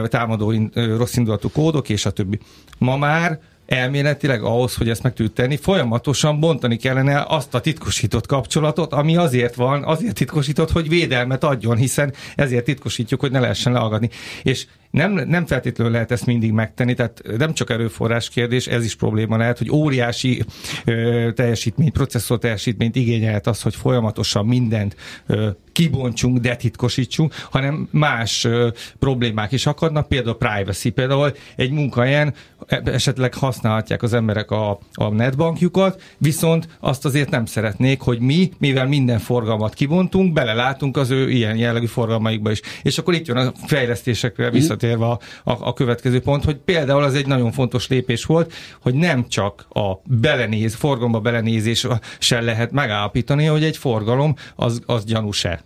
támadó 0.05 0.53
rossz 0.75 1.17
indulatú 1.17 1.51
kódok, 1.51 1.89
és 1.89 2.07
a 2.07 2.11
többi. 2.11 2.39
Ma 2.79 2.97
már 2.97 3.41
elméletileg 3.67 4.43
ahhoz, 4.43 4.75
hogy 4.75 4.89
ezt 4.89 5.03
meg 5.03 5.13
tudjuk 5.15 5.35
tenni, 5.35 5.57
folyamatosan 5.57 6.41
bontani 6.41 6.77
kellene 6.77 7.25
azt 7.29 7.55
a 7.55 7.61
titkosított 7.61 8.27
kapcsolatot, 8.27 8.93
ami 8.93 9.17
azért 9.17 9.55
van, 9.55 9.85
azért 9.85 10.15
titkosított, 10.15 10.71
hogy 10.71 10.89
védelmet 10.89 11.45
adjon, 11.45 11.77
hiszen 11.77 12.13
ezért 12.35 12.65
titkosítjuk, 12.65 13.21
hogy 13.21 13.31
ne 13.31 13.41
lehessen 13.41 13.73
leallgatni. 13.73 14.11
És 14.43 14.67
nem, 14.95 15.13
nem 15.13 15.47
feltétlenül 15.47 15.93
lehet 15.93 16.11
ezt 16.11 16.27
mindig 16.27 16.53
megtenni, 16.53 16.95
tehát 16.95 17.23
nem 17.39 17.53
csak 17.53 17.71
erőforrás 17.71 18.29
kérdés, 18.29 18.67
ez 18.67 18.85
is 18.85 18.95
probléma 18.95 19.37
lehet, 19.37 19.59
hogy 19.59 19.71
óriási 19.71 20.45
ö, 20.85 21.29
teljesítmény, 21.35 21.93
processzor 21.93 22.39
teljesítményt 22.39 22.97
igényelhet 22.97 23.47
az, 23.47 23.63
hogy 23.63 23.75
folyamatosan 23.75 24.47
mindent 24.47 24.97
ö, 25.27 25.49
kibontsunk, 25.73 26.39
detitkosítsunk, 26.39 27.35
hanem 27.51 27.89
más 27.91 28.45
ö, 28.45 28.69
problémák 28.99 29.53
is 29.53 29.67
akadnak, 29.67 30.09
például 30.09 30.37
privacy, 30.37 30.91
például 30.91 31.33
egy 31.57 31.71
munkahelyen 31.71 32.35
e, 32.67 32.83
esetleg 32.85 33.35
használhatják 33.35 34.03
az 34.03 34.13
emberek 34.13 34.51
a, 34.51 34.79
a 34.93 35.09
netbankjukat, 35.09 36.03
viszont 36.19 36.69
azt 36.81 37.05
azért 37.05 37.31
nem 37.31 37.47
szeretnék, 37.47 38.01
hogy 38.01 38.21
mi, 38.21 38.51
mivel 38.59 38.87
minden 38.87 39.19
forgalmat 39.19 39.75
kibontunk, 39.75 40.33
belelátunk 40.33 40.97
az 40.97 41.11
ő 41.11 41.31
ilyen 41.31 41.57
jellegű 41.57 41.87
forgalmaikba 41.87 42.51
is. 42.51 42.61
És 42.83 42.99
akkor 42.99 43.15
itt 43.15 43.27
jön 43.27 43.37
a 43.37 43.53
fejlesztésekre 43.67 44.51
visszatérve 44.51 44.83
visszatérve 44.85 45.07
a, 45.07 45.19
a, 45.51 45.69
a 45.69 45.73
következő 45.73 46.21
pont, 46.21 46.45
hogy 46.45 46.57
például 46.57 47.03
az 47.03 47.15
egy 47.15 47.27
nagyon 47.27 47.53
fontos 47.53 47.89
lépés 47.89 48.25
volt, 48.25 48.53
hogy 48.81 48.95
nem 48.95 49.29
csak 49.29 49.67
a 49.69 49.93
belenéz, 50.05 50.75
forgalomba 50.75 51.21
belenézéssel 51.21 52.01
lehet 52.43 52.73
megállapítani, 52.73 53.45
hogy 53.45 53.65
egy 53.65 53.77
forgalom 53.77 54.37
az, 54.57 54.83
az 54.87 55.05
gyanús-e. 55.05 55.63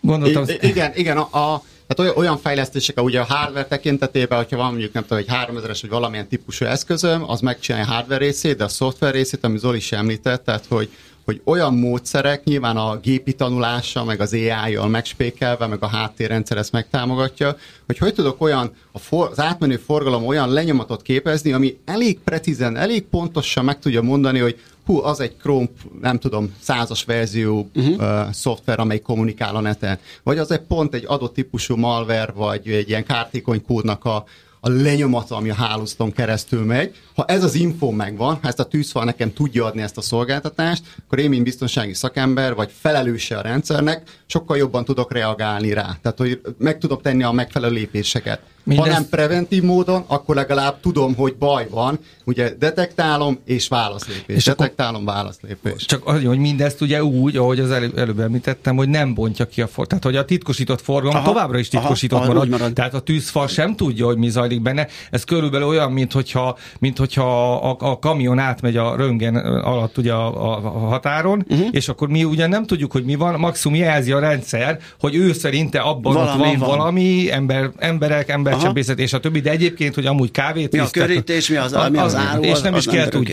Gondoltam... 0.00 0.44
I- 0.46 0.66
igen, 0.66 0.92
igen, 0.94 1.16
a, 1.16 1.52
a 1.52 1.62
tehát 1.86 2.12
olyan, 2.12 2.16
olyan 2.16 2.38
fejlesztések, 2.38 3.02
ugye 3.02 3.20
a 3.20 3.24
hardware 3.24 3.66
tekintetében, 3.66 4.38
hogyha 4.38 4.56
van 4.56 4.70
mondjuk 4.70 4.92
nem 4.92 5.02
tudom, 5.02 5.18
egy 5.18 5.28
3000-es 5.28 5.78
vagy 5.80 5.90
valamilyen 5.90 6.28
típusú 6.28 6.64
eszközöm, 6.64 7.30
az 7.30 7.40
megcsinálja 7.40 7.86
a 7.86 7.92
hardware 7.92 8.24
részét, 8.24 8.56
de 8.56 8.64
a 8.64 8.68
szoftver 8.68 9.12
részét, 9.12 9.44
ami 9.44 9.58
Zoli 9.58 9.76
is 9.76 9.92
említett, 9.92 10.44
tehát 10.44 10.66
hogy 10.68 10.90
hogy 11.24 11.40
olyan 11.44 11.74
módszerek, 11.74 12.44
nyilván 12.44 12.76
a 12.76 12.96
gépi 12.96 13.32
tanulása, 13.32 14.04
meg 14.04 14.20
az 14.20 14.32
AI-jal 14.32 14.88
megspékelve, 14.88 15.66
meg 15.66 15.82
a 15.82 15.86
háttérrendszer 15.86 16.56
ezt 16.56 16.72
megtámogatja, 16.72 17.56
hogy 17.86 17.98
hogy 17.98 18.14
tudok 18.14 18.40
olyan, 18.40 18.72
a 18.92 18.98
for, 18.98 19.28
az 19.30 19.40
átmenő 19.40 19.76
forgalom 19.76 20.26
olyan 20.26 20.52
lenyomatot 20.52 21.02
képezni, 21.02 21.52
ami 21.52 21.78
elég 21.84 22.18
precízen, 22.18 22.76
elég 22.76 23.04
pontosan 23.04 23.64
meg 23.64 23.78
tudja 23.78 24.02
mondani, 24.02 24.38
hogy 24.38 24.58
hú, 24.86 25.02
az 25.02 25.20
egy 25.20 25.36
Chrome, 25.36 25.68
nem 26.00 26.18
tudom, 26.18 26.54
százas 26.60 27.04
verzió 27.04 27.70
uh-huh. 27.74 27.96
uh, 27.98 28.32
szoftver, 28.32 28.80
amely 28.80 29.00
kommunikál 29.00 29.56
a 29.56 29.60
neten. 29.60 29.98
Vagy 30.22 30.38
az 30.38 30.50
egy 30.50 30.60
pont 30.60 30.94
egy 30.94 31.04
adott 31.06 31.34
típusú 31.34 31.76
malware, 31.76 32.32
vagy 32.34 32.68
egy 32.68 32.88
ilyen 32.88 33.04
kártékony 33.04 33.62
kódnak 33.62 34.04
a, 34.04 34.24
a 34.64 34.68
lenyomata, 34.68 35.36
ami 35.36 35.50
a 35.50 35.54
hálózaton 35.54 36.12
keresztül 36.12 36.64
megy. 36.64 36.94
Ha 37.14 37.24
ez 37.24 37.44
az 37.44 37.54
info 37.54 37.90
megvan, 37.90 38.38
ha 38.42 38.48
ezt 38.48 38.60
a 38.60 38.64
tűzfal 38.64 39.04
nekem 39.04 39.32
tudja 39.32 39.64
adni 39.64 39.82
ezt 39.82 39.96
a 39.96 40.00
szolgáltatást, 40.00 40.82
akkor 41.04 41.18
én, 41.18 41.28
mint 41.28 41.44
biztonsági 41.44 41.94
szakember, 41.94 42.54
vagy 42.54 42.70
felelőse 42.80 43.38
a 43.38 43.40
rendszernek, 43.40 44.20
sokkal 44.26 44.56
jobban 44.56 44.84
tudok 44.84 45.12
reagálni 45.12 45.72
rá. 45.72 45.98
Tehát, 46.02 46.18
hogy 46.18 46.40
meg 46.58 46.78
tudok 46.78 47.02
tenni 47.02 47.22
a 47.22 47.32
megfelelő 47.32 47.74
lépéseket. 47.74 48.40
Mindez... 48.64 48.86
Ha 48.86 48.92
nem 48.92 49.08
preventív 49.08 49.62
módon, 49.62 50.04
akkor 50.06 50.34
legalább 50.34 50.80
tudom, 50.80 51.14
hogy 51.14 51.36
baj 51.36 51.66
van. 51.70 51.98
Ugye 52.24 52.54
detektálom 52.58 53.38
és 53.44 53.68
válaszlépés. 53.68 54.36
És 54.36 54.44
detektálom, 54.44 55.04
válaszlépés. 55.04 55.84
Csak 55.84 56.06
az, 56.06 56.24
hogy 56.24 56.38
mindezt 56.38 56.80
ugye 56.80 57.04
úgy, 57.04 57.36
ahogy 57.36 57.60
az 57.60 57.70
előbb, 57.70 57.98
előbb 57.98 58.20
említettem, 58.20 58.76
hogy 58.76 58.88
nem 58.88 59.14
bontja 59.14 59.46
ki 59.46 59.62
a 59.62 59.66
for. 59.66 59.86
Tehát, 59.86 60.04
hogy 60.04 60.16
a 60.16 60.24
titkosított 60.24 60.80
forgalom 60.80 61.16
aha, 61.16 61.24
továbbra 61.24 61.58
is 61.58 61.68
titkosított 61.68 62.18
aha, 62.18 62.32
marad, 62.32 62.48
marad. 62.48 62.72
Tehát 62.72 62.94
a 62.94 63.00
tűzfal 63.00 63.48
sem 63.48 63.76
tudja, 63.76 64.06
hogy 64.06 64.16
mi 64.16 64.28
zajlik 64.28 64.62
benne. 64.62 64.88
Ez 65.10 65.24
körülbelül 65.24 65.66
olyan, 65.66 65.92
mint 65.92 66.12
hogyha, 66.12 66.56
mint 66.78 66.98
hogyha 66.98 67.54
a, 67.54 67.76
a 67.78 67.98
kamion 67.98 68.38
átmegy 68.38 68.76
a 68.76 68.96
röngen 68.96 69.36
alatt 69.36 69.98
ugye 69.98 70.12
a, 70.12 70.52
a, 70.52 70.64
a 70.64 70.78
határon, 70.78 71.44
uh-huh. 71.48 71.68
és 71.70 71.88
akkor 71.88 72.08
mi 72.08 72.24
ugye 72.24 72.46
nem 72.46 72.66
tudjuk, 72.66 72.92
hogy 72.92 73.04
mi 73.04 73.14
van, 73.14 73.38
maximum 73.38 73.78
jelzi 73.78 74.12
a 74.12 74.18
rendszer, 74.18 74.78
hogy 75.00 75.14
ő 75.14 75.32
szerinte 75.32 75.78
abban 75.78 76.12
valami 76.12 76.30
ott 76.30 76.38
van, 76.38 76.58
van 76.58 76.68
valami, 76.68 77.32
ember, 77.32 77.70
emberek, 77.78 78.28
ember 78.28 78.53
embercsempészet 78.54 78.98
és 78.98 79.12
a 79.12 79.20
többi, 79.20 79.40
de 79.40 79.50
egyébként, 79.50 79.94
hogy 79.94 80.06
amúgy 80.06 80.30
kávét 80.30 80.72
Mi 80.72 80.78
a 80.78 80.88
körítés, 80.90 81.48
mi 81.48 81.56
az, 81.56 81.72
az, 81.72 81.90
mi 81.90 81.98
az 81.98 82.14
áru, 82.14 82.42
és 82.42 82.60
nem 82.60 82.74
az, 82.74 82.86
is 82.86 82.92
kell 82.92 83.08
tudni. 83.08 83.32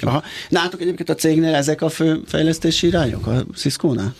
Látok 0.49 0.81
egyébként 0.81 1.09
a 1.09 1.15
cégnél 1.15 1.55
ezek 1.55 1.81
a 1.81 1.89
fő 1.89 2.21
fejlesztési 2.25 2.87
irányok, 2.87 3.27
a 3.27 3.45
Cisco-nál? 3.55 4.13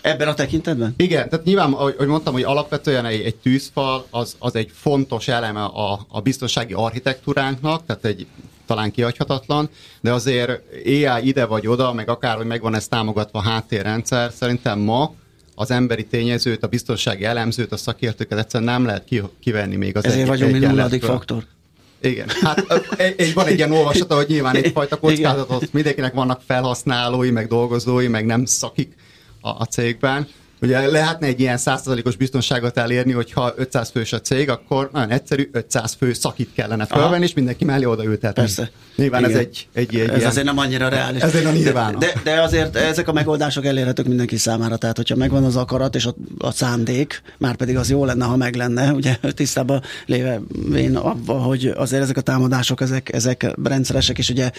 Ebben 0.00 0.28
a 0.28 0.34
tekintetben? 0.34 0.94
Igen, 0.96 1.28
tehát 1.28 1.44
nyilván, 1.44 1.72
ahogy 1.72 2.06
mondtam, 2.06 2.32
hogy 2.32 2.42
alapvetően 2.42 3.04
egy, 3.04 3.20
egy 3.20 3.34
tűzfal 3.34 4.06
az, 4.10 4.36
az 4.38 4.54
egy 4.54 4.70
fontos 4.74 5.28
eleme 5.28 5.64
a, 5.64 6.06
a 6.08 6.20
biztonsági 6.20 6.72
architektúránknak, 6.72 7.86
tehát 7.86 8.04
egy 8.04 8.26
talán 8.66 8.90
kiadhatatlan, 8.90 9.68
de 10.00 10.12
azért 10.12 10.62
AI 10.84 11.26
ide 11.26 11.44
vagy 11.44 11.66
oda, 11.66 11.92
meg 11.92 12.08
akár, 12.08 12.36
hogy 12.36 12.46
megvan 12.46 12.74
ez 12.74 12.88
támogatva 12.88 13.38
a 13.38 13.42
háttérrendszer, 13.42 14.32
szerintem 14.32 14.78
ma 14.78 15.14
az 15.58 15.70
emberi 15.70 16.04
tényezőt, 16.04 16.62
a 16.62 16.66
biztonsági 16.66 17.24
elemzőt, 17.24 17.72
a 17.72 17.76
szakértőket 17.76 18.38
egyszerűen 18.38 18.72
nem 18.72 18.84
lehet 18.84 19.08
kivenni 19.40 19.76
még 19.76 19.96
az 19.96 20.04
Ezért 20.04 20.20
egy, 20.20 20.28
vagyunk 20.28 20.52
mi 20.52 20.58
nulladik 20.58 21.02
faktor. 21.02 21.44
Igen, 22.00 22.28
hát 22.40 22.64
egy, 22.96 23.34
van 23.34 23.46
egy 23.46 23.56
ilyen 23.56 23.72
olvasata, 23.72 24.14
hogy 24.14 24.28
nyilván 24.28 24.56
egyfajta 24.62 24.98
kockázatot, 24.98 25.72
mindenkinek 25.72 26.14
vannak 26.14 26.40
felhasználói, 26.46 27.30
meg 27.30 27.46
dolgozói, 27.46 28.08
meg 28.08 28.26
nem 28.26 28.44
szakik 28.44 28.96
a, 29.40 29.48
a 29.48 29.64
cégben. 29.64 30.28
Ugye 30.66 30.86
lehetne 30.86 31.26
egy 31.26 31.40
ilyen 31.40 31.58
100%-os 31.60 32.16
biztonságot 32.16 32.76
elérni, 32.76 33.12
hogyha 33.12 33.52
500 33.56 33.90
fős 33.90 34.12
a 34.12 34.20
cég, 34.20 34.50
akkor 34.50 34.88
nagyon 34.92 35.10
egyszerű, 35.10 35.48
500 35.52 35.96
fő 35.98 36.12
szakít 36.12 36.50
kellene 36.54 36.86
felvenni, 36.86 37.24
és 37.24 37.34
mindenki 37.34 37.64
mellé 37.64 37.84
odaültetni. 37.84 38.42
Persze. 38.42 38.70
Nyilván 38.96 39.20
Igen. 39.20 39.32
ez 39.32 39.38
egy, 39.38 39.68
egy, 39.72 39.94
egy 39.94 40.08
Ez 40.08 40.16
ilyen, 40.16 40.28
azért 40.28 40.46
nem 40.46 40.58
annyira 40.58 40.88
reális. 40.88 41.22
Ez 41.22 41.34
a 41.34 41.52
de, 41.52 41.96
de, 41.98 42.12
de, 42.24 42.42
azért 42.42 42.76
ezek 42.76 43.08
a 43.08 43.12
megoldások 43.12 43.64
elérhetők 43.64 44.06
mindenki 44.06 44.36
számára, 44.36 44.76
tehát 44.76 44.96
hogyha 44.96 45.16
megvan 45.16 45.44
az 45.44 45.56
akarat 45.56 45.94
és 45.94 46.06
a, 46.06 46.14
a 46.38 46.50
szándék, 46.50 47.22
már 47.38 47.56
pedig 47.56 47.76
az 47.76 47.90
jó 47.90 48.04
lenne, 48.04 48.24
ha 48.24 48.36
meg 48.36 48.54
lenne, 48.54 48.92
ugye 48.92 49.16
tisztában 49.34 49.82
léve 50.06 50.40
én 50.76 50.96
abba, 50.96 51.32
hogy 51.32 51.72
azért 51.76 52.02
ezek 52.02 52.16
a 52.16 52.20
támadások, 52.20 52.80
ezek, 52.80 53.12
ezek 53.12 53.46
rendszeresek, 53.64 54.18
és 54.18 54.28
ugye 54.28 54.50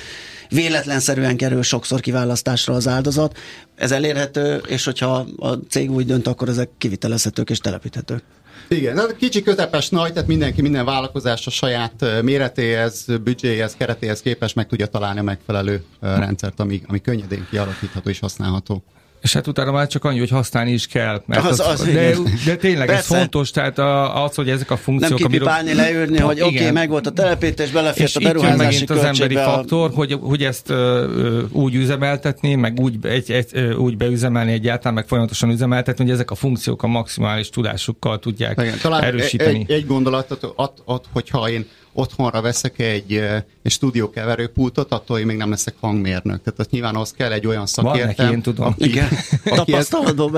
véletlenszerűen 0.49 1.37
kerül 1.37 1.63
sokszor 1.63 1.99
kiválasztásra 1.99 2.73
az 2.73 2.87
áldozat. 2.87 3.37
Ez 3.77 3.91
elérhető, 3.91 4.55
és 4.67 4.85
hogyha 4.85 5.25
a 5.37 5.53
cég 5.69 5.91
úgy 5.91 6.05
dönt, 6.05 6.27
akkor 6.27 6.49
ezek 6.49 6.69
kivitelezhetők 6.77 7.49
és 7.49 7.59
telepíthetők. 7.59 8.23
Igen, 8.67 9.01
kicsi 9.17 9.41
közepes 9.41 9.89
nagy, 9.89 10.13
tehát 10.13 10.27
mindenki, 10.27 10.61
minden 10.61 10.85
vállalkozás 10.85 11.47
a 11.47 11.49
saját 11.49 12.21
méretéhez, 12.21 13.05
büdzséhez, 13.23 13.75
keretéhez 13.75 14.21
képes 14.21 14.53
meg 14.53 14.67
tudja 14.67 14.85
találni 14.85 15.19
a 15.19 15.23
megfelelő 15.23 15.83
rendszert, 15.99 16.59
ami, 16.59 16.81
ami 16.87 17.01
könnyedén 17.01 17.47
kialakítható 17.49 18.09
és 18.09 18.19
használható. 18.19 18.83
És 19.27 19.33
hát 19.33 19.47
utána 19.47 19.71
már 19.71 19.87
csak 19.87 20.03
annyi, 20.03 20.19
hogy 20.19 20.29
használni 20.29 20.71
is 20.71 20.87
kell. 20.87 21.21
Mert 21.25 21.45
Az- 21.45 21.59
az, 21.59 21.67
az 21.67 21.83
de, 21.83 22.15
de 22.45 22.55
tényleg 22.55 22.87
Persze. 22.87 23.15
ez 23.15 23.19
fontos, 23.19 23.51
tehát 23.51 23.77
a, 23.77 24.23
az, 24.23 24.35
hogy 24.35 24.49
ezek 24.49 24.71
a 24.71 24.73
Nem 24.73 24.83
funkciók... 24.83 25.17
kipipálni, 25.19 25.73
leülni, 25.73 26.17
hogy 26.17 26.41
oké, 26.41 26.57
okay, 26.57 26.71
meg 26.71 26.89
volt 26.89 27.07
a 27.07 27.11
telepítés, 27.11 27.69
belefért 27.69 28.07
és 28.07 28.15
a 28.15 28.19
beruházási 28.19 28.63
megint 28.63 28.89
az 28.89 29.03
emberi 29.03 29.35
a- 29.35 29.43
faktor, 29.43 29.91
hogy, 29.93 30.17
hogy 30.21 30.43
ezt 30.43 30.69
ö, 30.69 31.41
úgy 31.51 31.75
üzemeltetni, 31.75 32.55
meg 32.55 32.79
úgy, 32.79 33.05
egy, 33.05 33.31
egy, 33.31 33.45
ö, 33.51 33.73
úgy 33.73 33.97
beüzemelni 33.97 34.51
egyáltalán, 34.51 34.93
meg 34.93 35.07
folyamatosan 35.07 35.49
üzemeltetni, 35.49 36.03
hogy 36.03 36.13
ezek 36.13 36.31
a 36.31 36.35
funkciók 36.35 36.83
a 36.83 36.87
maximális 36.87 37.49
tudásukkal 37.49 38.19
tudják 38.19 38.61
Igen, 38.61 38.77
talán 38.81 39.03
erősíteni. 39.03 39.65
Egy, 39.67 39.71
egy 39.71 39.85
gondolatot, 39.85 40.53
ott, 40.55 40.81
ott, 40.85 41.05
hogyha 41.13 41.49
én 41.49 41.65
otthonra 41.97 42.41
veszek 42.41 42.79
egy, 42.79 43.13
eh, 43.13 43.43
egy 43.63 43.71
stúdiókeverőpultot, 43.71 44.91
attól 44.91 45.19
én 45.19 45.25
még 45.25 45.37
nem 45.37 45.49
leszek 45.49 45.73
hangmérnök. 45.79 46.43
Tehát 46.43 46.59
ott 46.59 46.69
nyilván 46.69 46.95
az 46.95 47.11
kell 47.11 47.31
egy 47.31 47.47
olyan 47.47 47.65
szakértelem, 47.65 48.13
neki, 48.17 48.35
én 48.35 48.41
tudom. 48.41 48.65
aki, 48.65 48.83
Igen. 48.83 49.07
aki, 49.45 49.73
ez, 49.73 49.89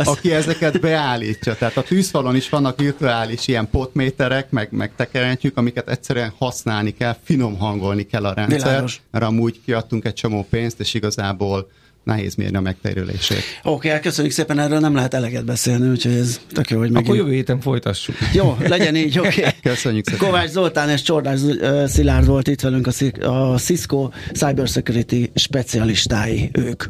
aki 0.03 0.31
ezeket 0.33 0.79
beállítja. 0.79 1.55
Tehát 1.55 1.77
a 1.77 1.83
tűzfalon 1.83 2.35
is 2.35 2.49
vannak 2.49 2.77
virtuális 2.77 3.47
ilyen 3.47 3.69
potméterek, 3.69 4.51
meg, 4.51 4.67
meg 4.71 4.91
tekerentjük, 4.95 5.57
amiket 5.57 5.89
egyszerűen 5.89 6.33
használni 6.37 6.93
kell, 6.93 7.15
finom 7.23 7.57
hangolni 7.57 8.03
kell 8.03 8.25
a 8.25 8.33
rendszer, 8.33 8.59
Világos. 8.59 9.01
mert 9.11 9.25
amúgy 9.25 9.61
kiadtunk 9.65 10.05
egy 10.05 10.13
csomó 10.13 10.45
pénzt, 10.49 10.79
és 10.79 10.93
igazából 10.93 11.69
nehéz 12.09 12.35
mérni 12.35 12.57
a 12.57 12.61
megtérülését. 12.61 13.43
Oké, 13.63 13.87
okay, 13.87 13.99
köszönjük 13.99 14.33
szépen, 14.33 14.59
erről 14.59 14.79
nem 14.79 14.95
lehet 14.95 15.13
eleget 15.13 15.45
beszélni, 15.45 15.89
úgyhogy 15.89 16.13
ez 16.13 16.39
tök 16.53 16.69
jó, 16.69 16.77
hogy 16.77 16.89
Akkor 16.89 17.01
megint... 17.01 17.17
jövő 17.17 17.31
héten 17.31 17.59
folytassuk. 17.59 18.15
Jó, 18.33 18.57
legyen 18.59 18.95
így, 18.95 19.19
oké. 19.19 19.27
Okay. 19.27 19.51
Köszönjük 19.73 20.09
szépen. 20.09 20.27
Kovács 20.27 20.49
Zoltán 20.49 20.89
és 20.89 21.01
Csordás 21.01 21.39
Szilárd 21.85 22.25
volt 22.25 22.47
itt 22.47 22.61
velünk, 22.61 22.87
a 23.21 23.57
Cisco 23.57 24.09
Cybersecurity 24.33 25.29
specialistái 25.35 26.49
ők. 26.53 26.83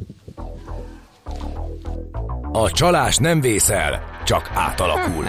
A 2.51 2.71
csalás 2.71 3.17
nem 3.17 3.41
vészel, 3.41 4.01
csak 4.23 4.51
átalakul. 4.53 5.25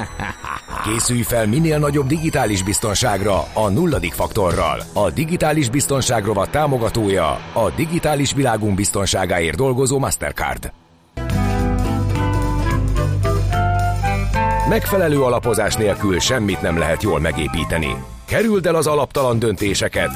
Készülj 0.85 1.23
fel 1.23 1.47
minél 1.47 1.79
nagyobb 1.79 2.07
digitális 2.07 2.63
biztonságra 2.63 3.45
a 3.53 3.69
nulladik 3.69 4.13
faktorral. 4.13 4.81
A 4.93 5.11
digitális 5.11 5.69
biztonság 5.71 6.25
rovat 6.25 6.51
támogatója 6.51 7.29
a 7.53 7.71
digitális 7.77 8.33
világunk 8.33 8.75
biztonságáért 8.75 9.57
dolgozó 9.57 9.99
Mastercard. 9.99 10.73
Megfelelő 14.69 15.23
alapozás 15.23 15.75
nélkül 15.75 16.19
semmit 16.19 16.63
nem 16.63 16.79
lehet 16.79 17.03
jól 17.03 17.21
megépíteni. 17.21 17.97
Kerüld 18.27 18.67
el 18.67 18.75
az 18.75 18.87
alaptalan 18.87 19.39
döntéseket. 19.39 20.11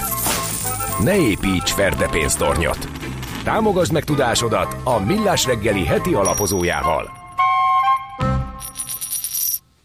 Ne 1.03 1.17
építs 1.17 1.73
ferde 1.73 2.09
pénztornyot. 2.09 3.04
Támogasd 3.45 3.93
meg 3.93 4.05
tudásodat 4.05 4.77
a 4.85 4.99
Millás 4.99 5.47
reggeli 5.47 5.85
heti 5.85 6.15
alapozójával. 6.15 7.11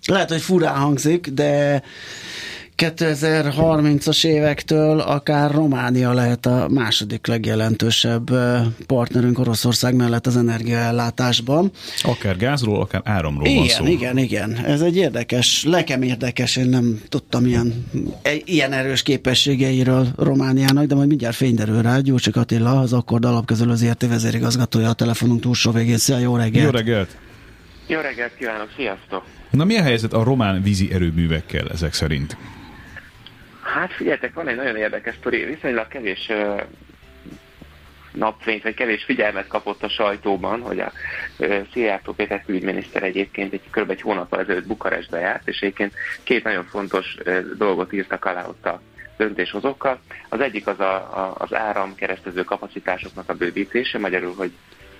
Lehet, 0.06 0.30
hogy 0.30 0.42
furán 0.42 0.78
hangzik, 0.78 1.28
de 1.28 1.84
2030-as 2.80 4.26
évektől 4.26 5.00
akár 5.00 5.52
Románia 5.52 6.14
lehet 6.14 6.46
a 6.46 6.68
második 6.70 7.28
legjelentősebb 7.28 8.30
partnerünk 8.86 9.40
Oroszország 9.40 9.96
mellett 9.96 10.28
az 10.28 10.38
energiaellátásban. 10.38 11.72
Akár 12.02 12.38
gázról, 12.38 12.82
akár 12.82 13.02
áramról 13.04 13.44
van 13.44 13.54
Igen, 13.64 13.68
szó. 13.68 13.86
igen, 13.86 14.18
igen. 14.18 14.66
Ez 14.66 14.82
egy 14.82 14.98
érdekes, 14.98 15.64
nekem 15.64 16.02
érdekes, 16.02 16.56
én 16.56 16.70
nem 16.70 17.02
tudtam 17.10 17.46
ilyen, 17.46 17.86
e- 18.22 18.42
ilyen 18.46 18.72
erős 18.72 19.02
képességeiről 19.04 20.08
Romániának, 20.18 20.86
de 20.86 20.96
majd 20.96 21.08
mindjárt 21.08 21.36
fény 21.36 21.56
derül 21.56 21.82
rá. 21.82 22.00
Gyurcsik 22.00 22.36
Attila, 22.36 22.80
az 22.80 22.94
Akkord 22.94 23.26
Alapkezelő 23.26 23.76
ZRT 23.76 24.08
vezérigazgatója 24.08 24.90
a 24.90 24.94
telefonunk 24.94 25.42
túlsó 25.42 25.72
végén. 25.72 25.98
Szia, 25.98 26.18
jó 26.18 26.36
reggelt! 26.36 26.64
Jó 26.66 26.70
reggelt! 26.70 27.18
Jó 27.88 28.00
reggelt 28.00 28.36
kívánok, 28.38 28.70
sziasztok! 28.76 29.24
Na 29.52 29.64
mi 29.64 29.78
a 29.78 29.82
helyzet 29.82 30.14
a 30.14 30.24
román 30.24 30.62
vízi 30.62 30.94
erőművekkel 30.94 31.70
ezek 31.70 31.94
szerint? 31.94 32.38
Hát 33.74 33.94
figyeljetek, 33.94 34.34
van 34.34 34.48
egy 34.48 34.56
nagyon 34.56 34.76
érdekes 34.76 35.16
sztori, 35.16 35.44
viszonylag 35.44 35.88
kevés 35.88 36.32
napfényt, 38.12 38.64
vagy 38.64 38.74
kevés 38.74 39.04
figyelmet 39.04 39.48
kapott 39.48 39.84
a 39.84 39.90
sajtóban, 39.90 40.62
hogy 40.62 40.80
a 40.80 40.92
Szijjártó 41.72 42.14
Péter 42.14 42.44
külügyminiszter 42.46 43.04
egyébként 43.04 43.54
egy 43.54 43.62
kb. 43.72 43.90
egy 43.90 44.02
hónappal 44.02 44.40
ezelőtt 44.40 44.68
Bukarestbe 44.68 45.20
járt, 45.20 45.48
és 45.48 45.60
egyébként 45.60 45.94
két 46.24 46.44
nagyon 46.44 46.64
fontos 46.64 47.18
dolgot 47.58 47.94
írtak 47.94 48.26
alá 48.26 48.48
ott 48.48 48.66
a 48.66 48.82
döntéshozókkal. 49.18 50.00
Az 50.30 50.40
egyik 50.40 50.68
az 50.68 50.80
a, 50.80 50.94
a, 50.96 51.36
az 51.38 51.54
áram 51.54 51.96
keresztező 51.96 52.44
kapacitásoknak 52.44 53.30
a 53.30 53.34
bővítése, 53.34 53.98
magyarul, 53.98 54.36
hogy 54.36 54.52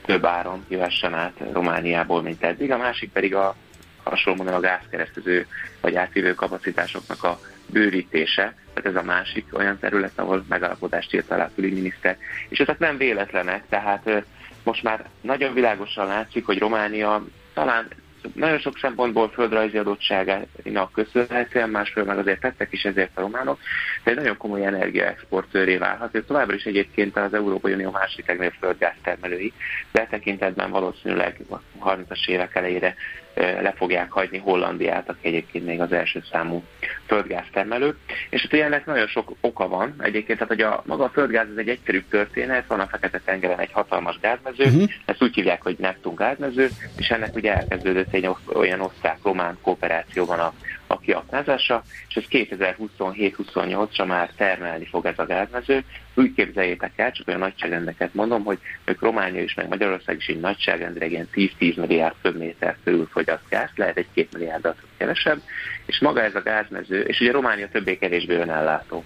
több 0.06 0.26
áram 0.26 0.66
jöhessen 0.68 1.14
át 1.14 1.42
Romániából, 1.52 2.22
mint 2.22 2.44
eddig, 2.44 2.72
a 2.72 2.78
másik 2.78 3.12
pedig 3.12 3.36
a 3.36 3.56
hasonlóan 4.04 4.54
a 4.54 4.60
gázkeresztező 4.60 5.48
vagy 5.82 5.96
átvívő 5.96 6.34
kapacitásoknak 6.34 7.24
a 7.24 7.40
bővítése, 7.72 8.56
tehát 8.74 8.98
ez 8.98 9.04
a 9.04 9.06
másik 9.06 9.46
olyan 9.52 9.80
terület, 9.80 10.12
ahol 10.16 10.46
megalapodást 10.50 11.14
írt 11.14 11.32
alá 11.32 11.46
a 11.46 11.52
külügyminiszter. 11.56 12.18
És 12.50 12.60
ezek 12.60 12.80
nem 12.80 12.98
véletlenek, 12.98 13.64
tehát 13.70 14.24
most 14.64 14.84
már 14.84 15.10
nagyon 15.22 15.54
világosan 15.54 16.08
látszik, 16.08 16.46
hogy 16.46 16.60
Románia 16.60 17.26
talán 17.54 17.88
nagyon 18.34 18.60
sok 18.60 18.78
szempontból 18.78 19.30
földrajzi 19.30 19.78
adottságának 19.78 20.92
köszönhetően, 20.94 21.70
másról 21.70 22.06
meg 22.06 22.18
azért 22.18 22.40
tettek 22.40 22.72
is 22.72 22.84
ezért 22.84 23.18
a 23.18 23.22
románok, 23.22 23.60
de 24.04 24.12
egy 24.12 24.18
nagyon 24.18 24.38
komoly 24.38 24.66
energiaexportőré 24.66 25.78
válhat. 25.78 26.16
Ez 26.16 26.24
továbbra 26.28 26.56
is 26.56 26.64
egyébként 26.64 27.18
az 27.18 27.34
Európai 27.34 27.74
Unió 27.74 27.92
másik 27.92 28.28
legnagyobb 28.28 28.54
földgáztermelői, 28.60 29.54
de 29.92 30.08
tekintetben 30.10 30.70
valószínűleg 30.70 31.40
a 31.50 31.90
30-as 31.90 32.28
évek 32.28 32.56
elejére 32.56 32.96
le 33.40 33.74
fogják 33.78 34.12
hagyni 34.12 34.38
Hollandiát, 34.38 35.10
aki 35.10 35.28
egyébként 35.28 35.66
még 35.66 35.82
az 35.82 35.92
első 35.92 36.24
számú 36.32 36.64
földgáztermelő. 37.06 37.98
És 38.30 38.42
hát 38.42 38.54
ugye 38.54 38.64
ennek 38.64 38.86
nagyon 38.86 39.08
sok 39.08 39.32
oka 39.42 39.68
van. 39.68 39.96
Egyébként, 40.00 40.40
tehát 40.40 40.54
hogy 40.54 40.62
a 40.62 40.84
maga 40.86 41.04
a 41.04 41.10
földgáz 41.10 41.48
ez 41.52 41.58
egy 41.58 41.70
egyszerűbb 41.70 42.04
történet, 42.10 42.68
van 42.68 42.80
a 42.80 42.88
Fekete-tengeren 42.88 43.60
egy 43.60 43.72
hatalmas 43.72 44.20
gázmező, 44.22 44.64
uh-huh. 44.64 44.90
ezt 45.06 45.24
úgy 45.24 45.34
hívják, 45.36 45.62
hogy 45.62 45.76
Neptun 45.80 46.16
gázmező, 46.16 46.70
és 46.98 47.10
ennek 47.10 47.36
ugye 47.36 47.56
elkezdődött 47.56 48.14
egy 48.14 48.30
olyan 48.54 48.82
osztrák-román 48.82 49.58
kooperációban 49.62 50.40
a, 50.40 50.54
a 51.00 51.06
kiaknázása, 51.06 51.84
és 52.10 52.16
ez 52.16 52.24
2027-28-ra 52.30 54.08
már 54.08 54.30
termelni 54.36 54.86
fog 54.86 55.06
ez 55.06 55.20
a 55.20 55.26
gázmező. 55.26 55.84
Úgy 56.16 56.34
képzeljétek 56.34 56.92
el, 56.96 57.12
csak 57.12 57.28
olyan 57.28 57.40
nagyságrendeket 57.40 58.14
mondom, 58.14 58.44
hogy 58.44 58.60
ők 58.86 59.02
Románia 59.02 59.44
is, 59.44 59.54
meg 59.54 59.68
Magyarország 59.68 60.18
is 60.18 60.28
egy 60.28 60.40
nagyságrendileg 60.40 61.12
ilyen 61.12 61.30
10-10 61.36 61.76
milliárd 61.76 62.16
köbméter 62.22 62.78
körül 62.84 63.08
fogyaszt 63.12 63.50
gáz, 63.50 63.70
lehet 63.76 63.98
egy 63.98 64.08
2 64.14 64.28
milliárdat 64.32 64.78
kevesebb, 64.98 65.42
és 65.86 66.00
maga 66.00 66.22
ez 66.22 66.36
a 66.36 66.42
gázmező, 66.42 67.02
és 67.02 67.20
ugye 67.20 67.32
Románia 67.32 67.68
többé-kevésbé 67.68 68.36
önellátó. 68.36 69.04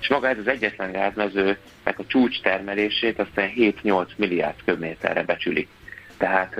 És 0.00 0.08
maga 0.08 0.28
ez 0.28 0.38
az 0.38 0.48
egyetlen 0.48 0.92
gázmezőnek 0.92 1.94
a 1.96 2.06
csúcs 2.06 2.40
termelését 2.40 3.18
aztán 3.18 3.52
7-8 3.56 4.06
milliárd 4.16 4.56
köbméterre 4.64 5.22
becsülik. 5.22 5.68
Tehát 6.18 6.56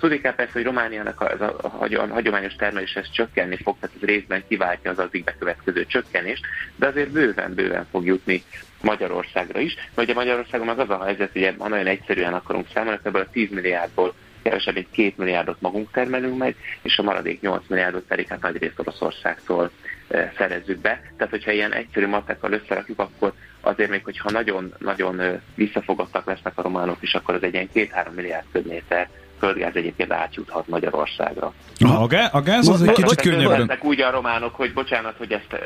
tudni 0.00 0.20
kell 0.20 0.34
persze, 0.34 0.52
hogy 0.52 0.64
Romániának 0.64 1.20
a, 1.20 1.30
ez 1.30 1.40
a, 1.40 1.56
a, 1.62 1.68
hagy- 1.68 1.94
a 1.94 2.06
hagyományos 2.06 2.54
termelés 2.54 2.94
ez 2.94 3.10
csökkenni 3.10 3.56
fog, 3.56 3.76
tehát 3.80 3.96
ez 4.00 4.08
részben 4.08 4.44
kiváltja 4.48 4.90
az 4.90 4.98
addig 4.98 5.24
bekövetkező 5.24 5.86
csökkenést, 5.86 6.44
de 6.76 6.86
azért 6.86 7.10
bőven-bőven 7.10 7.86
fog 7.90 8.06
jutni 8.06 8.42
Magyarországra 8.80 9.60
is. 9.60 9.74
Mert 9.74 10.08
ugye 10.08 10.14
Magyarországon 10.14 10.68
az 10.68 10.78
az 10.78 10.90
a 10.90 11.04
helyzet, 11.04 11.32
hogy 11.32 11.54
ha 11.58 11.68
nagyon 11.68 11.86
egyszerűen 11.86 12.34
akarunk 12.34 12.66
számolni, 12.74 12.98
ebből 13.02 13.22
a 13.22 13.30
10 13.30 13.50
milliárdból 13.50 14.14
kevesebb, 14.42 14.74
mint 14.74 14.90
2 14.90 15.12
milliárdot 15.16 15.60
magunk 15.60 15.90
termelünk 15.90 16.38
meg, 16.38 16.56
és 16.82 16.98
a 16.98 17.02
maradék 17.02 17.40
8 17.40 17.62
milliárdot 17.68 18.04
pedig 18.06 18.28
hát 18.28 18.42
nagyrészt 18.42 18.78
Oroszországtól 18.78 19.70
eh, 20.08 20.30
szerezzük 20.36 20.78
be. 20.80 21.00
Tehát, 21.16 21.32
hogyha 21.32 21.50
ilyen 21.50 21.72
egyszerű 21.72 22.06
matekkal 22.06 22.52
összerakjuk, 22.52 22.98
akkor 22.98 23.32
azért 23.60 23.90
még, 23.90 24.04
hogyha 24.04 24.30
nagyon-nagyon 24.30 25.40
visszafogottak 25.54 26.26
lesznek 26.26 26.58
a 26.58 26.62
románok 26.62 26.96
is, 27.00 27.14
akkor 27.14 27.34
az 27.34 27.42
egy 27.42 27.54
ilyen 27.54 27.68
2-3 27.74 28.14
milliárd 28.14 28.46
köbméter 28.52 29.08
földgáz 29.42 29.74
egyébként 29.74 30.12
átjuthat 30.12 30.68
Magyarországra. 30.68 31.52
A, 31.78 32.06
gá- 32.06 32.34
a 32.34 32.42
gáz 32.42 32.68
az 32.68 32.82
egy 32.82 32.92
kicsit 32.92 33.20
könnyebben... 33.20 33.78
úgy 33.82 34.00
a 34.00 34.10
románok, 34.10 34.54
hogy 34.54 34.72
bocsánat, 34.72 35.14
hogy 35.18 35.32
ezt 35.32 35.46
ö, 35.50 35.56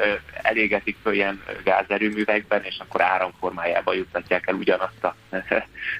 elégetik 0.42 0.96
föl 1.02 1.12
ilyen 1.12 1.40
gázerőművekben, 1.64 2.60
és 2.62 2.76
akkor 2.78 3.00
áramformájában 3.02 3.96
juttatják 3.96 4.46
el 4.46 4.54
ugyanazt 4.54 5.04
a, 5.04 5.14
az 5.30 5.40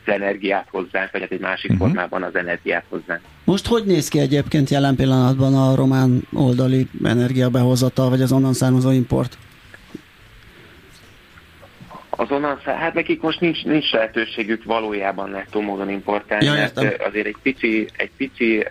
energiát 0.05 0.67
hozzánk, 0.71 1.11
vagy 1.13 1.21
hát 1.21 1.31
egy 1.31 1.41
másik 1.41 1.71
uh-huh. 1.71 1.87
formában 1.87 2.23
az 2.23 2.35
energiát 2.35 2.85
hozzánk. 2.89 3.21
Most 3.45 3.67
hogy 3.67 3.85
néz 3.85 4.09
ki 4.09 4.19
egyébként 4.19 4.71
jelen 4.71 4.97
pillanatban 4.97 5.55
a 5.55 5.75
román 5.75 6.29
oldali 6.33 6.89
energiabehozatal, 7.05 8.09
vagy 8.11 8.23
az 8.23 8.33
onnan 8.33 8.53
származó 8.53 8.91
import? 8.91 9.39
Azonnal, 12.17 12.61
hát 12.65 12.95
nekik 12.95 13.21
most 13.21 13.41
nincs, 13.41 13.65
nincs 13.65 13.93
lehetőségük 13.93 14.65
valójában 14.65 15.31
nettó 15.31 15.61
módon 15.61 15.91
importálni, 15.91 16.45
Ja, 16.45 16.53
mert 16.53 17.03
azért 17.03 17.27
egy 17.27 17.37
pici, 17.43 17.89
egy 17.97 18.11
pici 18.17 18.67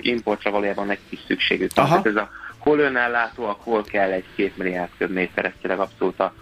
importra 0.00 0.50
valójában 0.50 0.90
egy 0.90 0.98
kis 1.08 1.18
szükségük. 1.26 1.70
Aha. 1.74 1.88
Tehát 1.88 2.06
ez 2.06 2.16
a 2.16 2.30
hol 2.58 2.78
önellátóak, 2.78 3.60
hol 3.60 3.82
kell 3.82 4.10
egy 4.10 4.24
két 4.36 4.56
milliárd 4.56 4.90
köbméter, 4.98 5.44
ez 5.44 5.52
tényleg 5.60 5.80
abszolút 5.80 6.20
a 6.20 6.34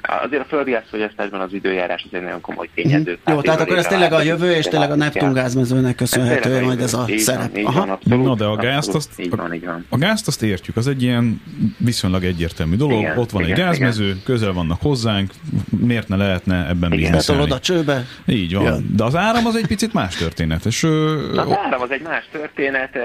azért 0.00 0.42
a 0.42 0.46
földi 0.48 0.70
gázfogyasztásban 0.70 1.40
az 1.40 1.52
időjárás 1.52 2.04
az 2.10 2.16
egy 2.16 2.22
nagyon 2.22 2.40
komoly 2.40 2.68
tényező. 2.74 3.18
Mhm. 3.24 3.34
Jó, 3.34 3.40
tehát 3.40 3.60
akkor 3.60 3.78
ez 3.78 3.86
tényleg 3.86 4.12
a 4.12 4.22
jövő, 4.22 4.54
és 4.54 4.64
tényleg 4.64 4.90
a 4.90 4.94
Neptun 4.94 5.32
gázmezőnek 5.32 5.94
köszönhető 5.94 6.60
majd 6.64 6.80
ez 6.80 6.94
a 6.94 7.04
így 7.08 7.18
szerep. 7.18 7.58
Aha. 7.64 7.98
Na 8.04 8.34
de 8.34 8.44
a 8.44 8.56
gázt 8.56 8.94
azt, 8.94 9.10
így 9.20 9.36
van, 9.36 9.54
így 9.54 9.64
van. 9.64 9.86
a 9.88 9.98
gázt 9.98 10.28
azt 10.28 10.42
értjük, 10.42 10.76
az 10.76 10.88
egy 10.88 11.02
ilyen 11.02 11.42
viszonylag 11.78 12.24
egyértelmű 12.24 12.76
dolog. 12.76 13.00
Igen, 13.00 13.18
Ott 13.18 13.30
van 13.30 13.42
egy 13.42 13.48
igen, 13.48 13.66
gázmező, 13.66 14.16
közel 14.24 14.52
vannak 14.52 14.80
hozzánk, 14.80 15.30
miért 15.70 16.08
ne 16.08 16.16
lehetne 16.16 16.56
ebben 16.56 16.74
Igen. 16.74 16.90
bizniszelni? 16.90 17.40
Betolod 17.40 17.50
a 17.50 17.60
csőbe. 17.60 18.04
Így 18.26 18.54
van. 18.54 18.90
De 18.96 19.04
az 19.04 19.14
áram 19.16 19.46
az 19.46 19.56
egy 19.56 19.66
picit 19.66 19.92
más 19.92 20.16
történet. 20.16 20.64
És, 20.64 20.82
ö, 20.82 21.30
Na, 21.34 21.42
az 21.42 21.56
áram 21.64 21.80
az 21.80 21.90
egy 21.90 22.02
más 22.02 22.28
történet, 22.32 22.98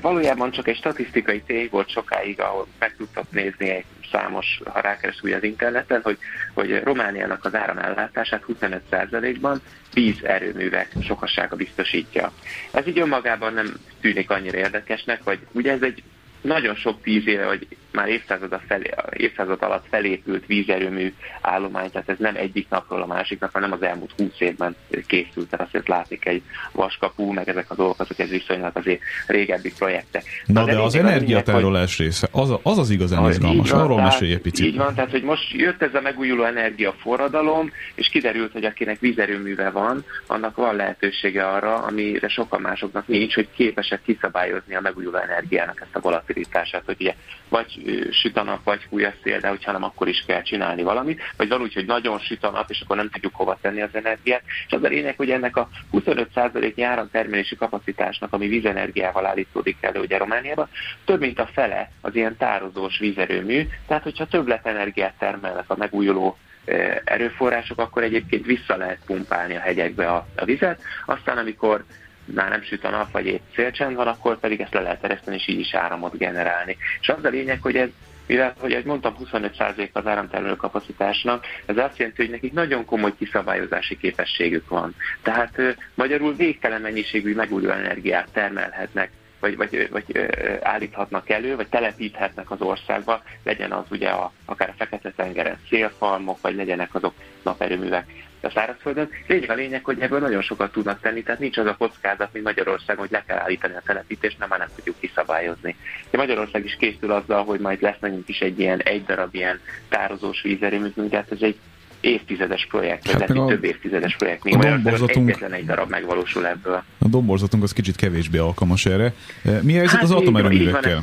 valójában 0.00 0.50
csak 0.50 0.68
egy 0.68 0.76
statisztikai 0.76 1.42
tény 1.46 1.68
volt 1.70 1.90
sokáig, 1.90 2.40
ahol 2.40 2.66
meg 2.78 2.94
tudtak 2.96 3.24
nézni 3.30 3.70
egy 3.70 3.84
számos, 4.12 4.60
ha 4.64 4.80
rákeresünk 4.80 5.34
az 5.34 5.42
interneten, 5.42 6.00
hogy, 6.02 6.18
hogy 6.54 6.80
Romániának 6.82 7.44
az 7.44 7.54
áramellátását 7.54 8.44
25%-ban 8.48 9.60
vízerőművek 9.94 10.92
sokassága 11.02 11.56
biztosítja. 11.56 12.32
Ez 12.70 12.86
így 12.86 12.98
önmagában 12.98 13.52
nem 13.52 13.74
tűnik 14.00 14.30
annyira 14.30 14.58
érdekesnek, 14.58 15.22
vagy 15.24 15.38
ugye 15.52 15.72
ez 15.72 15.82
egy 15.82 16.02
nagyon 16.40 16.74
sok 16.74 17.02
tíz 17.02 17.26
éve, 17.26 17.46
vagy 17.46 17.66
már 17.92 18.08
évszázad, 18.08 18.60
felé, 18.66 18.90
évszázad 19.16 19.62
alatt 19.62 19.86
felépült 19.90 20.46
vízerőmű 20.46 21.14
állomány, 21.40 21.90
tehát 21.90 22.08
ez 22.08 22.18
nem 22.18 22.36
egyik 22.36 22.68
napról 22.68 23.02
a 23.02 23.06
másik 23.06 23.40
nap, 23.40 23.52
hanem 23.52 23.72
az 23.72 23.82
elmúlt 23.82 24.12
20 24.16 24.30
évben 24.38 24.76
készült, 25.06 25.48
tehát 25.48 25.66
azért 25.66 25.88
látni 25.88 26.18
kell 26.18 26.32
egy 26.32 26.42
vaskapú, 26.72 27.32
meg 27.32 27.48
ezek 27.48 27.70
a 27.70 27.74
dolgok, 27.74 28.00
azok 28.00 28.18
ez 28.18 28.28
viszonylag 28.28 28.70
azért 28.74 29.00
régebbi 29.26 29.72
projektek. 29.78 30.24
Na 30.46 30.64
de 30.64 30.72
az 30.72 30.76
lényeg 30.76 30.84
a 30.84 30.86
lényeg, 30.86 31.02
hogy- 31.02 31.10
energiatárolás 31.10 31.98
része, 31.98 32.28
az, 32.30 32.50
a- 32.50 32.60
az 32.62 32.78
az 32.78 32.90
igazán 32.90 33.28
izgalmas. 33.30 33.70
Arról 33.72 34.00
mesélj 34.02 34.32
egy 34.32 34.40
picit. 34.40 34.66
Így 34.66 34.76
van, 34.76 34.94
tehát 34.94 35.10
hogy 35.10 35.22
most 35.22 35.52
jött 35.52 35.82
ez 35.82 35.94
a 35.94 36.00
megújuló 36.00 36.44
energia 36.44 36.92
forradalom, 36.92 37.72
és 37.94 38.08
kiderült, 38.08 38.52
hogy 38.52 38.64
akinek 38.64 39.00
vízerőműve 39.00 39.70
van, 39.70 40.04
annak 40.26 40.56
van 40.56 40.76
lehetősége 40.76 41.48
arra, 41.48 41.74
amire 41.74 42.28
sokan 42.28 42.60
másoknak 42.60 43.06
nincs, 43.06 43.34
hogy 43.34 43.48
képesek 43.56 44.00
kiszabályozni 44.04 44.74
a 44.74 44.80
megújuló 44.80 45.16
energiának 45.16 45.80
ezt 45.80 45.96
a 45.96 46.00
volatilitását, 46.00 46.82
hogy 46.84 46.96
ugye 46.98 47.14
vagy 47.48 47.81
süt 48.10 48.36
a 48.36 48.42
nap, 48.42 48.64
vagy 48.64 48.86
fúj 48.88 49.04
a 49.04 49.12
szél, 49.22 49.38
de 49.38 49.48
hogyha 49.48 49.72
nem, 49.72 49.84
akkor 49.84 50.08
is 50.08 50.24
kell 50.26 50.42
csinálni 50.42 50.82
valamit, 50.82 51.20
vagy 51.36 51.48
van 51.48 51.60
úgy, 51.60 51.74
hogy 51.74 51.86
nagyon 51.86 52.18
süt 52.18 52.44
a 52.44 52.50
nap, 52.50 52.70
és 52.70 52.80
akkor 52.80 52.96
nem 52.96 53.10
tudjuk 53.10 53.34
hova 53.34 53.58
tenni 53.60 53.80
az 53.82 53.90
energiát. 53.92 54.42
És 54.66 54.72
az 54.72 54.84
a 54.84 54.88
lényeg, 54.88 55.16
hogy 55.16 55.30
ennek 55.30 55.56
a 55.56 55.68
25% 55.92 56.82
áramtermelési 56.84 57.56
kapacitásnak, 57.56 58.32
ami 58.32 58.48
vízenergiával 58.48 59.26
állítódik 59.26 59.76
elő 59.80 60.00
ugye 60.00 60.18
Romániában, 60.18 60.68
több 61.04 61.20
mint 61.20 61.38
a 61.38 61.48
fele 61.52 61.90
az 62.00 62.14
ilyen 62.14 62.36
tározós 62.36 62.98
vízerőmű, 62.98 63.66
tehát 63.86 64.02
hogyha 64.02 64.26
többletenergiát 64.26 65.14
termelnek 65.18 65.70
a 65.70 65.76
megújuló 65.76 66.36
eh, 66.64 66.96
erőforrások, 67.04 67.78
akkor 67.78 68.02
egyébként 68.02 68.46
vissza 68.46 68.76
lehet 68.76 68.98
pumpálni 69.06 69.56
a 69.56 69.60
hegyekbe 69.60 70.10
a, 70.10 70.26
a 70.36 70.44
vizet, 70.44 70.82
aztán 71.06 71.38
amikor 71.38 71.84
már 72.24 72.48
nem 72.48 72.62
süt 72.62 72.84
a 72.84 72.90
nap, 72.90 73.10
vagy 73.10 73.26
épp 73.26 73.40
szélcsend 73.54 73.94
van, 73.94 74.06
akkor 74.06 74.38
pedig 74.38 74.60
ezt 74.60 74.74
le 74.74 74.80
lehet 74.80 75.04
ereszteni, 75.04 75.36
és 75.36 75.48
így 75.48 75.60
is 75.60 75.74
áramot 75.74 76.18
generálni. 76.18 76.76
És 77.00 77.08
az 77.08 77.24
a 77.24 77.28
lényeg, 77.28 77.62
hogy 77.62 77.76
ez 77.76 77.88
mivel, 78.26 78.54
hogy 78.58 78.72
ahogy 78.72 78.84
mondtam, 78.84 79.16
25% 79.24 79.92
az 79.92 80.06
áramtermelő 80.06 80.56
kapacitásnak, 80.56 81.46
ez 81.66 81.76
azt 81.76 81.98
jelenti, 81.98 82.22
hogy 82.22 82.30
nekik 82.30 82.52
nagyon 82.52 82.84
komoly 82.84 83.12
kiszabályozási 83.18 83.96
képességük 83.96 84.68
van. 84.68 84.94
Tehát 85.22 85.58
ö, 85.58 85.70
magyarul 85.94 86.34
végtelen 86.34 86.80
mennyiségű 86.80 87.34
megújuló 87.34 87.72
energiát 87.72 88.28
termelhetnek 88.32 89.10
vagy, 89.40 89.56
vagy, 89.56 89.88
vagy 89.90 90.30
állíthatnak 90.62 91.30
elő, 91.30 91.56
vagy 91.56 91.68
telepíthetnek 91.68 92.50
az 92.50 92.60
országba, 92.60 93.22
legyen 93.42 93.72
az 93.72 93.84
ugye 93.90 94.08
a, 94.08 94.32
akár 94.44 94.68
a 94.68 94.74
Fekete-tengeren 94.76 95.58
szélfalmok, 95.68 96.40
vagy 96.40 96.54
legyenek 96.54 96.94
azok 96.94 97.14
naperőművek 97.42 98.06
a 98.44 98.50
szárazföldön. 98.54 99.08
Lényeg 99.26 99.50
a 99.50 99.54
lényeg, 99.54 99.84
hogy 99.84 100.00
ebből 100.00 100.18
nagyon 100.20 100.42
sokat 100.42 100.72
tudnak 100.72 101.00
tenni, 101.00 101.22
tehát 101.22 101.40
nincs 101.40 101.56
az 101.56 101.66
a 101.66 101.76
kockázat, 101.78 102.28
mint 102.32 102.44
Magyarországon, 102.44 103.00
hogy 103.02 103.10
le 103.10 103.24
kell 103.26 103.38
állítani 103.38 103.74
a 103.74 103.82
telepítést, 103.86 104.38
mert 104.38 104.50
már 104.50 104.58
nem 104.60 104.68
tudjuk 104.76 104.96
kiszabályozni. 105.00 105.76
De 106.10 106.18
Magyarország 106.18 106.64
is 106.64 106.76
készül 106.78 107.12
azzal, 107.12 107.44
hogy 107.44 107.60
majd 107.60 107.82
lesz 107.82 107.98
nekünk 108.00 108.28
is 108.28 108.38
egy 108.40 108.58
ilyen 108.60 108.80
egy 108.80 109.04
darab 109.04 109.34
ilyen 109.34 109.60
tározós 109.88 110.42
vízerőműünk, 110.42 111.10
tehát 111.10 111.30
ez 111.30 111.40
egy 111.40 111.56
évtizedes 112.00 112.66
projekt, 112.70 113.06
vagy 113.12 113.20
Hát 113.20 113.28
meg 113.28 113.38
a- 113.38 113.46
több 113.46 113.64
évtizedes 113.64 114.16
projekt. 114.16 114.44
Még 114.44 114.54
a 114.54 114.58
domborzatunk- 114.58 115.28
egyetlen 115.28 115.52
egy 115.52 115.66
darab 115.66 115.90
megvalósul 115.90 116.46
ebből. 116.46 116.82
A 116.98 117.08
domborzatunk 117.08 117.62
az 117.62 117.72
kicsit 117.72 117.96
kevésbé 117.96 118.38
alkalmas 118.38 118.86
erre. 118.86 119.12
E, 119.44 119.50
Mi 119.62 119.72
helyzet 119.72 119.94
Hát 119.94 120.02
az 120.02 120.10
atomerőművekkel? 120.10 121.02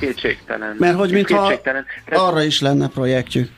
Mert 0.78 0.96
hogy 0.98 1.12
mintha 1.12 1.54
arra 2.12 2.44
is 2.44 2.62
lenne 2.62 2.88
projektjük. 2.88 3.50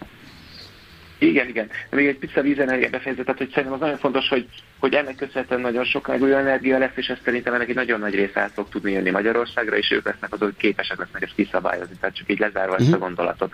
Igen, 1.22 1.48
igen. 1.48 1.68
De 1.90 1.96
még 1.96 2.08
egy 2.08 2.18
pici 2.18 2.42
vízenergia 2.42 2.90
befejezetet, 2.90 3.38
hogy 3.38 3.50
szerintem 3.50 3.74
az 3.74 3.80
nagyon 3.80 3.98
fontos, 3.98 4.28
hogy, 4.28 4.46
hogy 4.80 4.94
ennek 4.94 5.16
köszönhetően 5.16 5.62
nagyon 5.62 5.84
sok 5.84 6.08
megújuló 6.08 6.38
energia 6.38 6.78
lesz, 6.78 6.96
és 6.96 7.08
ez 7.08 7.18
szerintem 7.24 7.54
ennek 7.54 7.70
egy 7.70 7.76
nagyon 7.76 8.00
nagy 8.00 8.16
része 8.16 8.40
át 8.40 8.52
fog 8.54 8.70
tudni 8.70 8.92
jönni 8.92 9.10
Magyarországra, 9.10 9.76
és 9.78 9.92
ők 9.92 10.06
lesznek 10.06 10.34
azok, 10.34 10.58
képesek 10.58 10.98
lesznek 10.98 11.22
ezt 11.22 11.36
kiszabályozni, 11.36 11.96
tehát 12.00 12.16
csak 12.16 12.30
így 12.30 12.40
lezárva 12.40 12.76
ezt 12.76 12.88
a 12.88 12.96
Mhm. 12.96 13.00
gondolatot. 13.00 13.54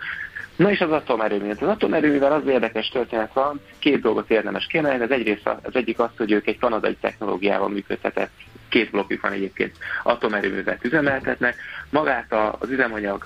Na 0.55 0.71
és 0.71 0.81
az 0.81 0.91
atomerőmű. 0.91 1.49
Az 1.49 1.61
atomerőművel 1.67 2.31
az 2.33 2.47
érdekes 2.47 2.89
történet 2.89 3.33
van, 3.33 3.61
két 3.79 4.01
dolgot 4.01 4.31
érdemes 4.31 4.65
kiemelni. 4.67 5.03
Az, 5.03 5.11
egyrészt 5.11 5.47
az 5.63 5.75
egyik 5.75 5.99
az, 5.99 6.09
hogy 6.17 6.31
ők 6.31 6.47
egy 6.47 6.59
kanadai 6.59 6.95
technológiával 7.01 7.69
működtetett, 7.69 8.31
két 8.69 8.91
blokkjuk 8.91 9.21
van 9.21 9.31
egyébként, 9.31 9.75
atomerőművet 10.03 10.83
üzemeltetnek. 10.85 11.55
Magát 11.89 12.33
az 12.59 12.69
üzemanyag 12.69 13.25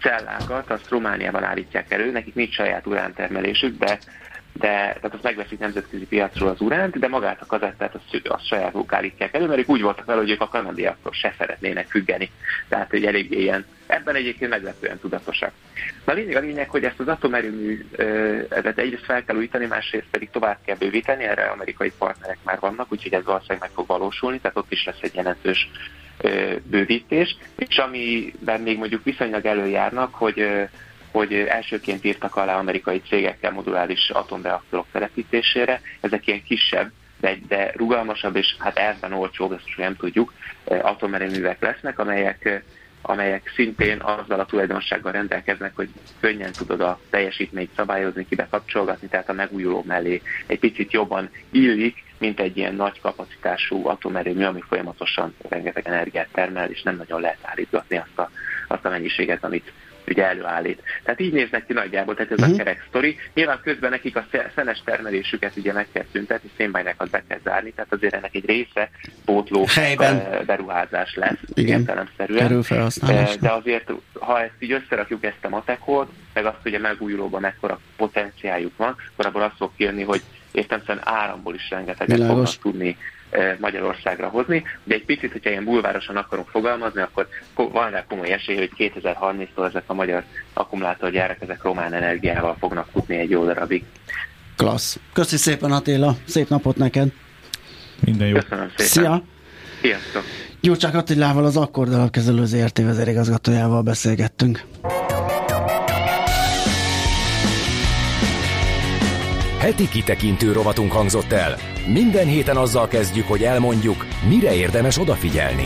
cellákat 0.00 0.70
azt 0.70 0.88
Romániában 0.88 1.44
állítják 1.44 1.92
elő, 1.92 2.10
nekik 2.10 2.34
nincs 2.34 2.54
saját 2.54 2.86
urántermelésük, 2.86 3.78
de 3.78 3.98
de 4.58 4.68
tehát 4.68 5.14
azt 5.14 5.22
megveszik 5.22 5.58
nemzetközi 5.58 6.06
piacról 6.06 6.48
az 6.48 6.60
uránt, 6.60 6.98
de 6.98 7.08
magát 7.08 7.42
a 7.42 7.46
kazettát 7.46 7.94
azt, 7.94 8.26
azt 8.28 8.46
sajátuk 8.46 8.92
állítják 8.92 9.34
elő, 9.34 9.46
mert 9.46 9.58
ők 9.58 9.68
úgy 9.68 9.82
voltak 9.82 10.04
vele, 10.04 10.20
hogy 10.20 10.30
ők 10.30 10.40
a 10.40 10.48
kanadiaktól 10.48 11.12
se 11.12 11.34
szeretnének 11.38 11.88
függeni. 11.88 12.30
Tehát, 12.68 12.90
hogy 12.90 13.04
eléggé 13.04 13.40
ilyen, 13.40 13.66
ebben 13.86 14.14
egyébként 14.14 14.50
meglepően 14.50 14.98
tudatosak. 14.98 15.52
Na 16.04 16.12
lényeg 16.12 16.36
a 16.36 16.40
lényeg, 16.40 16.68
hogy 16.68 16.84
ezt 16.84 17.00
az 17.00 17.08
atomerőmű 17.08 17.86
ezet 18.48 18.78
egyrészt 18.78 19.04
fel 19.04 19.24
kell 19.24 19.36
újítani, 19.36 19.66
másrészt 19.66 20.06
pedig 20.10 20.30
tovább 20.30 20.58
kell 20.64 20.76
bővíteni, 20.76 21.24
erre 21.24 21.44
amerikai 21.44 21.92
partnerek 21.98 22.38
már 22.42 22.58
vannak, 22.60 22.92
úgyhogy 22.92 23.12
ez 23.12 23.24
valószínűleg 23.24 23.60
meg 23.60 23.70
fog 23.74 23.86
valósulni, 23.86 24.40
tehát 24.40 24.56
ott 24.56 24.72
is 24.72 24.84
lesz 24.84 25.00
egy 25.00 25.14
jelentős 25.14 25.70
bővítés, 26.62 27.36
és 27.56 27.76
amiben 27.76 28.60
még 28.60 28.78
mondjuk 28.78 29.04
viszonylag 29.04 29.46
előjárnak, 29.46 30.14
hogy 30.14 30.68
hogy 31.10 31.32
elsőként 31.34 32.04
írtak 32.04 32.36
alá 32.36 32.58
amerikai 32.58 33.02
cégekkel 33.08 33.52
moduláris 33.52 34.10
atomreaktorok 34.10 34.86
telepítésére. 34.92 35.80
Ezek 36.00 36.26
ilyen 36.26 36.42
kisebb, 36.42 36.90
de, 37.20 37.36
de 37.48 37.72
rugalmasabb 37.76 38.36
és 38.36 38.56
hát 38.58 38.78
elven 38.78 39.12
olcsóbb, 39.12 39.52
ezt 39.52 39.76
nem 39.76 39.96
tudjuk, 39.96 40.32
atomerőművek 40.64 41.60
lesznek, 41.60 41.98
amelyek, 41.98 42.62
amelyek 43.02 43.52
szintén 43.54 44.00
azzal 44.00 44.40
a 44.40 44.46
tulajdonsággal 44.46 45.12
rendelkeznek, 45.12 45.72
hogy 45.74 45.88
könnyen 46.20 46.52
tudod 46.52 46.80
a 46.80 47.00
teljesítményt 47.10 47.74
szabályozni, 47.76 48.26
kibekapcsolgatni, 48.28 49.08
tehát 49.08 49.28
a 49.28 49.32
megújuló 49.32 49.84
mellé 49.86 50.22
egy 50.46 50.58
picit 50.58 50.92
jobban 50.92 51.30
illik, 51.50 52.04
mint 52.18 52.40
egy 52.40 52.56
ilyen 52.56 52.74
nagy 52.74 53.00
kapacitású 53.00 53.86
atomerőmű, 53.88 54.44
ami 54.44 54.60
folyamatosan 54.68 55.34
rengeteg 55.48 55.86
energiát 55.86 56.28
termel, 56.32 56.70
és 56.70 56.82
nem 56.82 56.96
nagyon 56.96 57.20
lehet 57.20 57.38
állítgatni 57.42 57.96
azt 57.96 58.18
a, 58.18 58.30
azt 58.68 58.84
a 58.84 58.88
mennyiséget, 58.88 59.44
amit 59.44 59.72
ugye 60.10 60.26
előállít. 60.26 60.82
Tehát 61.04 61.20
így 61.20 61.32
néznek 61.32 61.66
ki 61.66 61.72
nagyjából, 61.72 62.14
tehát 62.14 62.32
ez 62.32 62.38
Mhm. 62.38 62.52
a 62.52 62.56
kerek 62.56 62.84
sztori. 62.88 63.16
Nyilván 63.34 63.60
közben 63.62 63.90
nekik 63.90 64.16
a 64.16 64.24
sze- 64.30 64.52
szenes 64.54 64.82
termelésüket 64.84 65.56
ugye 65.56 65.72
meg 65.72 65.86
kell 65.92 66.04
szüntetni, 66.12 66.50
szénbányákat 66.56 67.10
be 67.10 67.22
kell 67.28 67.38
zárni, 67.44 67.70
tehát 67.72 67.92
azért 67.92 68.14
ennek 68.14 68.34
egy 68.34 68.46
része 68.46 68.90
pótló 69.24 69.66
Helyben. 69.74 70.44
beruházás 70.46 71.14
lesz 71.14 71.38
Igen. 71.54 71.80
értelemszerűen. 71.80 72.60
De 73.40 73.50
azért, 73.52 73.90
ha 74.12 74.40
ezt 74.42 74.52
így 74.58 74.72
összerakjuk 74.72 75.24
ezt 75.24 75.44
a 75.44 75.48
matekot, 75.48 76.10
meg 76.34 76.46
azt, 76.46 76.58
hogy 76.62 76.74
a 76.74 76.78
megújulóban 76.78 77.40
mekkora 77.40 77.80
potenciáljuk 77.96 78.76
van, 78.76 78.96
akkor 79.12 79.26
abból 79.26 79.42
az 79.42 79.52
fog 79.56 79.70
kijönni, 79.76 80.02
hogy 80.02 80.22
értelemszerűen 80.58 81.08
áramból 81.08 81.54
is 81.54 81.70
rengeteget 81.70 82.16
Világos. 82.16 82.34
fognak 82.34 82.62
tudni 82.62 82.96
eh, 83.30 83.56
Magyarországra 83.60 84.28
hozni, 84.28 84.64
de 84.84 84.94
egy 84.94 85.04
picit, 85.04 85.32
hogyha 85.32 85.50
ilyen 85.50 85.64
bulvárosan 85.64 86.16
akarunk 86.16 86.48
fogalmazni, 86.48 87.00
akkor 87.00 87.28
ko- 87.54 87.72
van 87.72 87.90
rá 87.90 88.04
komoly 88.08 88.32
esély, 88.32 88.56
hogy 88.56 88.70
2030-tól 88.78 89.66
ezek 89.68 89.82
a 89.86 89.94
magyar 89.94 90.24
akkumulátorgyárak, 90.52 91.36
ezek 91.40 91.62
román 91.62 91.92
energiával 91.92 92.56
fognak 92.58 92.88
futni 92.92 93.16
egy 93.16 93.30
jó 93.30 93.44
darabig. 93.44 93.84
Klassz. 94.56 94.98
Köszi 95.12 95.36
szépen 95.36 95.72
Attila, 95.72 96.16
szép 96.24 96.48
napot 96.48 96.76
neked. 96.76 97.08
Minden 98.04 98.28
jó. 98.28 98.34
Köszönöm 98.38 98.68
szépen. 98.68 98.86
Szia! 98.86 99.22
Sziasztok! 99.80 100.22
Gyurcsák 100.60 100.94
Attilával 100.94 101.44
az 101.44 101.56
Akkord 101.56 101.92
alapkezelő 101.92 102.44
ZRT 102.44 102.78
vezérigazgatójával 102.78 103.82
beszélgettünk. 103.82 104.62
Heti 109.58 109.88
kitekintő 109.88 110.52
rovatunk 110.52 110.92
hangzott 110.92 111.32
el. 111.32 111.56
Minden 111.86 112.26
héten 112.26 112.56
azzal 112.56 112.88
kezdjük, 112.88 113.28
hogy 113.28 113.42
elmondjuk, 113.42 114.06
mire 114.28 114.54
érdemes 114.54 114.98
odafigyelni. 114.98 115.64